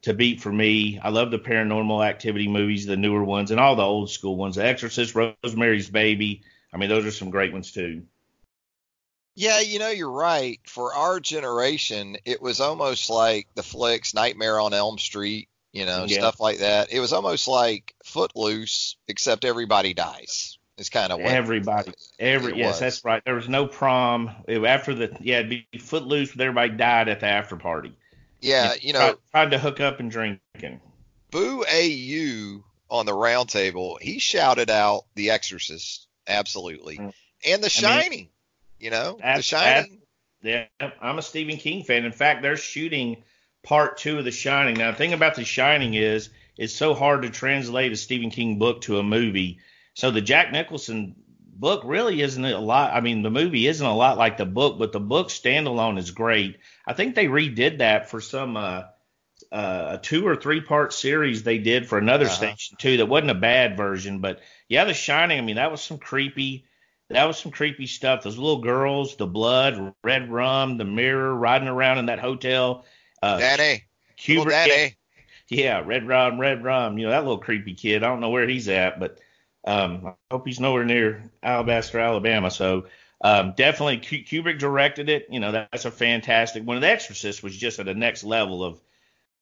to 0.04 0.14
beat 0.14 0.42
for 0.42 0.52
me. 0.52 1.00
I 1.00 1.10
love 1.10 1.32
the 1.32 1.40
Paranormal 1.40 2.06
Activity 2.06 2.48
movies, 2.48 2.86
the 2.86 2.98
newer 2.98 3.24
ones, 3.24 3.52
and 3.52 3.60
all 3.60 3.76
the 3.76 3.84
old 3.84 4.10
school 4.10 4.36
ones. 4.36 4.56
The 4.56 4.66
Exorcist, 4.66 5.16
Rosemary's 5.16 5.90
Baby. 5.90 6.44
I 6.74 6.78
mean, 6.78 6.90
those 6.90 7.06
are 7.06 7.12
some 7.12 7.30
great 7.30 7.54
ones 7.54 7.72
too. 7.72 8.04
Yeah, 9.36 9.60
you 9.62 9.80
know, 9.80 9.90
you're 9.90 10.12
right. 10.12 10.60
For 10.66 10.94
our 10.94 11.20
generation, 11.20 12.18
it 12.26 12.42
was 12.42 12.60
almost 12.60 13.10
like 13.10 13.48
the 13.56 13.64
flicks 13.64 14.14
Nightmare 14.14 14.60
on 14.60 14.74
Elm 14.74 14.98
Street, 14.98 15.48
you 15.72 15.86
know, 15.86 16.06
Yeah. 16.06 16.18
stuff 16.20 16.40
like 16.40 16.60
that. 16.60 16.92
It 16.92 17.00
was 17.00 17.14
almost 17.14 17.48
like 17.48 17.94
Footloose, 18.04 18.98
except 19.08 19.46
everybody 19.46 19.94
dies. 19.94 20.58
It's 20.78 20.90
kind 20.90 21.12
of 21.14 21.20
what 21.20 21.32
Everybody, 21.32 21.94
every 22.18 22.54
it 22.54 22.58
yes, 22.58 22.68
was. 22.74 22.80
that's 22.80 23.06
right. 23.06 23.24
There 23.24 23.36
was 23.36 23.48
no 23.48 23.68
prom 23.68 24.32
It- 24.48 24.64
after 24.66 24.96
the 24.96 25.16
yeah, 25.22 25.40
it'd 25.40 25.50
be 25.50 25.68
footloose, 25.80 26.32
but 26.32 26.42
everybody 26.42 26.70
died 26.72 27.08
at 27.08 27.20
the 27.20 27.28
after 27.28 27.56
party. 27.56 27.94
Yeah, 28.42 28.74
you 28.82 28.94
know, 28.94 29.00
tried, 29.00 29.18
tried 29.32 29.52
to 29.52 29.60
hook 29.60 29.80
up 29.80 30.00
and 30.00 30.10
drinking. 30.10 30.82
Boo 31.30 31.64
AU 31.72 32.64
on 32.90 33.06
the 33.06 33.12
roundtable, 33.12 34.02
he 34.02 34.18
shouted 34.20 34.70
out 34.72 35.06
The 35.16 35.30
Exorcist, 35.30 36.08
absolutely, 36.28 36.98
Mm. 36.98 37.14
and 37.46 37.64
The 37.64 37.68
I 37.86 37.92
mean, 37.92 38.02
Shining. 38.02 38.30
You 38.82 38.90
know, 38.90 39.14
The 39.14 39.22
that's- 39.22 39.46
Shining. 39.46 39.98
Yeah, 40.44 40.66
I'm 41.00 41.20
a 41.20 41.22
Stephen 41.22 41.58
King 41.58 41.84
fan. 41.84 42.04
In 42.04 42.12
fact, 42.12 42.42
they're 42.42 42.58
shooting 42.58 43.24
part 43.64 43.98
two 43.98 44.18
of 44.18 44.26
The 44.26 44.32
Shining. 44.32 44.74
Now, 44.76 44.90
the 44.90 44.98
thing 44.98 45.14
about 45.14 45.36
The 45.36 45.46
Shining 45.46 45.94
is 45.94 46.30
it's 46.58 46.74
so 46.74 46.96
hard 46.96 47.22
to 47.22 47.30
translate 47.30 47.92
a 47.92 47.96
Stephen 47.96 48.32
King 48.32 48.58
book 48.58 48.82
to 48.82 48.98
a 48.98 49.04
movie. 49.04 49.60
So 49.94 50.10
the 50.10 50.20
Jack 50.22 50.52
Nicholson 50.52 51.16
book 51.54 51.84
really 51.86 52.22
isn't 52.24 52.44
a 52.44 52.58
lot. 52.60 52.92
I 52.94 53.02
mean, 53.02 53.22
the 53.22 53.30
movie 53.30 53.68
isn't 53.68 53.86
a 53.86 53.96
lot 53.96 54.18
like 54.18 54.38
the 54.38 54.48
book, 54.48 54.80
but 54.80 54.92
the 54.94 55.00
book 55.00 55.28
standalone 55.30 56.00
is 56.00 56.10
great. 56.10 56.58
I 56.88 56.94
think 56.94 57.14
they 57.14 57.28
redid 57.28 57.78
that 57.78 58.10
for 58.10 58.20
some 58.20 58.58
uh, 58.58 58.84
uh, 59.52 59.90
a 59.92 60.00
two 60.02 60.26
or 60.26 60.36
three 60.36 60.62
part 60.62 60.92
series 60.92 61.44
they 61.44 61.60
did 61.60 61.88
for 61.88 62.00
another 62.00 62.26
Uh-huh. 62.26 62.34
station 62.34 62.78
too. 62.80 62.98
That 62.98 63.06
wasn't 63.06 63.30
a 63.32 63.36
bad 63.36 63.78
version, 63.78 64.22
but 64.22 64.40
yeah, 64.68 64.86
The 64.86 64.96
Shining. 64.96 65.38
I 65.38 65.42
mean, 65.42 65.58
that 65.58 65.70
was 65.72 65.82
some 65.82 66.00
creepy. 66.00 66.66
That 67.14 67.26
was 67.26 67.38
some 67.40 67.52
creepy 67.52 67.88
stuff. 67.88 68.24
Those 68.24 68.38
little 68.38 68.62
girls, 68.62 69.16
the 69.16 69.28
blood, 69.28 69.94
red 70.04 70.32
rum, 70.32 70.78
the 70.78 70.86
mirror, 70.86 71.36
riding 71.36 71.68
around 71.68 71.98
in 72.00 72.06
that 72.08 72.20
hotel. 72.20 72.86
Uh, 73.22 73.38
little 74.28 74.46
Kubrick, 74.46 74.68
Danny. 74.68 74.96
yeah, 75.50 75.82
red 75.86 76.08
rum, 76.08 76.40
red 76.40 76.64
rum. 76.64 76.98
You 76.98 77.06
know 77.06 77.12
that 77.12 77.24
little 77.24 77.38
creepy 77.40 77.74
kid. 77.74 78.04
I 78.04 78.08
don't 78.08 78.20
know 78.20 78.30
where 78.30 78.48
he's 78.48 78.68
at, 78.70 79.00
but 79.00 79.20
um, 79.66 80.08
I 80.08 80.14
hope 80.32 80.48
he's 80.48 80.60
nowhere 80.60 80.86
near 80.86 81.30
Alabaster, 81.44 82.00
Alabama. 82.00 82.50
So 82.52 82.88
um, 83.22 83.54
definitely 83.56 83.98
Ku- 83.98 84.24
Kubrick 84.24 84.60
directed 84.60 85.10
it. 85.10 85.28
You 85.30 85.40
know 85.40 85.52
that's 85.52 85.86
a 85.86 85.92
fantastic 85.92 86.66
one. 86.66 86.80
The 86.82 86.88
Exorcist 86.90 87.44
was 87.44 87.56
just 87.56 87.80
at 87.80 87.86
the 87.86 87.94
next 87.94 88.24
level 88.24 88.64
of. 88.64 88.82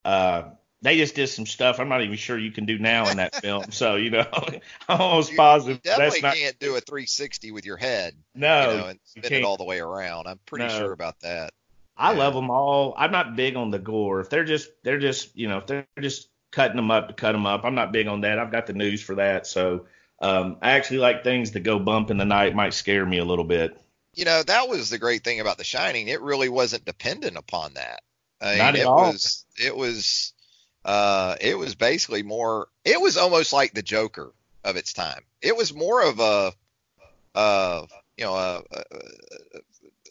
Uh, 0.05 0.43
they 0.81 0.97
just 0.97 1.15
did 1.15 1.27
some 1.27 1.45
stuff 1.45 1.79
I'm 1.79 1.89
not 1.89 2.01
even 2.03 2.15
sure 2.15 2.37
you 2.37 2.51
can 2.51 2.65
do 2.65 2.77
now 2.79 3.09
in 3.09 3.17
that 3.17 3.35
film. 3.35 3.71
So 3.71 3.95
you 3.95 4.09
know, 4.11 4.25
I'm 4.87 5.01
almost 5.01 5.31
You- 5.31 5.37
positive 5.37 5.77
you 5.77 5.81
definitely 5.91 6.21
that's 6.21 6.23
not. 6.23 6.35
can't 6.35 6.59
do 6.59 6.75
a 6.75 6.81
360 6.81 7.51
with 7.51 7.65
your 7.65 7.77
head, 7.77 8.15
No, 8.35 8.71
you 8.71 8.77
know, 8.77 8.85
and 8.87 8.99
spin 9.03 9.33
it 9.33 9.43
all 9.43 9.57
the 9.57 9.63
way 9.65 9.79
around. 9.79 10.27
I'm 10.27 10.39
pretty 10.45 10.65
No. 10.65 10.77
sure 10.77 10.91
about 10.91 11.19
that. 11.21 11.53
I 11.97 12.13
Yeah. 12.13 12.19
love 12.19 12.33
them 12.33 12.49
all. 12.49 12.93
I'm 12.97 13.11
not 13.11 13.35
big 13.35 13.55
on 13.57 13.71
the 13.71 13.79
gore. 13.79 14.21
If 14.21 14.29
they're 14.29 14.45
just 14.45 14.69
they're 14.83 14.99
just 14.99 15.35
you 15.35 15.47
know 15.47 15.57
if 15.57 15.67
they're 15.67 15.85
just 15.99 16.29
cutting 16.51 16.77
them 16.77 16.91
up 16.91 17.09
to 17.09 17.13
cut 17.13 17.33
them 17.33 17.45
up, 17.45 17.65
I'm 17.65 17.75
not 17.75 17.91
big 17.91 18.07
on 18.07 18.21
that. 18.21 18.39
I've 18.39 18.51
got 18.51 18.65
the 18.67 18.73
news 18.73 19.01
for 19.03 19.15
that. 19.15 19.45
So 19.47 19.85
um, 20.21 20.57
I 20.61 20.71
actually 20.71 20.97
like 20.99 21.23
things 21.23 21.51
that 21.51 21.59
go 21.61 21.77
bump 21.79 22.09
in 22.09 22.17
the 22.17 22.25
night. 22.25 22.55
Might 22.55 22.73
scare 22.73 23.05
me 23.05 23.17
a 23.19 23.25
little 23.25 23.43
bit. 23.43 23.77
You 24.15 24.25
know, 24.25 24.41
that 24.43 24.67
was 24.67 24.89
the 24.89 24.97
great 24.97 25.23
thing 25.23 25.39
about 25.39 25.57
The 25.57 25.63
Shining. 25.63 26.07
It 26.07 26.21
really 26.21 26.49
wasn't 26.49 26.83
dependent 26.85 27.37
upon 27.37 27.75
that. 27.75 28.01
I 28.41 28.49
mean, 28.49 28.57
Not 28.57 28.75
at 28.75 28.81
it 28.81 28.85
all. 28.87 29.11
was 29.11 29.45
it 29.57 29.75
was 29.75 30.33
uh 30.85 31.35
it 31.41 31.57
was 31.57 31.75
basically 31.75 32.23
more 32.23 32.67
it 32.85 32.99
was 33.01 33.17
almost 33.17 33.51
like 33.53 33.73
the 33.73 33.81
Joker 33.81 34.31
of 34.63 34.75
its 34.77 34.93
time. 34.93 35.21
It 35.41 35.55
was 35.55 35.73
more 35.73 36.01
of 36.03 36.19
a 36.19 36.53
uh 37.35 37.85
you 38.17 38.25
know 38.25 38.33
a, 38.35 38.63
a, 38.71 38.83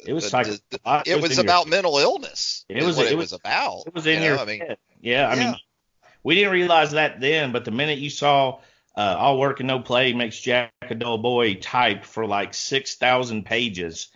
It 0.06 0.12
was 0.12 0.24
a- 0.26 0.30
psych- 0.30 0.46
a- 0.46 0.60
uh, 0.84 1.02
it 1.06 1.20
was 1.20 1.36
your- 1.36 1.44
about 1.44 1.68
mental 1.68 1.98
illness. 1.98 2.64
It 2.68 2.82
was- 2.82 2.96
what 2.96 3.06
it 3.06 3.12
it 3.12 3.16
was- 3.16 3.32
was 3.32 3.40
about. 3.40 3.82
It 3.86 3.94
was 3.94 4.06
in 4.06 4.14
you 4.14 4.20
know? 4.20 4.26
your 4.26 4.38
I 4.38 4.44
mean, 4.44 4.60
head. 4.60 4.78
Yeah, 5.00 5.28
I 5.28 5.34
yeah. 5.34 5.44
mean, 5.50 5.56
we 6.22 6.34
didn't 6.34 6.52
realize 6.52 6.92
that 6.92 7.20
then, 7.20 7.52
but 7.52 7.64
the 7.64 7.70
minute 7.70 7.98
you 7.98 8.10
saw 8.10 8.60
uh, 8.96 9.14
"All 9.18 9.38
Work 9.38 9.60
and 9.60 9.66
No 9.68 9.78
Play 9.80 10.12
Makes 10.12 10.40
Jack 10.40 10.72
a 10.82 10.94
Dull 10.94 11.18
Boy" 11.18 11.54
typed 11.54 12.04
for 12.04 12.26
like 12.26 12.52
six 12.54 12.96
thousand 12.96 13.44
pages, 13.44 14.08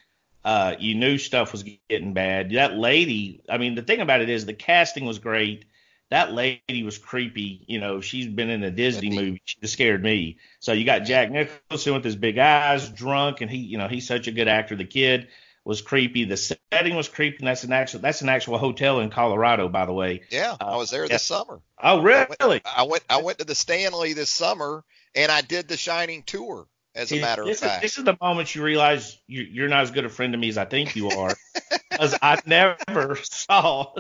uh, 0.45 0.75
you 0.79 0.95
knew 0.97 1.19
stuff 1.19 1.53
was 1.53 1.65
getting 1.89 2.15
bad. 2.15 2.51
That 2.51 2.77
lady, 2.77 3.43
I 3.49 3.59
mean, 3.59 3.75
the 3.77 3.83
thing 3.83 4.01
about 4.01 4.21
it 4.23 4.29
is 4.29 4.45
the 4.47 4.55
casting 4.55 5.05
was 5.05 5.19
great. 5.19 5.65
That 6.13 6.31
lady 6.35 6.83
was 6.83 6.99
creepy. 6.99 7.65
You 7.67 7.81
know, 7.81 8.03
she's 8.03 8.27
been 8.27 8.51
in 8.51 8.63
a 8.63 8.71
Disney 8.71 9.09
movie. 9.09 9.41
She 9.47 9.67
scared 9.67 10.03
me. 10.03 10.37
So 10.61 10.75
you 10.75 10.85
got 10.85 11.05
Jack 11.05 11.31
Nicholson 11.31 11.95
with 11.95 12.05
his 12.05 12.17
big 12.17 12.37
eyes, 12.37 12.87
drunk, 12.91 13.41
and 13.41 13.51
he, 13.51 13.57
you 13.57 13.79
know, 13.79 13.89
he's 13.89 14.07
such 14.07 14.27
a 14.27 14.31
good 14.31 14.47
actor. 14.47 14.77
The 14.77 14.85
kid 14.85 15.29
was 15.65 15.81
creepy. 15.81 16.25
The 16.25 16.37
setting 16.37 16.97
was 16.97 17.09
creepy. 17.09 17.39
And 17.39 17.47
that's 17.47 17.65
an 17.65 17.73
actual 17.73 18.01
that's 18.01 18.21
an 18.21 18.29
actual 18.29 18.59
hotel 18.59 19.01
in 19.01 19.09
Colorado, 19.09 19.71
by 19.71 19.87
the 19.87 19.95
way. 19.95 20.21
yeah, 20.29 20.55
I 20.61 20.77
was 20.77 20.91
there 20.91 21.05
yeah. 21.05 21.13
this 21.15 21.23
summer. 21.23 21.63
Oh, 21.83 22.03
really? 22.03 22.61
I 22.67 22.83
went 22.83 23.05
I 23.09 23.23
went 23.23 23.39
to 23.39 23.47
the 23.47 23.55
Stanley 23.55 24.13
this 24.13 24.29
summer 24.29 24.85
and 25.15 25.33
I 25.33 25.41
did 25.41 25.67
the 25.67 25.79
Shining 25.79 26.25
tour. 26.25 26.67
As 26.95 27.13
a 27.13 27.21
matter 27.21 27.45
this 27.45 27.63
of 27.63 27.69
fact. 27.69 27.85
Is, 27.85 27.91
this 27.93 27.99
is 27.99 28.05
the 28.05 28.17
moment 28.21 28.55
you 28.55 28.63
realize 28.63 29.19
you, 29.27 29.43
you're 29.43 29.69
not 29.69 29.83
as 29.83 29.91
good 29.91 30.05
a 30.05 30.09
friend 30.09 30.33
to 30.33 30.39
me 30.39 30.49
as 30.49 30.59
I 30.59 30.65
think 30.65 30.97
you 30.97 31.09
are, 31.09 31.37
because 31.91 32.19
I 32.23 32.39
never 32.47 33.17
saw 33.23 33.95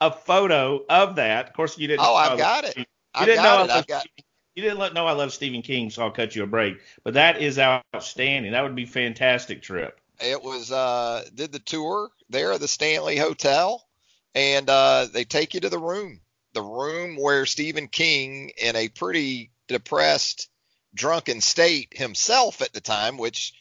a 0.00 0.10
photo 0.10 0.84
of 0.88 1.16
that. 1.16 1.48
Of 1.48 1.54
course, 1.54 1.78
you 1.78 1.88
didn't. 1.88 2.00
oh, 2.06 2.12
know 2.12 2.14
I've 2.14 2.38
got 2.38 2.64
it. 2.64 2.76
You 2.76 2.84
I've 3.14 3.26
didn't 3.26 3.42
know 3.42 3.62
it. 3.64 3.70
I 3.70 3.78
I've 3.78 3.86
got. 3.86 4.06
You 4.54 4.62
didn't 4.62 4.78
let- 4.78 4.94
know 4.94 5.06
I 5.06 5.12
love 5.12 5.32
Stephen 5.34 5.60
King, 5.62 5.90
so 5.90 6.02
I'll 6.02 6.10
cut 6.10 6.34
you 6.34 6.42
a 6.42 6.46
break. 6.46 6.78
But 7.04 7.14
that 7.14 7.42
is 7.42 7.58
outstanding. 7.58 8.52
That 8.52 8.62
would 8.62 8.74
be 8.74 8.84
a 8.84 8.86
fantastic 8.86 9.62
trip. 9.62 10.00
It 10.18 10.42
was 10.42 10.72
uh 10.72 11.24
did 11.34 11.52
the 11.52 11.58
tour 11.58 12.10
there 12.30 12.52
at 12.52 12.60
the 12.60 12.68
Stanley 12.68 13.16
Hotel, 13.18 13.86
and 14.34 14.68
uh, 14.68 15.06
they 15.12 15.24
take 15.24 15.54
you 15.54 15.60
to 15.60 15.68
the 15.68 15.78
room, 15.78 16.20
the 16.54 16.62
room 16.62 17.16
where 17.16 17.44
Stephen 17.46 17.86
King, 17.88 18.50
in 18.56 18.76
a 18.76 18.88
pretty 18.88 19.50
depressed, 19.68 20.48
drunken 20.96 21.40
state 21.40 21.96
himself 21.96 22.62
at 22.62 22.72
the 22.72 22.80
time, 22.80 23.18
which 23.18 23.54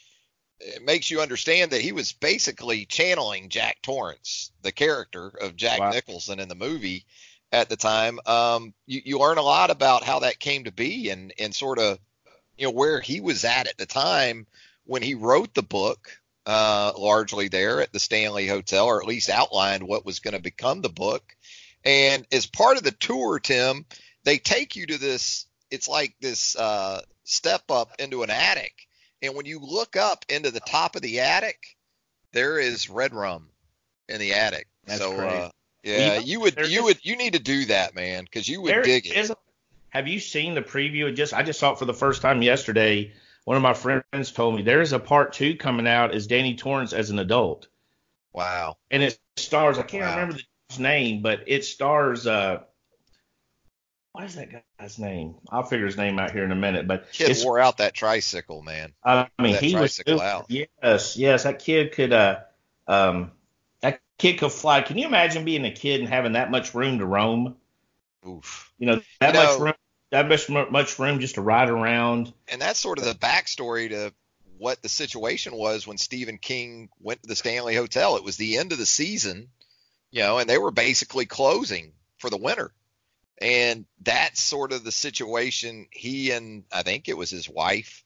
uh, 0.62 0.80
makes 0.82 1.12
you 1.12 1.22
understand 1.22 1.72
that 1.72 1.82
he 1.82 1.92
was 1.92 2.14
basically 2.14 2.86
channeling 2.86 3.50
Jack 3.50 3.82
Torrance, 3.82 4.52
the 4.64 4.72
character 4.72 5.28
of 5.28 5.56
Jack 5.56 5.80
Wow. 5.80 5.92
Nicholson 5.92 6.40
in 6.40 6.50
the 6.50 6.56
movie 6.56 7.06
at 7.52 7.70
the 7.70 7.76
time. 7.76 8.20
Um, 8.26 8.74
you, 8.88 9.02
you 9.06 9.20
learn 9.20 9.38
a 9.38 9.44
lot 9.44 9.70
about 9.70 10.04
how 10.04 10.20
that 10.20 10.40
came 10.40 10.64
to 10.64 10.72
be 10.72 11.10
and 11.10 11.34
and 11.38 11.54
sort 11.54 11.80
of 11.80 12.00
you 12.58 12.66
know 12.66 12.72
where 12.72 13.00
he 13.00 13.22
was 13.22 13.46
at 13.46 13.68
at 13.68 13.78
the 13.78 13.86
time 13.86 14.48
when 14.86 15.02
he 15.02 15.16
wrote 15.16 15.54
the 15.54 15.64
book 15.64 16.20
uh, 16.46 16.92
largely 16.98 17.48
there 17.48 17.82
at 17.82 17.92
the 17.92 18.00
Stanley 18.00 18.48
Hotel, 18.48 18.86
or 18.86 19.02
at 19.02 19.08
least 19.08 19.30
outlined 19.30 19.84
what 19.84 20.06
was 20.06 20.20
going 20.20 20.36
to 20.36 20.42
become 20.42 20.82
the 20.82 20.90
book. 20.90 21.36
And 21.84 22.26
as 22.32 22.46
part 22.46 22.78
of 22.78 22.84
the 22.84 22.92
tour, 22.92 23.40
Tim, 23.40 23.86
they 24.24 24.38
take 24.38 24.76
you 24.76 24.86
to 24.88 24.98
this. 24.98 25.48
It's 25.72 25.88
like 25.88 26.16
this 26.20 26.56
uh, 26.56 27.02
step 27.26 27.70
up 27.70 27.92
into 28.00 28.24
an 28.24 28.30
attic, 28.30 28.88
and 29.22 29.36
when 29.36 29.46
you 29.46 29.60
look 29.60 29.98
up 29.98 30.24
into 30.30 30.52
the 30.52 30.62
top 30.62 30.96
of 30.96 31.02
the 31.02 31.20
attic, 31.20 31.76
there 32.32 32.58
is 32.60 32.90
red 32.90 33.14
rum 33.14 33.50
in 34.08 34.20
the 34.20 34.34
attic. 34.34 34.68
That's 34.86 35.00
so, 35.00 35.16
great. 35.16 35.28
uh, 35.28 35.50
yeah, 35.84 36.16
know, 36.16 36.20
you 36.22 36.40
would 36.40 36.68
you 36.70 36.84
would 36.86 37.00
you 37.04 37.18
need 37.18 37.34
to 37.34 37.40
do 37.40 37.66
that, 37.66 37.94
man, 37.94 38.24
because 38.24 38.48
you 38.48 38.62
would 38.62 38.84
dig 38.84 39.08
it. 39.08 39.30
a- 39.30 39.36
have 39.90 40.08
you 40.08 40.20
seen 40.20 40.56
the 40.56 40.62
preview? 40.62 41.10
It 41.10 41.14
just 41.14 41.34
I 41.34 41.44
just 41.44 41.60
saw 41.60 41.72
it 41.74 41.80
for 41.80 41.86
the 41.86 41.94
first 41.94 42.22
time 42.22 42.42
yesterday. 42.42 43.14
One 43.46 43.58
of 43.58 43.64
my 43.64 43.74
friends 43.74 44.32
told 44.32 44.56
me 44.56 44.64
there 44.64 44.82
is 44.82 44.92
a 44.94 45.00
part 45.00 45.34
two 45.34 45.56
coming 45.56 45.88
out 45.88 46.14
as 46.14 46.28
Danny 46.28 46.56
Torrance 46.56 46.94
as 46.94 47.12
an 47.12 47.20
adult, 47.20 47.68
Wow. 48.34 48.78
and 48.92 49.04
it 49.04 49.20
stars 49.38 49.78
I 49.78 49.84
can't 49.84 50.04
Wow. 50.04 50.16
remember 50.16 50.40
the 50.76 50.82
name, 50.82 51.22
but 51.22 51.44
it 51.48 51.64
stars 51.64 52.26
uh, 52.28 52.64
what 54.16 54.24
is 54.24 54.36
that 54.36 54.50
guy's 54.80 54.98
name? 54.98 55.36
I'll 55.50 55.64
figure 55.64 55.86
his 55.86 55.98
name 55.98 56.18
out 56.20 56.32
here 56.32 56.46
in 56.46 56.52
a 56.54 56.56
minute. 56.56 56.88
But 56.88 57.12
Kid 57.12 57.38
wore 57.44 57.60
out 57.60 57.80
that 57.80 57.94
tricycle, 57.94 58.62
man. 58.62 58.94
I 59.04 59.28
mean, 59.38 59.54
that 59.54 59.62
he 59.64 59.76
was 59.76 60.02
out. 60.08 60.46
yes, 60.50 61.18
yes, 61.18 61.44
that 61.44 61.60
kid 61.60 61.92
could 61.92 62.14
uh, 62.14 62.40
um, 62.88 63.32
that 63.82 64.00
kid 64.18 64.40
could 64.40 64.54
fly. 64.54 64.82
Can 64.82 64.98
you 64.98 65.06
imagine 65.06 65.44
being 65.44 65.66
a 65.66 65.72
kid 65.72 66.00
and 66.00 66.08
having 66.08 66.32
that 66.32 66.50
much 66.50 66.74
room 66.74 67.00
to 67.00 67.06
roam? 67.06 67.58
Oof. 68.26 68.72
You 68.80 68.88
know, 68.88 69.02
that 69.20 69.34
You 69.36 69.40
much 69.42 69.60
know- 69.60 69.66
room, 69.66 69.74
that 70.12 70.28
much 70.30 70.50
much 70.72 70.98
room 70.98 71.20
just 71.20 71.36
to 71.36 71.42
ride 71.42 71.70
around. 71.70 72.32
and 72.48 72.62
that's 72.62 72.80
sort 72.80 73.00
of 73.00 73.06
the 73.06 73.16
backstory 73.16 73.90
to 73.90 74.14
what 74.58 74.82
the 74.82 74.88
situation 74.88 75.54
was 75.54 75.86
when 75.86 75.98
Stephen 75.98 76.38
King 76.38 76.88
went 77.02 77.22
to 77.22 77.28
the 77.28 77.36
Stanley 77.36 77.76
Hotel. 77.76 78.16
It 78.16 78.24
was 78.24 78.38
the 78.38 78.58
end 78.58 78.72
of 78.72 78.78
the 78.78 78.86
season, 78.86 79.50
you 80.12 80.22
know, 80.22 80.38
and 80.38 80.50
they 80.50 80.58
were 80.58 80.72
basically 80.72 81.26
closing 81.26 81.92
for 82.18 82.30
the 82.30 82.38
winter. 82.38 82.72
And 83.42 83.86
that's 84.02 84.42
sort 84.42 84.72
of 84.72 84.84
the 84.84 84.92
situation 84.92 85.88
he 85.92 86.32
and 86.32 86.64
I 86.74 86.84
think 86.84 87.10
it 87.10 87.18
was 87.18 87.30
his 87.30 87.50
wife 87.50 88.04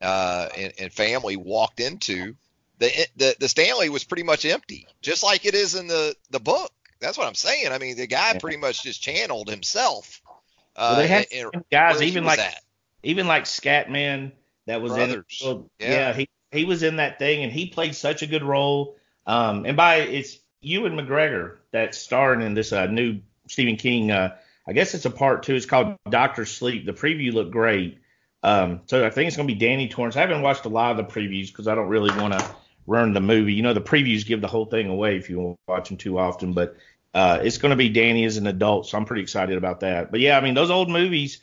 uh, 0.00 0.48
and, 0.56 0.72
and 0.78 0.92
family 0.92 1.36
walked 1.36 1.78
into. 1.80 2.34
The, 2.78 2.90
the 3.16 3.36
the 3.38 3.48
Stanley 3.48 3.90
was 3.90 4.02
pretty 4.02 4.24
much 4.24 4.44
empty, 4.44 4.88
just 5.02 5.22
like 5.22 5.46
it 5.46 5.54
is 5.54 5.76
in 5.76 5.86
the 5.86 6.16
the 6.30 6.40
book. 6.40 6.72
That's 7.00 7.16
what 7.16 7.28
I'm 7.28 7.34
saying. 7.34 7.70
I 7.70 7.78
mean, 7.78 7.96
the 7.96 8.08
guy 8.08 8.36
pretty 8.38 8.56
much 8.56 8.82
just 8.82 9.00
channeled 9.02 9.48
himself. 9.48 10.20
Well, 10.26 10.42
Uh, 10.76 10.96
they 10.96 11.06
had 11.06 11.26
and- 11.32 11.50
and 11.54 11.64
guys, 11.70 12.02
even 12.02 12.24
like 12.24 12.40
at. 12.40 12.60
even 13.04 13.26
like 13.28 13.44
Scatman 13.44 14.32
that 14.66 14.80
was 14.80 14.92
in 14.92 14.98
Crothers. 14.98 15.24
it. 15.40 15.44
Well, 15.46 15.70
Yeah. 15.78 15.90
yeah. 15.90 16.12
he 16.14 16.28
he 16.50 16.64
was 16.64 16.82
in 16.82 16.96
that 16.96 17.18
thing 17.20 17.44
and 17.44 17.52
he 17.52 17.66
played 17.66 17.94
such 17.94 18.22
a 18.22 18.26
good 18.26 18.42
role. 18.42 18.96
Um, 19.26 19.64
and 19.64 19.76
by 19.76 19.96
it's 19.96 20.38
Ewan 20.60 20.94
McGregor 20.96 21.58
that's 21.70 21.98
starring 21.98 22.42
in 22.42 22.54
this 22.54 22.72
uh, 22.72 22.86
new 22.86 23.20
Stephen 23.48 23.76
King. 23.76 24.10
Uh, 24.10 24.36
I 24.66 24.72
guess 24.72 24.94
it's 24.94 25.04
a 25.04 25.10
part 25.10 25.42
two. 25.42 25.54
It's 25.54 25.66
called 25.66 25.96
Doctor 26.08 26.44
Sleep. 26.46 26.86
The 26.86 26.92
preview 26.92 27.32
looked 27.32 27.50
great. 27.50 27.98
Um, 28.44 28.80
so 28.86 29.04
I 29.04 29.10
think 29.10 29.28
it's 29.28 29.36
gonna 29.36 29.46
be 29.46 29.54
Danny 29.54 29.88
Torrance. 29.88 30.16
I 30.16 30.20
haven't 30.20 30.42
watched 30.42 30.64
a 30.64 30.68
lot 30.68 30.92
of 30.92 30.96
the 30.96 31.12
previews 31.12 31.48
because 31.48 31.68
I 31.68 31.74
don't 31.74 31.88
really 31.88 32.16
want 32.16 32.32
to 32.34 32.44
ruin 32.86 33.12
the 33.12 33.20
movie. 33.20 33.54
You 33.54 33.62
know, 33.62 33.74
the 33.74 33.80
previews 33.80 34.26
give 34.26 34.40
the 34.40 34.48
whole 34.48 34.66
thing 34.66 34.88
away 34.88 35.16
if 35.16 35.30
you 35.30 35.56
watch 35.68 35.88
them 35.88 35.96
too 35.96 36.18
often. 36.18 36.52
But 36.52 36.76
uh, 37.14 37.40
it's 37.42 37.58
going 37.58 37.70
to 37.70 37.76
be 37.76 37.88
Danny 37.88 38.24
as 38.24 38.36
an 38.36 38.46
adult, 38.46 38.86
so 38.86 38.96
I'm 38.96 39.04
pretty 39.04 39.22
excited 39.22 39.56
about 39.56 39.80
that. 39.80 40.10
But 40.10 40.20
yeah, 40.20 40.36
I 40.36 40.40
mean, 40.40 40.54
those 40.54 40.70
old 40.70 40.90
movies, 40.90 41.40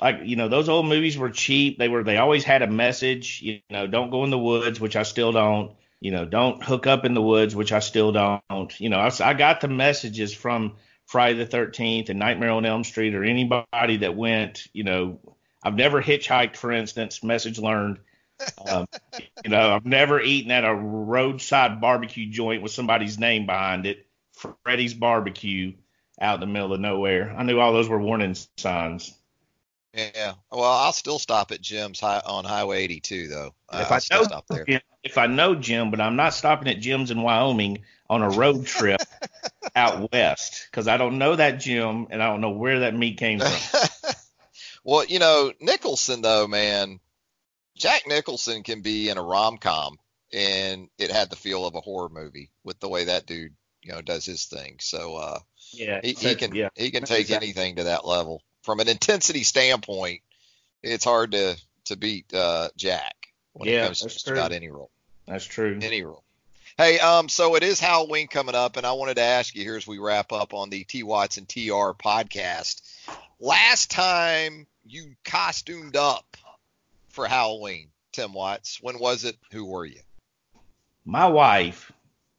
like 0.00 0.20
you 0.24 0.36
know, 0.36 0.48
those 0.48 0.68
old 0.68 0.86
movies 0.86 1.18
were 1.18 1.30
cheap. 1.30 1.78
They 1.78 1.88
were 1.88 2.02
they 2.02 2.16
always 2.16 2.44
had 2.44 2.62
a 2.62 2.70
message. 2.70 3.42
You 3.42 3.60
know, 3.70 3.86
don't 3.86 4.10
go 4.10 4.24
in 4.24 4.30
the 4.30 4.38
woods, 4.38 4.80
which 4.80 4.96
I 4.96 5.02
still 5.02 5.32
don't. 5.32 5.72
You 6.00 6.12
know, 6.12 6.24
don't 6.24 6.62
hook 6.62 6.86
up 6.86 7.04
in 7.04 7.14
the 7.14 7.22
woods, 7.22 7.56
which 7.56 7.72
I 7.72 7.80
still 7.80 8.12
don't. 8.12 8.80
You 8.80 8.88
know, 8.88 8.98
I, 8.98 9.10
I 9.20 9.34
got 9.34 9.60
the 9.60 9.68
messages 9.68 10.32
from 10.32 10.76
Friday 11.08 11.42
the 11.42 11.46
13th 11.46 12.10
and 12.10 12.18
Nightmare 12.18 12.50
on 12.50 12.66
Elm 12.66 12.84
Street 12.84 13.14
or 13.14 13.24
anybody 13.24 13.96
that 13.98 14.14
went. 14.14 14.66
You 14.74 14.84
know, 14.84 15.20
I've 15.62 15.74
never 15.74 16.02
hitchhiked, 16.02 16.56
for 16.56 16.70
instance. 16.70 17.24
Message 17.24 17.58
learned. 17.58 17.98
Um, 18.70 18.86
you 19.42 19.50
know, 19.50 19.74
I've 19.74 19.86
never 19.86 20.20
eaten 20.20 20.50
at 20.50 20.66
a 20.66 20.74
roadside 20.74 21.80
barbecue 21.80 22.28
joint 22.28 22.62
with 22.62 22.72
somebody's 22.72 23.18
name 23.18 23.46
behind 23.46 23.86
it. 23.86 24.06
Freddy's 24.62 24.92
Barbecue 24.92 25.72
out 26.20 26.34
in 26.34 26.40
the 26.40 26.46
middle 26.46 26.74
of 26.74 26.80
nowhere. 26.80 27.34
I 27.36 27.42
knew 27.42 27.58
all 27.58 27.72
those 27.72 27.88
were 27.88 27.98
warning 27.98 28.36
signs. 28.58 29.14
Yeah. 29.94 30.34
Well, 30.52 30.62
I'll 30.62 30.92
still 30.92 31.18
stop 31.18 31.52
at 31.52 31.62
Jim's 31.62 32.00
high, 32.00 32.20
on 32.24 32.44
Highway 32.44 32.82
82 32.84 33.28
though. 33.28 33.54
Uh, 33.70 33.80
if 33.82 33.90
I 33.90 33.98
still 33.98 34.18
know 34.18 34.24
stop 34.24 34.46
there. 34.46 34.64
Jim, 34.66 34.80
if 35.02 35.16
I 35.16 35.26
know 35.26 35.54
Jim, 35.54 35.90
but 35.90 36.02
I'm 36.02 36.16
not 36.16 36.34
stopping 36.34 36.68
at 36.68 36.80
Jim's 36.80 37.10
in 37.10 37.22
Wyoming 37.22 37.84
on 38.10 38.22
a 38.22 38.30
road 38.30 38.66
trip 38.66 39.00
out 39.76 40.10
west 40.12 40.66
because 40.70 40.88
I 40.88 40.96
don't 40.96 41.18
know 41.18 41.36
that 41.36 41.60
Jim 41.60 42.06
and 42.10 42.22
I 42.22 42.26
don't 42.28 42.40
know 42.40 42.50
where 42.50 42.80
that 42.80 42.94
meat 42.94 43.18
came 43.18 43.40
from. 43.40 43.52
well, 44.84 45.04
you 45.04 45.18
know, 45.18 45.52
Nicholson 45.60 46.22
though, 46.22 46.46
man, 46.46 47.00
Jack 47.76 48.02
Nicholson 48.06 48.62
can 48.62 48.82
be 48.82 49.08
in 49.08 49.18
a 49.18 49.22
rom 49.22 49.58
com 49.58 49.98
and 50.32 50.88
it 50.98 51.10
had 51.10 51.30
the 51.30 51.36
feel 51.36 51.66
of 51.66 51.74
a 51.74 51.80
horror 51.80 52.08
movie 52.08 52.50
with 52.64 52.80
the 52.80 52.88
way 52.88 53.04
that 53.04 53.26
dude, 53.26 53.54
you 53.82 53.92
know, 53.92 54.02
does 54.02 54.24
his 54.24 54.46
thing. 54.46 54.76
So 54.80 55.16
uh 55.16 55.38
Yeah, 55.72 56.00
he, 56.02 56.14
so- 56.14 56.28
he 56.28 56.34
can 56.34 56.54
Yeah, 56.54 56.68
he 56.74 56.90
can 56.90 57.04
take 57.04 57.20
exactly- 57.22 57.48
anything 57.48 57.76
to 57.76 57.84
that 57.84 58.06
level. 58.06 58.42
From 58.62 58.80
an 58.80 58.88
intensity 58.88 59.44
standpoint, 59.44 60.20
it's 60.82 61.04
hard 61.04 61.32
to 61.32 61.56
to 61.86 61.96
beat 61.96 62.32
uh 62.34 62.68
Jack 62.76 63.14
when 63.52 63.68
it 63.68 63.72
Yeah, 63.72 63.84
comes 63.86 64.00
to 64.00 64.24
true. 64.24 64.32
about 64.38 64.52
any 64.52 64.68
role. 64.70 64.90
that's 65.26 65.44
true. 65.44 65.78
any 65.82 66.02
rule. 66.02 66.24
Hey, 66.80 67.00
um, 67.00 67.28
so 67.28 67.56
it 67.56 67.64
is 67.64 67.80
Halloween 67.80 68.28
coming 68.28 68.54
up, 68.54 68.76
and 68.76 68.86
I 68.86 68.92
wanted 68.92 69.16
to 69.16 69.22
ask 69.22 69.52
you 69.56 69.64
here 69.64 69.74
as 69.74 69.88
we 69.88 69.98
wrap 69.98 70.30
up 70.30 70.54
on 70.54 70.70
the 70.70 70.84
T 70.84 71.02
Watts 71.02 71.36
and 71.36 71.48
TR 71.48 71.90
podcast. 71.92 72.82
Last 73.40 73.90
time 73.90 74.64
you 74.86 75.16
costumed 75.24 75.96
up 75.96 76.36
for 77.08 77.26
Halloween, 77.26 77.88
Tim 78.12 78.32
Watts, 78.32 78.78
when 78.80 79.00
was 79.00 79.24
it? 79.24 79.36
Who 79.50 79.64
were 79.64 79.86
you? 79.86 79.98
My 81.04 81.26
wife 81.26 81.90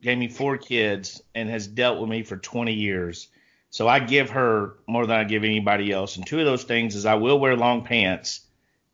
gave 0.02 0.18
me 0.18 0.30
four 0.30 0.58
kids 0.58 1.22
and 1.36 1.50
has 1.50 1.68
dealt 1.68 2.00
with 2.00 2.10
me 2.10 2.24
for 2.24 2.38
20 2.38 2.72
years. 2.72 3.28
So 3.72 3.90
I 3.90 4.00
give 4.00 4.30
her 4.30 4.76
more 4.88 5.06
than 5.06 5.20
I 5.20 5.26
give 5.26 5.44
anybody 5.44 5.92
else. 5.92 6.16
And 6.16 6.26
two 6.26 6.40
of 6.40 6.46
those 6.46 6.64
things 6.64 6.96
is 6.96 7.06
I 7.06 7.16
will 7.16 7.42
wear 7.42 7.58
long 7.58 7.84
pants 7.84 8.40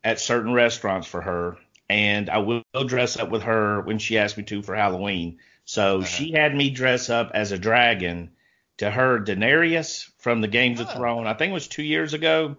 at 0.02 0.18
certain 0.18 0.52
restaurants 0.52 1.06
for 1.06 1.20
her, 1.20 1.56
and 1.88 2.28
I 2.30 2.38
will 2.38 2.62
dress 2.86 3.16
up 3.16 3.30
with 3.30 3.42
her 3.44 3.80
when 3.82 3.98
she 3.98 4.18
asks 4.18 4.36
me 4.36 4.44
to 4.44 4.62
for 4.62 4.74
Halloween. 4.74 5.38
So 5.64 5.98
Uh-huh. 5.98 6.06
she 6.06 6.32
had 6.32 6.54
me 6.54 6.70
dress 6.70 7.10
up 7.10 7.30
as 7.34 7.52
a 7.52 7.58
dragon 7.58 8.32
to 8.78 8.90
her 8.90 9.18
Daenerys 9.20 10.10
from 10.18 10.40
the 10.40 10.48
Games 10.48 10.80
of 10.80 10.88
Oh. 10.90 10.94
Thrones. 10.96 11.26
I 11.26 11.34
think 11.34 11.50
it 11.50 11.54
was 11.54 11.68
two 11.68 11.82
years 11.82 12.12
ago. 12.14 12.56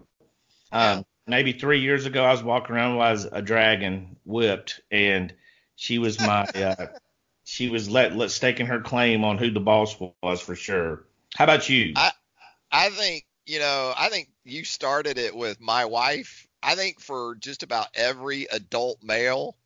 Um, 0.72 1.04
maybe 1.26 1.52
three 1.52 1.80
years 1.80 2.06
ago, 2.06 2.24
I 2.24 2.32
was 2.32 2.42
walking 2.42 2.74
around 2.74 3.00
as 3.00 3.24
a 3.24 3.40
dragon 3.42 4.16
whipped, 4.24 4.80
and 4.90 5.32
she 5.76 5.98
was 5.98 6.18
my 6.20 6.42
uh, 6.54 6.86
she 7.44 7.68
was 7.70 7.88
let, 7.88 8.14
let 8.16 8.30
staking 8.30 8.66
her 8.66 8.80
claim 8.80 9.24
on 9.24 9.38
who 9.38 9.50
the 9.50 9.60
boss 9.60 9.96
was 10.22 10.40
for 10.40 10.54
sure. 10.56 11.04
How 11.36 11.44
about 11.44 11.68
you? 11.68 11.92
I- 11.96 12.12
I 12.70 12.90
think, 12.90 13.24
you 13.46 13.60
know, 13.60 13.94
I 13.96 14.10
think 14.10 14.28
you 14.44 14.62
started 14.64 15.16
it 15.16 15.34
with 15.34 15.58
my 15.58 15.86
wife. 15.86 16.46
I 16.62 16.74
think 16.74 17.00
for 17.00 17.36
just 17.36 17.62
about 17.62 17.88
every 17.94 18.46
adult 18.50 19.02
male, 19.02 19.56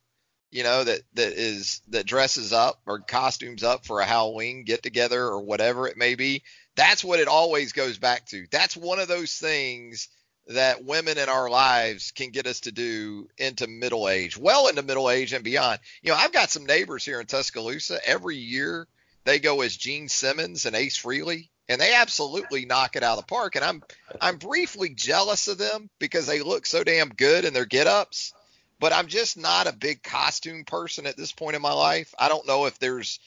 you 0.51 0.63
know, 0.63 0.83
that 0.83 1.01
that 1.13 1.33
is 1.33 1.81
that 1.89 2.05
dresses 2.05 2.53
up 2.53 2.79
or 2.85 2.99
costumes 2.99 3.63
up 3.63 3.85
for 3.85 3.99
a 3.99 4.05
Halloween 4.05 4.63
get 4.63 4.83
together 4.83 5.23
or 5.23 5.41
whatever 5.41 5.87
it 5.87 5.97
may 5.97 6.15
be, 6.15 6.43
that's 6.75 7.03
what 7.03 7.19
it 7.19 7.27
always 7.27 7.73
goes 7.73 7.97
back 7.97 8.25
to. 8.27 8.45
That's 8.51 8.77
one 8.77 8.99
of 8.99 9.07
those 9.07 9.35
things 9.35 10.09
that 10.47 10.83
women 10.83 11.17
in 11.17 11.29
our 11.29 11.49
lives 11.49 12.11
can 12.11 12.29
get 12.29 12.47
us 12.47 12.61
to 12.61 12.71
do 12.71 13.29
into 13.37 13.65
middle 13.65 14.09
age, 14.09 14.37
well 14.37 14.67
into 14.67 14.83
middle 14.83 15.09
age 15.09 15.33
and 15.33 15.43
beyond. 15.43 15.79
You 16.01 16.11
know, 16.11 16.17
I've 16.17 16.33
got 16.33 16.49
some 16.49 16.65
neighbors 16.65 17.05
here 17.05 17.19
in 17.19 17.25
Tuscaloosa. 17.25 17.99
Every 18.05 18.37
year 18.37 18.87
they 19.23 19.39
go 19.39 19.61
as 19.61 19.77
Gene 19.77 20.09
Simmons 20.09 20.65
and 20.65 20.75
Ace 20.75 21.01
Frehley, 21.01 21.49
and 21.69 21.79
they 21.79 21.93
absolutely 21.93 22.65
knock 22.65 22.95
it 22.95 23.03
out 23.03 23.17
of 23.17 23.25
the 23.25 23.33
park. 23.33 23.55
And 23.55 23.63
I'm 23.65 23.83
I'm 24.21 24.37
briefly 24.37 24.89
jealous 24.89 25.47
of 25.47 25.57
them 25.57 25.89
because 25.99 26.27
they 26.27 26.41
look 26.41 26.65
so 26.65 26.83
damn 26.83 27.09
good 27.09 27.45
in 27.45 27.53
their 27.53 27.65
get-ups. 27.65 28.33
But 28.79 28.91
I'm 28.91 29.07
just 29.07 29.37
not 29.37 29.67
a 29.67 29.73
big 29.73 30.03
costume 30.03 30.65
person 30.65 31.05
at 31.05 31.15
this 31.15 31.31
point 31.31 31.55
in 31.55 31.61
my 31.61 31.71
life. 31.71 32.13
I 32.19 32.27
don't 32.27 32.47
know 32.47 32.65
if 32.65 32.79
there's 32.79 33.19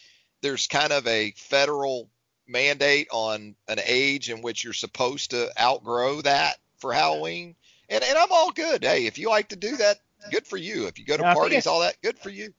there's 0.43 0.67
kind 0.67 0.93
of 0.93 1.07
a 1.07 1.33
federal 1.37 2.09
mandate 2.47 3.09
on 3.11 3.57
an 3.67 3.79
age 3.85 4.31
in 4.31 4.43
which 4.43 4.65
you're 4.65 4.73
supposed 4.73 5.31
to 5.31 5.51
outgrow 5.61 6.21
that 6.23 6.57
for 6.79 6.93
Halloween. 6.93 7.55
And 7.89 8.05
and 8.05 8.19
I'm 8.19 8.33
all 8.33 8.51
good. 8.51 8.85
Hey, 8.85 9.07
if 9.07 9.19
you 9.19 9.31
like 9.31 9.49
to 9.49 9.57
do 9.57 9.77
that, 9.79 9.99
good 10.31 10.47
for 10.47 10.57
you. 10.57 10.87
If 10.87 10.99
you 10.99 11.05
go 11.05 11.17
to 11.17 11.23
think 11.23 11.39
parties, 11.39 11.67
all 11.67 11.81
that, 11.81 11.97
good 12.03 12.19
for 12.19 12.31
you. 12.31 12.53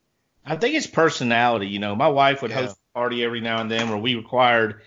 I 0.44 0.56
think 0.56 0.74
it's 0.74 0.86
personality. 0.86 1.68
You 1.68 1.78
know, 1.78 1.94
my 1.94 2.08
wife 2.08 2.42
would 2.42 2.50
Yeah. 2.50 2.62
host 2.62 2.78
a 2.94 2.98
party 2.98 3.22
every 3.22 3.40
now 3.40 3.60
and 3.60 3.70
then 3.70 3.90
where 3.90 3.98
we 3.98 4.14
required 4.14 4.82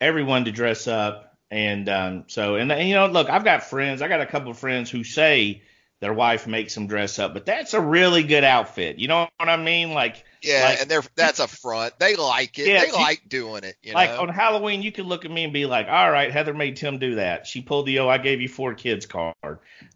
everyone 0.00 0.44
to 0.44 0.52
dress 0.52 0.86
up, 0.86 1.36
and 1.50 1.88
um, 1.88 2.24
so 2.26 2.56
and, 2.56 2.70
and 2.72 2.88
you 2.88 2.94
know, 2.94 3.06
look, 3.06 3.28
I've 3.28 3.44
got 3.44 3.64
friends. 3.64 4.02
I 4.02 4.08
got 4.08 4.20
a 4.20 4.26
couple 4.26 4.50
of 4.50 4.58
friends 4.58 4.90
who 4.90 5.04
say 5.04 5.62
their 6.00 6.12
wife 6.12 6.46
makes 6.46 6.74
them 6.74 6.86
dress 6.86 7.18
up, 7.18 7.32
but 7.32 7.46
that's 7.46 7.72
a 7.74 7.80
really 7.80 8.22
good 8.22 8.44
outfit. 8.44 8.98
You 8.98 9.08
know 9.08 9.28
what 9.38 9.48
I 9.48 9.56
mean? 9.56 9.92
Like, 9.92 10.24
Yeah, 10.42 10.66
Like- 10.68 10.82
and 10.82 10.90
they're 10.90 11.02
that's 11.16 11.40
a 11.40 11.48
front. 11.48 11.98
They 11.98 12.14
like 12.14 12.58
it. 12.58 12.68
Yeah, 12.68 12.80
they 12.82 12.86
you- 12.88 12.92
like 12.92 13.22
doing 13.26 13.64
it. 13.64 13.76
You 13.82 13.92
know, 13.92 13.96
like 13.98 14.10
know. 14.10 14.20
on 14.20 14.28
Halloween, 14.28 14.82
you 14.82 14.92
could 14.92 15.06
look 15.06 15.24
at 15.24 15.30
me 15.30 15.42
and 15.44 15.52
be 15.52 15.64
like, 15.66 15.88
"All 15.88 16.08
right, 16.10 16.30
Heather 16.30 16.52
made 16.54 16.76
Tim 16.76 16.98
do 16.98 17.16
that. 17.16 17.46
She 17.46 17.62
pulled 17.62 17.86
the 17.86 17.98
oh, 18.00 18.08
I 18.08 18.18
gave 18.18 18.40
you 18.42 18.48
four 18.48 18.74
kids 18.74 19.06
card." 19.06 19.34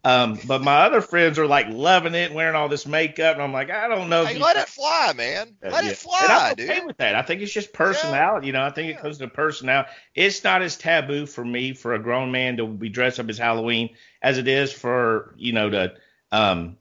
Um, 0.02 0.38
but 0.46 0.62
my 0.62 0.82
other 0.86 1.02
friends 1.02 1.38
are 1.38 1.46
like 1.46 1.66
loving 1.68 2.14
it, 2.14 2.32
wearing 2.32 2.56
all 2.56 2.68
this 2.68 2.86
makeup, 2.86 3.34
and 3.34 3.42
I'm 3.42 3.52
like, 3.52 3.70
I 3.70 3.86
don't 3.86 4.08
know. 4.08 4.24
hey, 4.24 4.38
let 4.38 4.56
it 4.56 4.66
fly, 4.66 5.12
man. 5.14 5.54
Uh, 5.64 5.70
Let 5.70 5.84
yeah. 5.84 5.90
it 5.90 5.98
fly, 5.98 6.20
and 6.22 6.32
I'm 6.32 6.54
dude. 6.56 6.70
okay 6.70 6.84
with 6.84 6.96
that. 6.96 7.14
I 7.14 7.22
think 7.22 7.42
it's 7.42 7.52
just 7.52 7.72
personality. 7.74 8.46
You 8.48 8.54
know, 8.54 8.64
I 8.64 8.70
think 8.70 8.90
it 8.90 8.98
comes 9.00 9.18
to 9.18 9.28
personality. 9.28 9.90
It's 10.14 10.42
not 10.42 10.62
as 10.62 10.76
taboo 10.76 11.26
for 11.26 11.44
me 11.44 11.74
for 11.74 11.94
a 11.94 11.98
grown 11.98 12.32
man 12.32 12.56
to 12.56 12.66
be 12.66 12.88
dressed 12.88 13.20
up 13.20 13.28
as 13.28 13.36
Halloween 13.38 13.90
as 14.22 14.38
it 14.38 14.48
is 14.48 14.72
for 14.72 15.34
you 15.36 15.52
know 15.52 15.70
to 15.70 15.92
um 16.32 16.76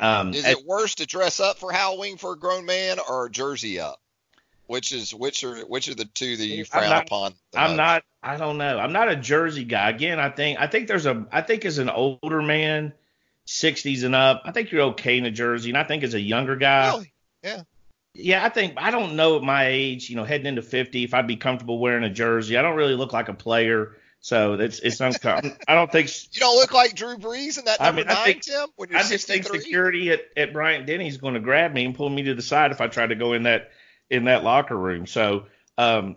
um. 0.00 0.32
Is 0.34 0.44
as- 0.44 0.58
it 0.58 0.66
worse 0.66 0.96
to 0.96 1.06
dress 1.06 1.40
up 1.40 1.58
for 1.58 1.72
Halloween 1.72 2.16
for 2.16 2.32
a 2.34 2.38
grown 2.38 2.64
man 2.66 2.98
or 3.08 3.28
jersey 3.28 3.80
up? 3.80 4.00
Which 4.66 4.92
is 4.92 5.14
which 5.14 5.44
are 5.44 5.60
which 5.60 5.88
are 5.88 5.94
the 5.94 6.04
two 6.04 6.36
that 6.36 6.46
you 6.46 6.64
frown 6.64 6.90
not- 6.90 7.06
upon? 7.06 7.34
I'm 7.56 7.70
most? 7.70 7.76
not. 7.78 8.04
I 8.22 8.36
don't 8.36 8.58
know. 8.58 8.78
I'm 8.78 8.92
not 8.92 9.08
a 9.08 9.16
jersey 9.16 9.64
guy. 9.64 9.88
Again, 9.90 10.20
I 10.20 10.28
think 10.28 10.58
I 10.60 10.66
think 10.66 10.88
there's 10.88 11.06
a. 11.06 11.26
I 11.32 11.40
think 11.42 11.64
as 11.64 11.78
an 11.78 11.88
older 11.88 12.42
man, 12.42 12.92
60s 13.46 14.04
and 14.04 14.14
up, 14.14 14.42
I 14.44 14.52
think 14.52 14.70
you're 14.70 14.82
okay 14.90 15.16
in 15.16 15.24
a 15.24 15.30
jersey, 15.30 15.70
and 15.70 15.78
I 15.78 15.84
think 15.84 16.02
as 16.04 16.12
a 16.14 16.20
younger 16.20 16.56
guy, 16.56 16.90
Really? 16.92 17.12
yeah, 17.42 17.62
yeah, 18.12 18.44
I 18.44 18.50
think 18.50 18.74
I 18.76 18.90
don't 18.90 19.16
know 19.16 19.36
at 19.36 19.42
my 19.42 19.68
age, 19.68 20.10
you 20.10 20.16
know, 20.16 20.24
heading 20.24 20.46
into 20.46 20.60
50, 20.62 21.04
if 21.04 21.14
I'd 21.14 21.26
be 21.26 21.36
comfortable 21.36 21.78
wearing 21.78 22.04
a 22.04 22.10
jersey. 22.10 22.58
I 22.58 22.62
don't 22.62 22.76
really 22.76 22.94
look 22.96 23.12
like 23.14 23.28
a 23.30 23.34
player, 23.34 23.96
so 24.20 24.54
it's 24.54 24.80
it's 24.80 25.00
uncomfortable. 25.00 25.56
I 25.66 25.74
don't 25.74 25.90
think 25.90 26.08
You 26.32 26.40
don't 26.40 26.56
look 26.56 26.72
like 26.72 26.94
Drew 26.94 27.16
Brees 27.16 27.58
in 27.58 27.64
that 27.66 27.80
number 27.80 28.00
I 28.00 28.04
mean, 28.04 28.10
I 28.10 28.14
nine, 28.14 28.24
think- 28.24 28.42
Tim. 28.42 28.68
When 28.76 28.90
you're 28.90 28.98
I 28.98 29.02
just 29.04 29.26
think 29.26 29.46
security 29.46 30.10
at, 30.10 30.20
at 30.36 30.52
Bryant 30.52 30.86
Denny's 30.86 31.16
going 31.16 31.34
to 31.34 31.40
grab 31.40 31.72
me 31.72 31.84
and 31.84 31.94
pull 31.94 32.08
me 32.10 32.22
to 32.24 32.34
the 32.34 32.42
side 32.42 32.70
if 32.72 32.80
I 32.80 32.88
try 32.88 33.06
to 33.06 33.14
go 33.14 33.32
in 33.32 33.44
that 33.44 33.70
in 34.10 34.24
that 34.24 34.42
locker 34.44 34.76
room. 34.76 35.06
So, 35.06 35.44
um, 35.76 36.16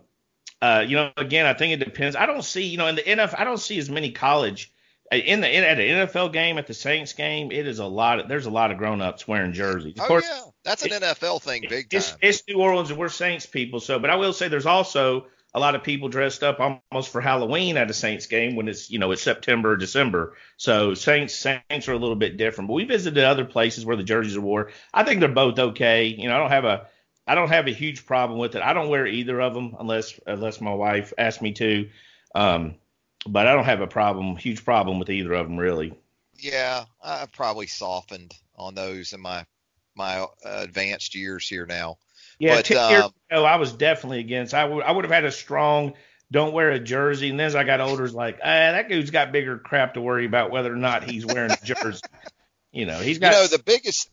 uh, 0.60 0.84
you 0.86 0.96
know, 0.96 1.10
again, 1.16 1.46
I 1.46 1.54
think 1.54 1.72
it 1.80 1.84
depends. 1.84 2.16
I 2.16 2.26
don't 2.26 2.42
see, 2.44 2.64
you 2.64 2.78
know, 2.78 2.86
in 2.86 2.94
the 2.96 3.02
NFL, 3.02 3.38
I 3.38 3.44
don't 3.44 3.58
see 3.58 3.78
as 3.78 3.90
many 3.90 4.12
college 4.12 4.72
uh, 5.12 5.16
in 5.16 5.40
the 5.40 5.48
in, 5.56 5.64
at 5.64 5.78
an 5.78 6.08
NFL 6.08 6.32
game 6.32 6.58
at 6.58 6.66
the 6.66 6.74
Saints 6.74 7.12
game. 7.12 7.50
It 7.52 7.66
is 7.66 7.78
a 7.80 7.84
lot. 7.86 8.20
Of, 8.20 8.28
there's 8.28 8.46
a 8.46 8.50
lot 8.50 8.70
of 8.70 8.78
grown 8.78 9.00
ups 9.00 9.26
wearing 9.28 9.52
jerseys. 9.52 9.94
Of 9.98 10.04
Oh 10.04 10.06
course, 10.06 10.26
yeah, 10.28 10.42
that's 10.64 10.82
an 10.84 10.90
NFL 10.90 11.42
thing, 11.42 11.64
big 11.68 11.92
it's, 11.92 12.10
time. 12.10 12.18
it's 12.22 12.42
New 12.48 12.58
Orleans 12.58 12.90
and 12.90 12.98
we're 12.98 13.08
Saints 13.08 13.46
people. 13.46 13.80
So, 13.80 13.98
but 13.98 14.10
I 14.10 14.16
will 14.16 14.32
say 14.32 14.48
there's 14.48 14.66
also 14.66 15.26
a 15.54 15.60
lot 15.60 15.74
of 15.74 15.82
people 15.82 16.08
dressed 16.08 16.42
up 16.42 16.60
almost 16.60 17.10
for 17.10 17.20
Halloween 17.20 17.76
at 17.76 17.90
a 17.90 17.94
Saints 17.94 18.26
game 18.26 18.56
when 18.56 18.68
it's 18.68 18.90
you 18.90 18.98
know 18.98 19.12
it's 19.12 19.22
September 19.22 19.72
or 19.72 19.76
December. 19.76 20.34
So 20.56 20.94
Saints 20.94 21.34
Saints 21.34 21.88
are 21.88 21.92
a 21.92 21.98
little 21.98 22.16
bit 22.16 22.36
different. 22.36 22.68
But 22.68 22.74
we 22.74 22.84
visited 22.84 23.22
other 23.22 23.44
places 23.44 23.84
where 23.84 23.96
the 23.96 24.02
jerseys 24.02 24.36
are 24.36 24.40
wore. 24.40 24.70
I 24.94 25.04
think 25.04 25.20
they're 25.20 25.28
both 25.28 25.58
okay. 25.58 26.06
You 26.06 26.28
know, 26.28 26.36
I 26.36 26.38
don't 26.38 26.50
have 26.50 26.64
a 26.64 26.86
I 27.26 27.34
don't 27.34 27.50
have 27.50 27.66
a 27.66 27.72
huge 27.72 28.06
problem 28.06 28.38
with 28.38 28.56
it. 28.56 28.62
I 28.62 28.72
don't 28.72 28.88
wear 28.88 29.06
either 29.06 29.40
of 29.40 29.54
them 29.54 29.76
unless 29.78 30.18
unless 30.26 30.60
my 30.60 30.74
wife 30.74 31.12
asks 31.18 31.42
me 31.42 31.52
to. 31.52 31.88
Um, 32.34 32.76
but 33.26 33.46
I 33.46 33.52
don't 33.52 33.64
have 33.64 33.80
a 33.80 33.86
problem, 33.86 34.36
huge 34.36 34.64
problem 34.64 34.98
with 34.98 35.10
either 35.10 35.32
of 35.34 35.46
them 35.46 35.58
really. 35.58 35.94
Yeah, 36.38 36.84
I've 37.02 37.32
probably 37.32 37.68
softened 37.68 38.34
on 38.56 38.74
those 38.74 39.12
in 39.12 39.20
my 39.20 39.44
my 39.94 40.20
uh, 40.20 40.26
advanced 40.44 41.14
years 41.14 41.46
here 41.46 41.66
now. 41.66 41.98
Yeah, 42.42 42.56
But, 42.56 42.64
ten 42.64 42.90
years 42.90 43.04
um, 43.04 43.12
ago 43.30 43.44
I 43.44 43.54
was 43.56 43.72
definitely 43.72 44.18
against. 44.18 44.52
I 44.52 44.64
would 44.64 44.82
I 44.82 44.90
would 44.90 45.04
have 45.04 45.12
had 45.12 45.24
a 45.24 45.30
strong 45.30 45.92
don't 46.32 46.52
wear 46.52 46.70
a 46.70 46.80
jersey, 46.80 47.28
and 47.30 47.38
then 47.38 47.46
as 47.46 47.54
I 47.54 47.62
got 47.62 47.80
older, 47.80 48.04
it's 48.04 48.14
like 48.14 48.38
ah, 48.42 48.46
that 48.46 48.88
dude's 48.88 49.10
got 49.12 49.30
bigger 49.30 49.58
crap 49.58 49.94
to 49.94 50.00
worry 50.00 50.26
about 50.26 50.50
whether 50.50 50.72
or 50.72 50.76
not 50.76 51.04
he's 51.04 51.24
wearing 51.24 51.52
a 51.52 51.56
jersey. 51.64 52.00
you 52.72 52.84
know, 52.86 52.98
he's 52.98 53.20
got 53.20 53.32
You 53.32 53.38
know, 53.42 53.46
the 53.46 53.62
biggest 53.62 54.10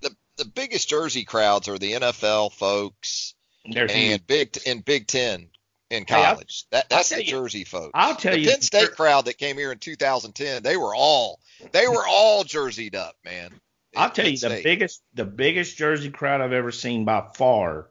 the 0.00 0.16
the 0.38 0.46
biggest 0.46 0.88
jersey 0.88 1.24
crowds 1.24 1.68
are 1.68 1.76
the 1.76 1.92
NFL 1.92 2.52
folks 2.52 3.34
huge. 3.64 3.90
and 3.90 4.26
Big 4.26 4.56
in 4.64 4.80
Big 4.80 5.06
Ten 5.06 5.48
in 5.90 6.04
Hey, 6.08 6.22
college. 6.22 6.64
that 6.70 6.88
that's 6.88 7.10
the 7.10 7.22
you- 7.22 7.30
jersey 7.32 7.64
folks. 7.64 7.90
I'll 7.92 8.16
tell 8.16 8.32
the 8.32 8.40
you, 8.40 8.48
Penn 8.50 8.62
State 8.62 8.92
crowd 8.92 9.26
that 9.26 9.36
came 9.36 9.58
here 9.58 9.72
in 9.72 9.78
2010, 9.78 10.62
they 10.62 10.78
were 10.78 10.94
all 10.94 11.38
they 11.72 11.86
were 11.86 12.06
all 12.08 12.44
jerseyed 12.44 12.94
up, 12.94 13.14
man. 13.26 13.50
I'll 13.98 14.10
tell 14.10 14.26
you 14.26 14.32
the 14.38 14.48
State. 14.50 14.64
biggest 14.64 15.02
the 15.14 15.24
biggest 15.24 15.76
jersey 15.76 16.10
crowd 16.10 16.40
I've 16.40 16.52
ever 16.52 16.70
seen 16.72 17.04
by 17.04 17.26
far 17.34 17.88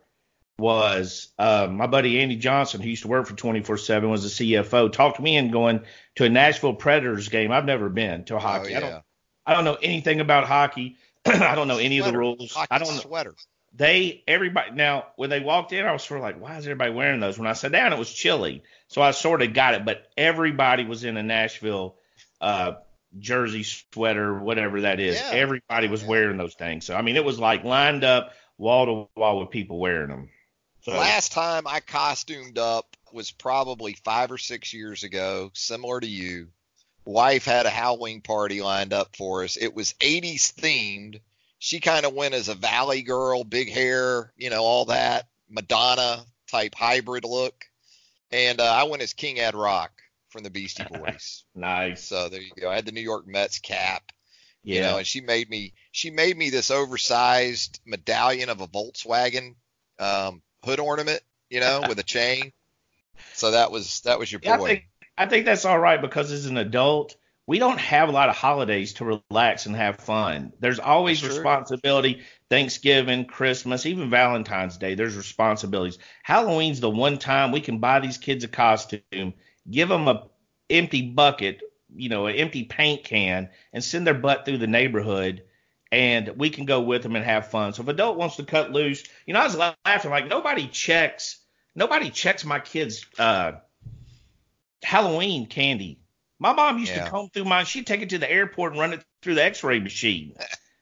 was 0.60 1.30
uh, 1.38 1.68
my 1.70 1.86
buddy 1.88 2.20
Andy 2.20 2.36
Johnson, 2.36 2.82
who 2.82 2.90
used 2.90 3.04
to 3.04 3.08
work 3.08 3.28
for 3.28 3.36
24/7, 3.36 4.10
was 4.10 4.38
the 4.38 4.54
CFO. 4.54 4.92
Talked 4.92 5.20
me 5.20 5.38
in 5.38 5.52
going 5.52 5.82
to 6.16 6.24
a 6.26 6.30
Nashville 6.30 6.74
Predators 6.74 7.30
game. 7.30 7.52
I've 7.52 7.66
never 7.66 7.90
been 7.90 8.26
to 8.26 8.36
Oh, 8.36 8.40
hockey. 8.40 8.76
I 8.76 8.80
don't 8.80 9.04
I 9.46 9.54
don't 9.54 9.66
know 9.66 9.78
anything 9.82 10.20
about 10.20 10.46
hockey. 10.46 10.98
I 11.26 11.56
don't 11.56 11.68
know 11.68 11.78
any 11.78 12.00
of 12.00 12.06
the 12.06 12.18
rules. 12.18 12.54
hockey 12.54 12.68
I 12.72 12.80
don't 12.80 12.94
know. 12.96 13.02
sweater. 13.02 13.36
they 13.74 14.24
everybody 14.28 14.72
now 14.72 15.08
when 15.16 15.30
they 15.30 15.42
walked 15.42 15.74
in, 15.74 15.86
I 15.86 15.92
was 15.92 16.04
sort 16.04 16.20
of 16.20 16.24
like, 16.24 16.42
why 16.42 16.58
is 16.58 16.66
everybody 16.66 16.92
wearing 16.92 17.20
those? 17.20 17.38
When 17.38 17.48
I 17.48 17.54
sat 17.54 17.72
down, 17.72 17.94
it 17.94 18.00
was 18.00 18.12
chilly, 18.12 18.64
so 18.88 19.02
I 19.02 19.12
sort 19.12 19.42
of 19.44 19.54
got 19.54 19.76
it. 19.76 19.86
But 19.86 20.08
everybody 20.18 20.86
was 20.86 21.04
in 21.04 21.18
a 21.18 21.24
Nashville 21.24 21.98
uh, 22.42 22.74
jersey, 23.20 23.64
sweater, 23.64 24.34
whatever 24.40 24.82
that 24.82 25.00
is. 25.00 25.16
Yeah. 25.20 25.32
Everybody 25.32 25.88
was 25.88 26.02
Yeah. 26.02 26.08
wearing 26.10 26.38
those 26.38 26.56
things. 26.56 26.86
So 26.86 26.96
I 26.96 27.02
mean, 27.02 27.16
it 27.16 27.26
was 27.26 27.40
like 27.40 27.64
lined 27.64 28.04
up 28.04 28.34
wall 28.58 28.86
to 28.86 29.20
wall 29.20 29.40
with 29.40 29.50
people 29.50 29.80
wearing 29.80 30.10
them. 30.10 30.30
So 30.84 30.94
Last 30.94 31.32
time 31.32 31.68
I 31.68 31.80
costumed 31.82 32.58
up 32.58 32.96
was 33.12 33.32
probably 33.32 33.94
five 33.94 34.32
or 34.32 34.38
six 34.38 34.74
years 34.74 35.04
ago, 35.04 35.52
similar 35.54 36.00
to 36.00 36.08
you. 36.08 36.48
Wife 37.06 37.46
had 37.46 37.66
a 37.66 37.70
Halloween 37.70 38.22
party 38.22 38.62
lined 38.62 38.94
up 38.94 39.16
for 39.16 39.44
us. 39.44 39.58
It 39.58 39.74
was 39.74 39.94
80s 40.02 40.52
themed. 40.54 41.22
She 41.60 41.80
kind 41.80 42.06
of 42.06 42.14
went 42.14 42.34
as 42.34 42.50
a 42.50 42.56
valley 42.56 43.02
girl, 43.02 43.44
big 43.44 43.70
hair, 43.72 44.32
you 44.38 44.50
know, 44.50 44.62
all 44.64 44.86
that 44.86 45.28
Madonna 45.50 46.26
type 46.48 46.76
hybrid 46.76 47.24
look. 47.26 47.66
And 48.32 48.60
uh, 48.60 48.66
I 48.66 48.84
went 48.84 49.02
as 49.02 49.14
King 49.14 49.40
Ad-Rock 49.40 49.97
from 50.38 50.44
the 50.44 50.52
Beastie 50.52 50.84
Boys. 50.84 51.46
nice. 51.56 52.04
so 52.06 52.30
there 52.30 52.42
you 52.42 52.52
go. 52.60 52.70
I 52.70 52.76
had 52.76 52.86
the 52.86 52.92
New 52.92 53.02
York 53.02 53.28
Mets 53.28 53.58
cap, 53.58 54.04
Yeah. 54.64 54.76
you 54.76 54.82
know, 54.82 54.98
and 55.00 55.08
she 55.08 55.20
made 55.20 55.50
me 55.50 55.74
she 55.92 56.12
made 56.12 56.38
me 56.38 56.52
this 56.52 56.70
oversized 56.70 57.80
medallion 57.86 58.50
of 58.50 58.62
a 58.62 58.68
Volkswagen 58.68 59.56
um, 59.98 60.44
hood 60.64 60.80
ornament, 60.80 61.22
you 61.50 61.60
know, 61.60 61.82
with 61.90 61.98
a 61.98 62.04
chain. 62.04 62.52
So 63.34 63.52
that 63.52 63.72
was 63.72 64.02
that 64.02 64.20
was 64.20 64.32
your 64.32 64.42
Yeah, 64.44 64.54
I 64.54 64.58
boy. 64.58 64.68
think 64.68 64.84
I 65.18 65.26
think 65.26 65.46
that's 65.46 65.66
all 65.66 65.80
right 65.80 66.00
because 66.00 66.32
as 66.32 66.46
an 66.46 66.58
adult, 66.58 67.16
we 67.48 67.58
don't 67.58 67.80
have 67.80 68.10
a 68.10 68.12
lot 68.12 68.30
of 68.30 68.36
holidays 68.36 68.94
to 68.96 69.22
relax 69.32 69.66
and 69.66 69.76
have 69.76 69.98
fun. 69.98 70.54
There's 70.60 70.78
always 70.80 71.22
true. 71.22 71.30
responsibility. 71.30 72.22
Thanksgiving, 72.52 73.26
Christmas, 73.26 73.86
even 73.88 74.10
Valentine's 74.12 74.78
Day, 74.78 74.94
there's 74.96 75.18
responsibilities. 75.18 75.98
Halloween's 76.24 76.80
the 76.80 76.90
one 76.90 77.18
time 77.18 77.52
we 77.52 77.62
can 77.62 77.80
buy 77.80 78.00
these 78.00 78.18
kids 78.18 78.44
a 78.44 78.48
costume, 78.48 79.34
give 79.70 79.90
them 79.90 80.08
a 80.08 80.28
empty 80.70 81.02
bucket, 81.02 81.62
you 81.96 82.10
know, 82.10 82.28
an 82.28 82.36
empty 82.36 82.64
paint 82.64 83.04
can, 83.04 83.50
and 83.74 83.84
send 83.84 84.06
their 84.06 84.14
butt 84.14 84.46
through 84.46 84.58
the 84.58 84.68
neighborhood. 84.68 85.44
And 85.92 86.38
we 86.38 86.50
can 86.50 86.66
go 86.66 86.82
with 86.82 87.04
them 87.04 87.16
and 87.16 87.24
have 87.24 87.50
fun. 87.50 87.72
So 87.74 87.82
if 87.82 87.88
an 87.88 87.96
adult 87.96 88.18
wants 88.18 88.36
to 88.36 88.44
cut 88.44 88.72
loose, 88.74 89.06
you 89.26 89.34
know, 89.34 89.40
I 89.40 89.46
was 89.46 89.56
laughing 89.56 90.12
like 90.12 90.28
nobody 90.28 90.68
checks, 90.68 91.40
nobody 91.76 92.10
checks 92.10 92.44
my 92.44 92.60
kids' 92.60 93.06
uh, 93.18 93.54
Halloween 94.84 95.46
candy. 95.48 96.00
My 96.40 96.54
mom 96.54 96.78
used 96.78 96.92
Yeah. 96.92 97.06
to 97.06 97.10
comb 97.10 97.30
through 97.30 97.46
mine. 97.46 97.66
She'd 97.66 97.88
take 97.88 98.02
it 98.02 98.10
to 98.10 98.18
the 98.18 98.30
airport 98.30 98.74
and 98.74 98.82
run 98.82 98.94
it 98.94 99.04
through 99.22 99.36
the 99.36 99.44
X-ray 99.44 99.80
machine. 99.80 100.36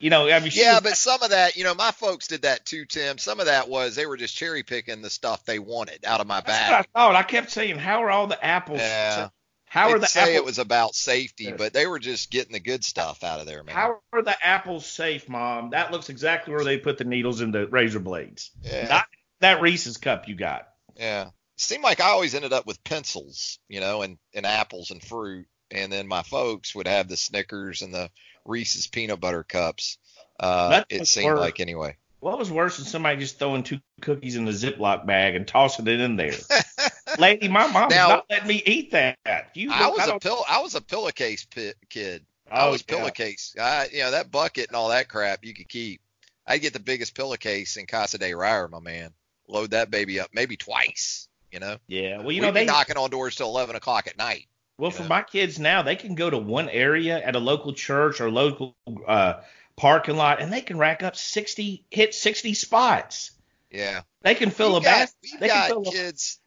You 0.05 0.11
know, 0.11 0.29
I 0.29 0.39
mean, 0.39 0.51
Yeah, 0.53 0.81
but 0.81 0.97
some 0.97 1.23
of 1.23 1.31
that, 1.31 1.55
you 1.55 1.63
know, 1.63 1.73
my 1.73 1.89
folks 1.89 2.27
did 2.27 2.43
that 2.43 2.63
too, 2.63 2.85
Tim. 2.85 3.17
Some 3.17 3.39
of 3.39 3.47
that 3.47 3.67
was 3.69 3.95
they 3.95 4.05
were 4.05 4.17
just 4.17 4.35
cherry 4.37 4.61
picking 4.61 5.01
the 5.01 5.09
stuff 5.09 5.43
they 5.45 5.57
wanted 5.57 6.05
out 6.05 6.21
of 6.21 6.27
my 6.27 6.41
bag. 6.41 6.45
that's 6.45 6.69
what 6.69 6.79
I 6.79 6.99
thought. 7.07 7.15
I 7.15 7.23
kept 7.23 7.49
saying, 7.49 7.79
how 7.79 8.03
are 8.03 8.11
all 8.11 8.27
the 8.27 8.45
apples? 8.45 8.81
Yeah. 8.81 9.29
How 9.65 9.87
They'd 9.87 9.95
are 9.95 9.99
the 9.99 10.05
say 10.05 10.21
apples? 10.21 10.35
it 10.35 10.45
was 10.45 10.59
about 10.59 10.93
safety, 10.93 11.51
but 11.51 11.73
they 11.73 11.87
were 11.87 11.97
just 11.97 12.29
getting 12.29 12.53
the 12.53 12.59
good 12.59 12.83
stuff 12.83 13.23
out 13.23 13.39
of 13.39 13.47
there, 13.47 13.63
man. 13.63 13.73
How 13.73 13.97
are 14.13 14.21
the 14.21 14.35
apples 14.45 14.85
safe, 14.85 15.27
Mom? 15.27 15.71
That 15.71 15.91
looks 15.91 16.09
exactly 16.09 16.53
where 16.53 16.63
they 16.63 16.77
put 16.77 16.99
the 16.99 17.03
needles 17.03 17.41
in 17.41 17.49
the 17.51 17.65
razor 17.65 17.99
blades. 17.99 18.51
yeah, 18.61 18.87
Not 18.87 19.07
that 19.39 19.59
Reese's 19.59 19.97
cup 19.97 20.27
you 20.27 20.35
got. 20.35 20.67
yeah. 20.95 21.29
Seemed 21.57 21.83
like 21.83 21.99
I 21.99 22.09
always 22.09 22.35
ended 22.35 22.53
up 22.53 22.67
with 22.67 22.83
pencils, 22.83 23.57
you 23.69 23.79
know, 23.79 24.03
and, 24.03 24.19
and 24.35 24.45
apples 24.45 24.91
and 24.91 25.01
fruit, 25.01 25.47
and 25.71 25.91
then 25.91 26.07
my 26.07 26.21
folks 26.21 26.75
would 26.75 26.87
have 26.87 27.07
the 27.07 27.17
Snickers 27.17 27.81
and 27.81 27.91
the 27.91 28.11
Reese's 28.45 28.87
peanut 28.87 29.19
butter 29.19 29.43
cups. 29.43 29.97
Uh, 30.39 30.83
it 30.89 31.07
seemed 31.07 31.33
worse. 31.33 31.39
like 31.39 31.59
anyway. 31.59 31.97
What 32.19 32.39
was 32.39 32.49
worse 32.49 32.77
than 32.77 32.85
somebody 32.85 33.17
just 33.19 33.37
throwing 33.37 33.63
two 33.63 33.79
cookies 34.01 34.35
in 34.35 34.47
a 34.47 34.51
Ziploc 34.51 35.05
bag 35.05 35.35
and 35.35 35.47
tossing 35.47 35.87
it 35.87 35.99
in 35.99 36.15
there? 36.15 36.33
Lady, 37.19 37.47
my 37.47 37.67
mom's 37.67 37.93
Now- 37.93 38.07
not 38.07 38.25
letting 38.29 38.47
me 38.47 38.63
eat 38.65 38.91
that. 38.91 39.17
You 39.53 39.71
I 39.71 39.87
was 39.89 40.07
a 40.07 40.19
pill. 40.19 40.43
I 40.49 40.61
was 40.61 40.75
a 40.75 40.81
pillowcase 40.81 41.45
pi- 41.45 41.73
kid. 41.89 42.25
I 42.51 42.67
Oh, 42.67 42.71
was 42.71 42.83
yeah. 42.87 42.95
pillowcase. 42.97 43.55
I, 43.59 43.87
you 43.91 43.99
know, 43.99 44.11
that 44.11 44.31
bucket 44.31 44.67
and 44.67 44.75
all 44.75 44.89
that 44.89 45.07
crap 45.09 45.43
you 45.45 45.53
could 45.53 45.69
keep. 45.69 46.01
I'd 46.47 46.61
get 46.61 46.73
the 46.73 46.79
biggest 46.79 47.15
pillowcase 47.15 47.77
in 47.77 47.85
Casa 47.87 48.17
de 48.17 48.33
Ryer, 48.33 48.67
my 48.67 48.79
man. 48.79 49.11
Load 49.47 49.71
that 49.71 49.89
baby 49.91 50.19
up, 50.19 50.29
maybe 50.33 50.57
twice. 50.57 51.27
You 51.51 51.59
know, 51.59 51.77
Yeah, 51.87 52.17
well, 52.17 52.31
you 52.31 52.41
we'd 52.41 52.47
know 52.47 52.51
be 52.51 52.59
they. 52.61 52.65
knocking 52.65 52.97
on 52.97 53.09
doors 53.11 53.35
till 53.35 53.47
eleven 53.47 53.75
o'clock 53.75 54.07
at 54.07 54.17
night. 54.17 54.47
Well, 54.77 54.91
you 54.91 54.97
for 54.97 55.03
know. 55.03 55.09
my 55.09 55.21
kids 55.21 55.59
now, 55.59 55.81
they 55.81 55.95
can 55.95 56.15
go 56.15 56.29
to 56.29 56.37
one 56.37 56.69
area 56.69 57.21
at 57.23 57.35
a 57.35 57.39
local 57.39 57.73
church 57.73 58.19
or 58.21 58.29
local 58.29 58.75
uh, 59.07 59.41
parking 59.77 60.17
lot, 60.17 60.41
and 60.41 60.51
they 60.51 60.61
can 60.61 60.77
rack 60.77 61.03
up 61.03 61.15
sixty, 61.15 61.85
hit 61.91 62.13
sixty 62.13 62.53
spots. 62.53 63.31
Yeah, 63.71 64.01
They 64.21 64.35
can 64.35 64.51
fill 64.51 64.73
we've 64.73 64.83
a 64.83 64.85
got, 64.85 64.91
bath. 64.99 65.15
we've 65.23 65.39
They 65.39 65.47
can 65.49 65.57
got 65.57 65.67
fill 65.67 65.81
a, 65.81 65.91
kids. 65.91 66.39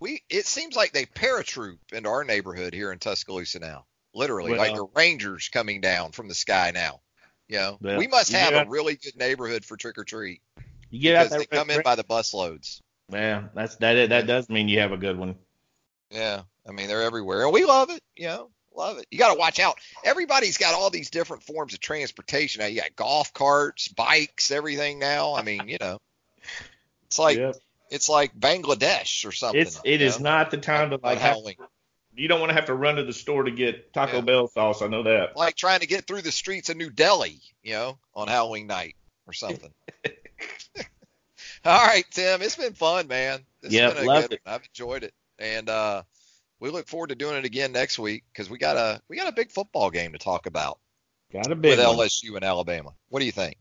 We 0.00 0.22
it 0.28 0.46
seems 0.46 0.76
like 0.76 0.92
they 0.92 1.06
paratroop 1.06 1.78
into 1.92 2.08
our 2.08 2.24
neighborhood 2.24 2.72
here 2.72 2.92
in 2.92 2.98
Tuscaloosa 2.98 3.58
now. 3.58 3.84
Literally, 4.14 4.54
like 4.56 4.74
the 4.74 4.86
Rangers 4.94 5.48
coming 5.48 5.80
down 5.80 6.12
from 6.12 6.28
the 6.28 6.34
sky 6.34 6.72
now. 6.72 7.00
You 7.48 7.56
know, 7.56 7.78
Well, 7.80 7.98
we 7.98 8.06
must 8.06 8.30
have 8.32 8.52
yeah. 8.52 8.62
a 8.62 8.68
really 8.68 8.96
good 8.96 9.16
neighborhood 9.16 9.64
for 9.64 9.76
trick 9.76 9.98
or 9.98 10.04
treat 10.04 10.40
you 10.90 11.00
get 11.00 11.16
out 11.16 11.24
because 11.30 11.38
they 11.38 11.56
come 11.56 11.70
in 11.70 11.82
by 11.82 11.94
the 11.94 12.04
bus 12.04 12.34
loads. 12.34 12.82
Yeah, 13.10 13.44
that's 13.54 13.76
that. 13.76 14.08
That 14.10 14.26
does 14.26 14.48
mean 14.48 14.68
you 14.68 14.80
have 14.80 14.92
a 14.92 14.96
good 14.96 15.18
one. 15.18 15.34
Yeah, 16.10 16.42
I 16.68 16.72
mean 16.72 16.88
they're 16.88 17.02
everywhere, 17.02 17.44
and 17.44 17.52
we 17.52 17.64
love 17.64 17.90
it. 17.90 18.02
You 18.16 18.26
know, 18.26 18.50
love 18.74 18.98
it. 18.98 19.06
You 19.10 19.18
got 19.18 19.32
to 19.32 19.38
watch 19.38 19.58
out. 19.58 19.78
Everybody's 20.04 20.58
got 20.58 20.74
all 20.74 20.90
these 20.90 21.10
different 21.10 21.42
forms 21.42 21.74
of 21.74 21.80
transportation 21.80 22.60
now. 22.60 22.66
You 22.66 22.80
got 22.80 22.96
golf 22.96 23.32
carts, 23.32 23.88
bikes, 23.88 24.50
everything 24.50 24.98
now. 24.98 25.34
I 25.34 25.42
mean, 25.42 25.68
you 25.68 25.78
know, 25.80 25.98
it's 27.06 27.18
like 27.18 27.38
Yep. 27.38 27.56
it's 27.90 28.08
like 28.08 28.38
Bangladesh 28.38 29.26
or 29.26 29.32
something. 29.32 29.60
It's 29.60 29.80
it 29.84 30.02
is 30.02 30.20
not 30.20 30.50
the 30.50 30.58
time 30.58 30.90
to 30.90 31.00
like 31.02 31.18
have, 31.18 31.38
you 32.14 32.28
don't 32.28 32.40
want 32.40 32.50
to 32.50 32.54
have 32.54 32.66
to 32.66 32.74
run 32.74 32.96
to 32.96 33.04
the 33.04 33.12
store 33.12 33.44
to 33.44 33.50
get 33.50 33.92
Taco 33.92 34.16
Yeah. 34.16 34.20
Bell 34.22 34.48
sauce. 34.48 34.82
I 34.82 34.88
know 34.88 35.04
that. 35.04 35.36
Like 35.36 35.54
trying 35.54 35.80
to 35.80 35.86
get 35.86 36.06
through 36.06 36.22
the 36.22 36.32
streets 36.32 36.68
of 36.68 36.76
New 36.76 36.90
Delhi, 36.90 37.40
you 37.62 37.72
know, 37.72 37.98
on 38.14 38.28
Halloween 38.28 38.66
night 38.66 38.96
or 39.26 39.32
something. 39.32 39.72
all 41.64 41.86
right, 41.86 42.04
Tim, 42.10 42.42
it's 42.42 42.56
been 42.56 42.72
fun, 42.74 43.08
man. 43.08 43.40
It's 43.62 43.72
Yep, 43.72 44.04
loved 44.04 44.30
good 44.30 44.34
it. 44.36 44.40
one. 44.44 44.54
I've 44.54 44.64
enjoyed 44.64 45.04
it, 45.04 45.14
and 45.38 45.68
uh, 45.68 46.02
we 46.60 46.70
look 46.70 46.88
forward 46.88 47.08
to 47.08 47.14
doing 47.14 47.36
it 47.36 47.44
again 47.44 47.72
next 47.72 47.98
week 47.98 48.24
because 48.32 48.50
we 48.50 48.58
got 48.58 48.76
a 48.76 49.00
we 49.08 49.16
got 49.16 49.28
a 49.28 49.32
big 49.32 49.50
football 49.50 49.90
game 49.90 50.12
to 50.12 50.18
talk 50.18 50.46
about. 50.46 50.78
Got 51.32 51.50
a 51.50 51.54
big 51.56 51.78
with 51.78 51.86
one. 51.86 51.96
LSU 51.98 52.34
and 52.36 52.44
Alabama. 52.44 52.90
What 53.10 53.20
do 53.20 53.26
you 53.26 53.32
think? 53.32 53.56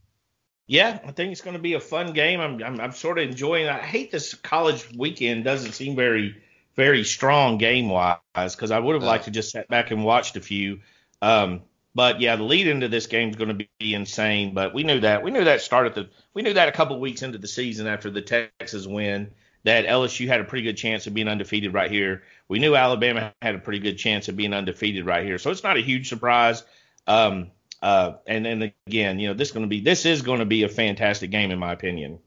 Yeah, 0.68 1.00
I 1.06 1.12
think 1.12 1.32
it's 1.32 1.42
going 1.42 1.56
to 1.56 1.62
be 1.62 1.74
a 1.74 1.80
fun 1.80 2.12
game. 2.14 2.40
I'm, 2.42 2.62
I'm 2.64 2.80
I'm 2.80 2.92
sort 2.92 3.20
of 3.20 3.30
enjoying. 3.30 3.66
it. 3.66 3.70
I 3.72 3.80
hate 3.80 4.12
this 4.12 4.34
college 4.34 4.86
weekend. 4.98 5.44
Doesn't 5.44 5.74
seem 5.74 5.96
very 5.96 6.36
very 6.76 7.04
strong 7.04 7.58
game 7.58 7.90
wise 7.90 8.20
because 8.36 8.72
I 8.72 8.80
would 8.80 8.94
have 8.94 9.02
No. 9.02 9.08
liked 9.08 9.26
to 9.26 9.32
just 9.32 9.52
sat 9.52 9.68
back 9.68 9.92
and 9.92 10.04
watched 10.04 10.36
a 10.36 10.42
few. 10.42 10.82
Um, 11.22 11.62
but 11.96 12.22
yeah, 12.22 12.36
the 12.36 12.44
lead 12.44 12.68
into 12.68 12.88
this 12.88 13.08
game 13.08 13.30
is 13.30 13.36
going 13.36 13.58
to 13.58 13.66
be 13.80 13.94
insane. 13.94 14.54
But 14.54 14.74
we 14.74 14.84
knew 14.84 15.00
that. 15.00 15.24
We 15.24 15.32
knew 15.32 15.44
that 15.46 15.62
started 15.62 15.96
the. 15.96 16.10
We 16.34 16.42
knew 16.42 16.54
that 16.54 16.68
a 16.70 16.72
couple 16.72 17.00
weeks 17.00 17.22
into 17.24 17.38
the 17.38 17.48
season 17.48 17.88
after 17.88 18.10
the 18.12 18.22
Texas 18.22 18.86
win 18.86 19.32
that 19.64 19.86
LSU 19.86 20.28
had 20.28 20.40
a 20.40 20.44
pretty 20.46 20.64
good 20.64 20.78
chance 20.78 21.08
of 21.08 21.14
being 21.14 21.28
undefeated 21.28 21.74
right 21.74 21.90
here. 21.92 22.24
We 22.50 22.60
knew 22.60 22.76
Alabama 22.76 23.34
had 23.42 23.56
a 23.56 23.60
pretty 23.60 23.80
good 23.80 23.98
chance 23.98 24.28
of 24.28 24.38
being 24.38 24.54
undefeated 24.54 25.06
right 25.06 25.26
here. 25.26 25.38
So 25.38 25.52
it's 25.52 25.64
not 25.64 25.78
a 25.78 25.82
huge 25.82 26.10
surprise. 26.10 26.64
Um, 27.06 27.52
uh, 27.82 28.14
and 28.26 28.46
then 28.46 28.74
again, 28.88 29.20
you 29.20 29.28
know, 29.28 29.34
this 29.34 29.52
going 29.52 29.66
to 29.66 29.70
be 29.70 29.82
this 29.82 30.06
is 30.06 30.22
going 30.22 30.40
to 30.40 30.46
be 30.46 30.64
a 30.64 30.70
fantastic 30.70 31.30
game 31.32 31.52
in 31.52 31.60
my 31.60 31.74
opinion. 31.74 32.20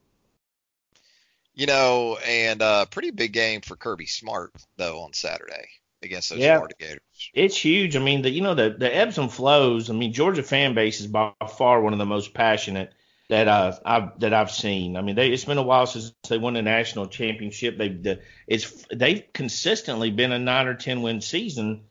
You 1.55 1.67
know, 1.67 2.17
and 2.27 2.63
uh, 2.63 2.87
pretty 2.87 3.11
big 3.11 3.33
game 3.33 3.61
for 3.61 3.77
Kirby 3.77 4.07
Smart 4.07 4.53
though 4.77 5.01
on 5.01 5.13
Saturday 5.13 5.69
against 6.03 6.31
those 6.31 6.39
Yeah. 6.39 6.57
Florida 6.57 6.75
Gators. 6.79 7.01
It's 7.35 7.57
huge. 7.57 7.97
I 7.97 7.99
mean, 7.99 8.23
the 8.23 8.31
you 8.31 8.41
know 8.41 8.55
the 8.55 8.71
the 8.71 8.95
ebbs 8.95 9.19
and 9.19 9.31
flows. 9.33 9.91
I 9.91 9.93
mean, 9.95 10.13
Georgia 10.13 10.43
fan 10.43 10.75
base 10.75 11.01
is 11.01 11.07
by 11.07 11.33
far 11.59 11.81
one 11.83 11.93
of 11.93 11.99
the 11.99 12.07
most 12.07 12.33
passionate 12.35 12.93
that 13.31 13.49
uh, 13.49 13.73
I've 13.85 14.21
that 14.21 14.35
I've 14.35 14.51
seen. 14.51 14.97
I 14.97 15.03
mean, 15.03 15.15
they, 15.15 15.31
it's 15.31 15.45
been 15.45 15.57
a 15.59 15.63
while 15.63 15.87
since 15.87 16.13
they 16.29 16.37
won 16.37 16.57
a 16.57 16.63
national 16.63 17.07
championship. 17.07 17.79
They 17.79 17.89
the, 17.89 18.21
it's 18.47 18.85
they've 18.95 19.25
consistently 19.33 20.11
been 20.11 20.33
a 20.33 20.39
nine 20.39 20.67
or 20.67 20.75
ten 20.75 21.01
win 21.03 21.21
season 21.21 21.83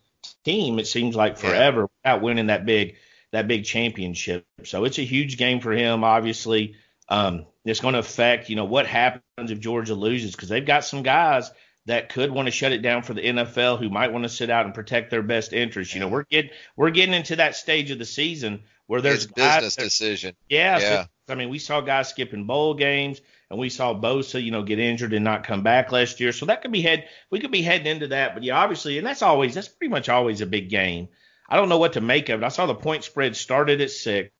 team. 0.44 0.80
It 0.80 0.88
seems 0.88 1.16
like 1.16 1.42
Yeah. 1.42 1.50
forever 1.50 1.90
without 2.04 2.22
winning 2.22 2.48
that 2.48 2.66
big 2.66 2.96
that 3.32 3.48
big 3.48 3.64
championship. 3.64 4.46
So 4.66 4.84
it's 4.84 5.00
a 5.00 5.06
huge 5.06 5.38
game 5.38 5.62
for 5.62 5.72
him. 5.72 6.04
Obviously, 6.04 6.76
um, 7.08 7.46
it's 7.64 7.80
going 7.80 7.94
to 7.94 8.00
affect 8.00 8.50
you 8.50 8.56
know 8.58 8.66
what 8.66 8.86
happens 8.86 9.50
if 9.50 9.60
Georgia 9.60 9.96
loses 9.96 10.32
because 10.32 10.50
they've 10.50 10.66
got 10.66 10.84
some 10.84 11.04
guys 11.04 11.52
that 11.86 12.10
could 12.10 12.32
want 12.32 12.48
to 12.48 12.52
shut 12.52 12.74
it 12.74 12.82
down 12.82 13.02
for 13.02 13.14
the 13.14 13.22
NFL 13.22 13.80
who 13.80 13.90
might 13.90 14.12
want 14.12 14.24
to 14.24 14.30
sit 14.30 14.50
out 14.50 14.66
and 14.66 14.76
protect 14.76 15.10
their 15.10 15.24
best 15.24 15.54
interests. 15.54 15.94
You 15.94 16.02
know, 16.02 16.10
we're 16.10 16.26
getting 16.26 16.52
we're 16.76 16.92
getting 16.92 17.16
into 17.16 17.38
that 17.38 17.56
stage 17.56 17.92
of 17.92 17.98
the 17.98 18.06
season 18.06 18.64
where 18.90 19.02
there's 19.02 19.26
It's 19.26 19.34
business 19.34 19.76
that- 19.76 19.84
decision. 19.84 20.36
yeah, 20.50 20.80
so- 20.80 20.84
Yeah. 20.86 21.06
I 21.30 21.36
mean, 21.36 21.50
we 21.50 21.60
saw 21.60 21.80
guys 21.80 22.10
skipping 22.10 22.46
bowl 22.46 22.74
games, 22.74 23.22
and 23.52 23.60
we 23.60 23.70
saw 23.70 23.94
Bosa, 23.94 24.44
you 24.44 24.50
know, 24.50 24.64
get 24.64 24.80
injured 24.80 25.14
and 25.14 25.24
not 25.24 25.44
come 25.44 25.62
back 25.62 25.92
last 25.92 26.20
year. 26.20 26.32
So 26.32 26.48
that 26.48 26.64
could 26.64 26.72
be 26.72 26.82
head. 26.82 27.08
We 27.30 27.40
could 27.40 27.52
be 27.52 27.62
heading 27.62 27.86
into 27.86 28.08
that. 28.08 28.34
But 28.34 28.42
yeah, 28.44 28.58
obviously, 28.58 28.98
and 28.98 29.06
that's 29.06 29.22
always 29.22 29.54
that's 29.54 29.68
pretty 29.68 29.92
much 29.92 30.10
always 30.10 30.42
a 30.42 30.48
big 30.48 30.70
game. 30.72 31.08
I 31.48 31.56
don't 31.56 31.70
know 31.70 31.78
what 31.78 31.94
to 31.94 32.02
make 32.02 32.30
of 32.30 32.42
it. 32.42 32.46
I 32.46 32.50
saw 32.50 32.66
the 32.66 32.74
point 32.74 33.04
spread 33.04 33.36
started 33.36 33.80
at 33.80 33.92
six, 33.92 34.32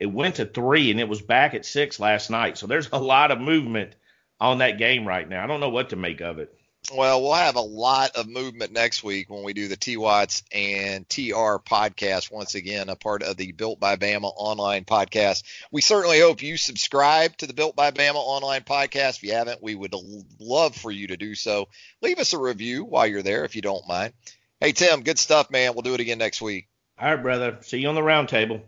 it 0.00 0.06
went 0.06 0.34
to 0.36 0.44
three, 0.46 0.90
and 0.90 0.98
it 0.98 1.08
was 1.08 1.22
back 1.22 1.54
at 1.54 1.64
six 1.64 2.00
last 2.00 2.30
night. 2.30 2.58
So 2.58 2.66
there's 2.66 2.88
a 2.92 2.98
lot 2.98 3.30
of 3.30 3.40
movement 3.40 3.94
on 4.40 4.58
that 4.58 4.76
game 4.76 5.06
right 5.06 5.28
now. 5.28 5.44
I 5.44 5.46
don't 5.46 5.60
know 5.60 5.68
what 5.68 5.90
to 5.90 5.96
make 5.96 6.20
of 6.20 6.40
it. 6.40 6.52
Well, 6.92 7.22
we'll 7.22 7.32
have 7.32 7.56
a 7.56 7.60
lot 7.60 8.14
of 8.14 8.28
movement 8.28 8.70
next 8.72 9.02
week 9.02 9.30
when 9.30 9.42
we 9.42 9.54
do 9.54 9.68
the 9.68 9.76
T 9.76 9.96
Watts 9.96 10.42
and 10.52 11.08
TR 11.08 11.56
podcast 11.56 12.30
once 12.30 12.54
again, 12.54 12.90
a 12.90 12.96
part 12.96 13.22
of 13.22 13.38
the 13.38 13.52
Built 13.52 13.80
by 13.80 13.96
Bama 13.96 14.30
online 14.36 14.84
podcast. 14.84 15.44
We 15.70 15.80
certainly 15.80 16.20
hope 16.20 16.42
you 16.42 16.58
subscribe 16.58 17.38
to 17.38 17.46
the 17.46 17.54
Built 17.54 17.74
by 17.74 17.90
Bama 17.90 18.16
online 18.16 18.62
podcast. 18.62 19.16
If 19.16 19.22
you 19.22 19.32
haven't, 19.32 19.62
we 19.62 19.74
would 19.74 19.94
love 20.38 20.76
for 20.76 20.90
you 20.90 21.06
to 21.06 21.16
do 21.16 21.34
so. 21.34 21.68
Leave 22.02 22.18
us 22.18 22.34
a 22.34 22.38
review 22.38 22.84
while 22.84 23.06
you're 23.06 23.22
there 23.22 23.46
if 23.46 23.56
you 23.56 23.62
don't 23.62 23.88
mind. 23.88 24.12
Hey 24.60 24.72
Tim, 24.72 25.02
good 25.02 25.18
stuff, 25.18 25.50
man. 25.50 25.72
We'll 25.72 25.82
do 25.82 25.94
it 25.94 26.00
again 26.00 26.18
next 26.18 26.42
week. 26.42 26.68
All 26.98 27.14
right, 27.14 27.22
brother. 27.22 27.58
See 27.62 27.78
you 27.78 27.88
on 27.88 27.94
the 27.94 28.02
roundtable. 28.02 28.60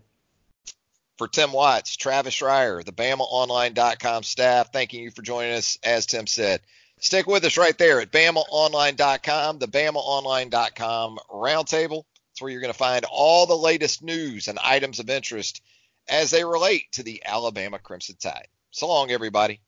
For 1.19 1.29
Tim 1.29 1.53
Watts, 1.53 1.97
Travis 1.97 2.35
Schreier, 2.35 2.83
the 2.83 2.93
BamaOnline.com 2.93 4.23
staff, 4.23 4.73
thanking 4.73 5.03
you 5.03 5.11
for 5.11 5.23
joining 5.23 5.53
us. 5.53 5.79
As 5.83 6.07
Tim 6.07 6.27
said, 6.27 6.61
stick 6.99 7.27
with 7.27 7.45
us 7.45 7.59
right 7.59 7.77
there 7.77 8.01
at 8.01 8.11
BamaOnline.com, 8.11 9.59
the 9.59 9.69
BamaOnline.com 9.69 11.19
roundtable. 11.31 12.05
It's 12.33 12.43
where 12.43 12.51
you're 12.51 12.61
going 12.61 12.73
to 12.73 12.79
find 12.79 13.05
all 13.11 13.47
the 13.47 13.57
latest 13.57 14.03
news 14.03 14.49
and 14.49 14.59
items 14.59 14.99
of 14.99 15.09
interest 15.09 15.63
as 16.09 16.31
they 16.31 16.45
relate 16.45 16.93
to 16.93 17.03
the 17.03 17.23
Alabama 17.25 17.79
Crimson 17.79 18.17
Tide. 18.21 18.49
So 18.71 18.89
long, 18.89 19.11
everybody. 19.11 19.61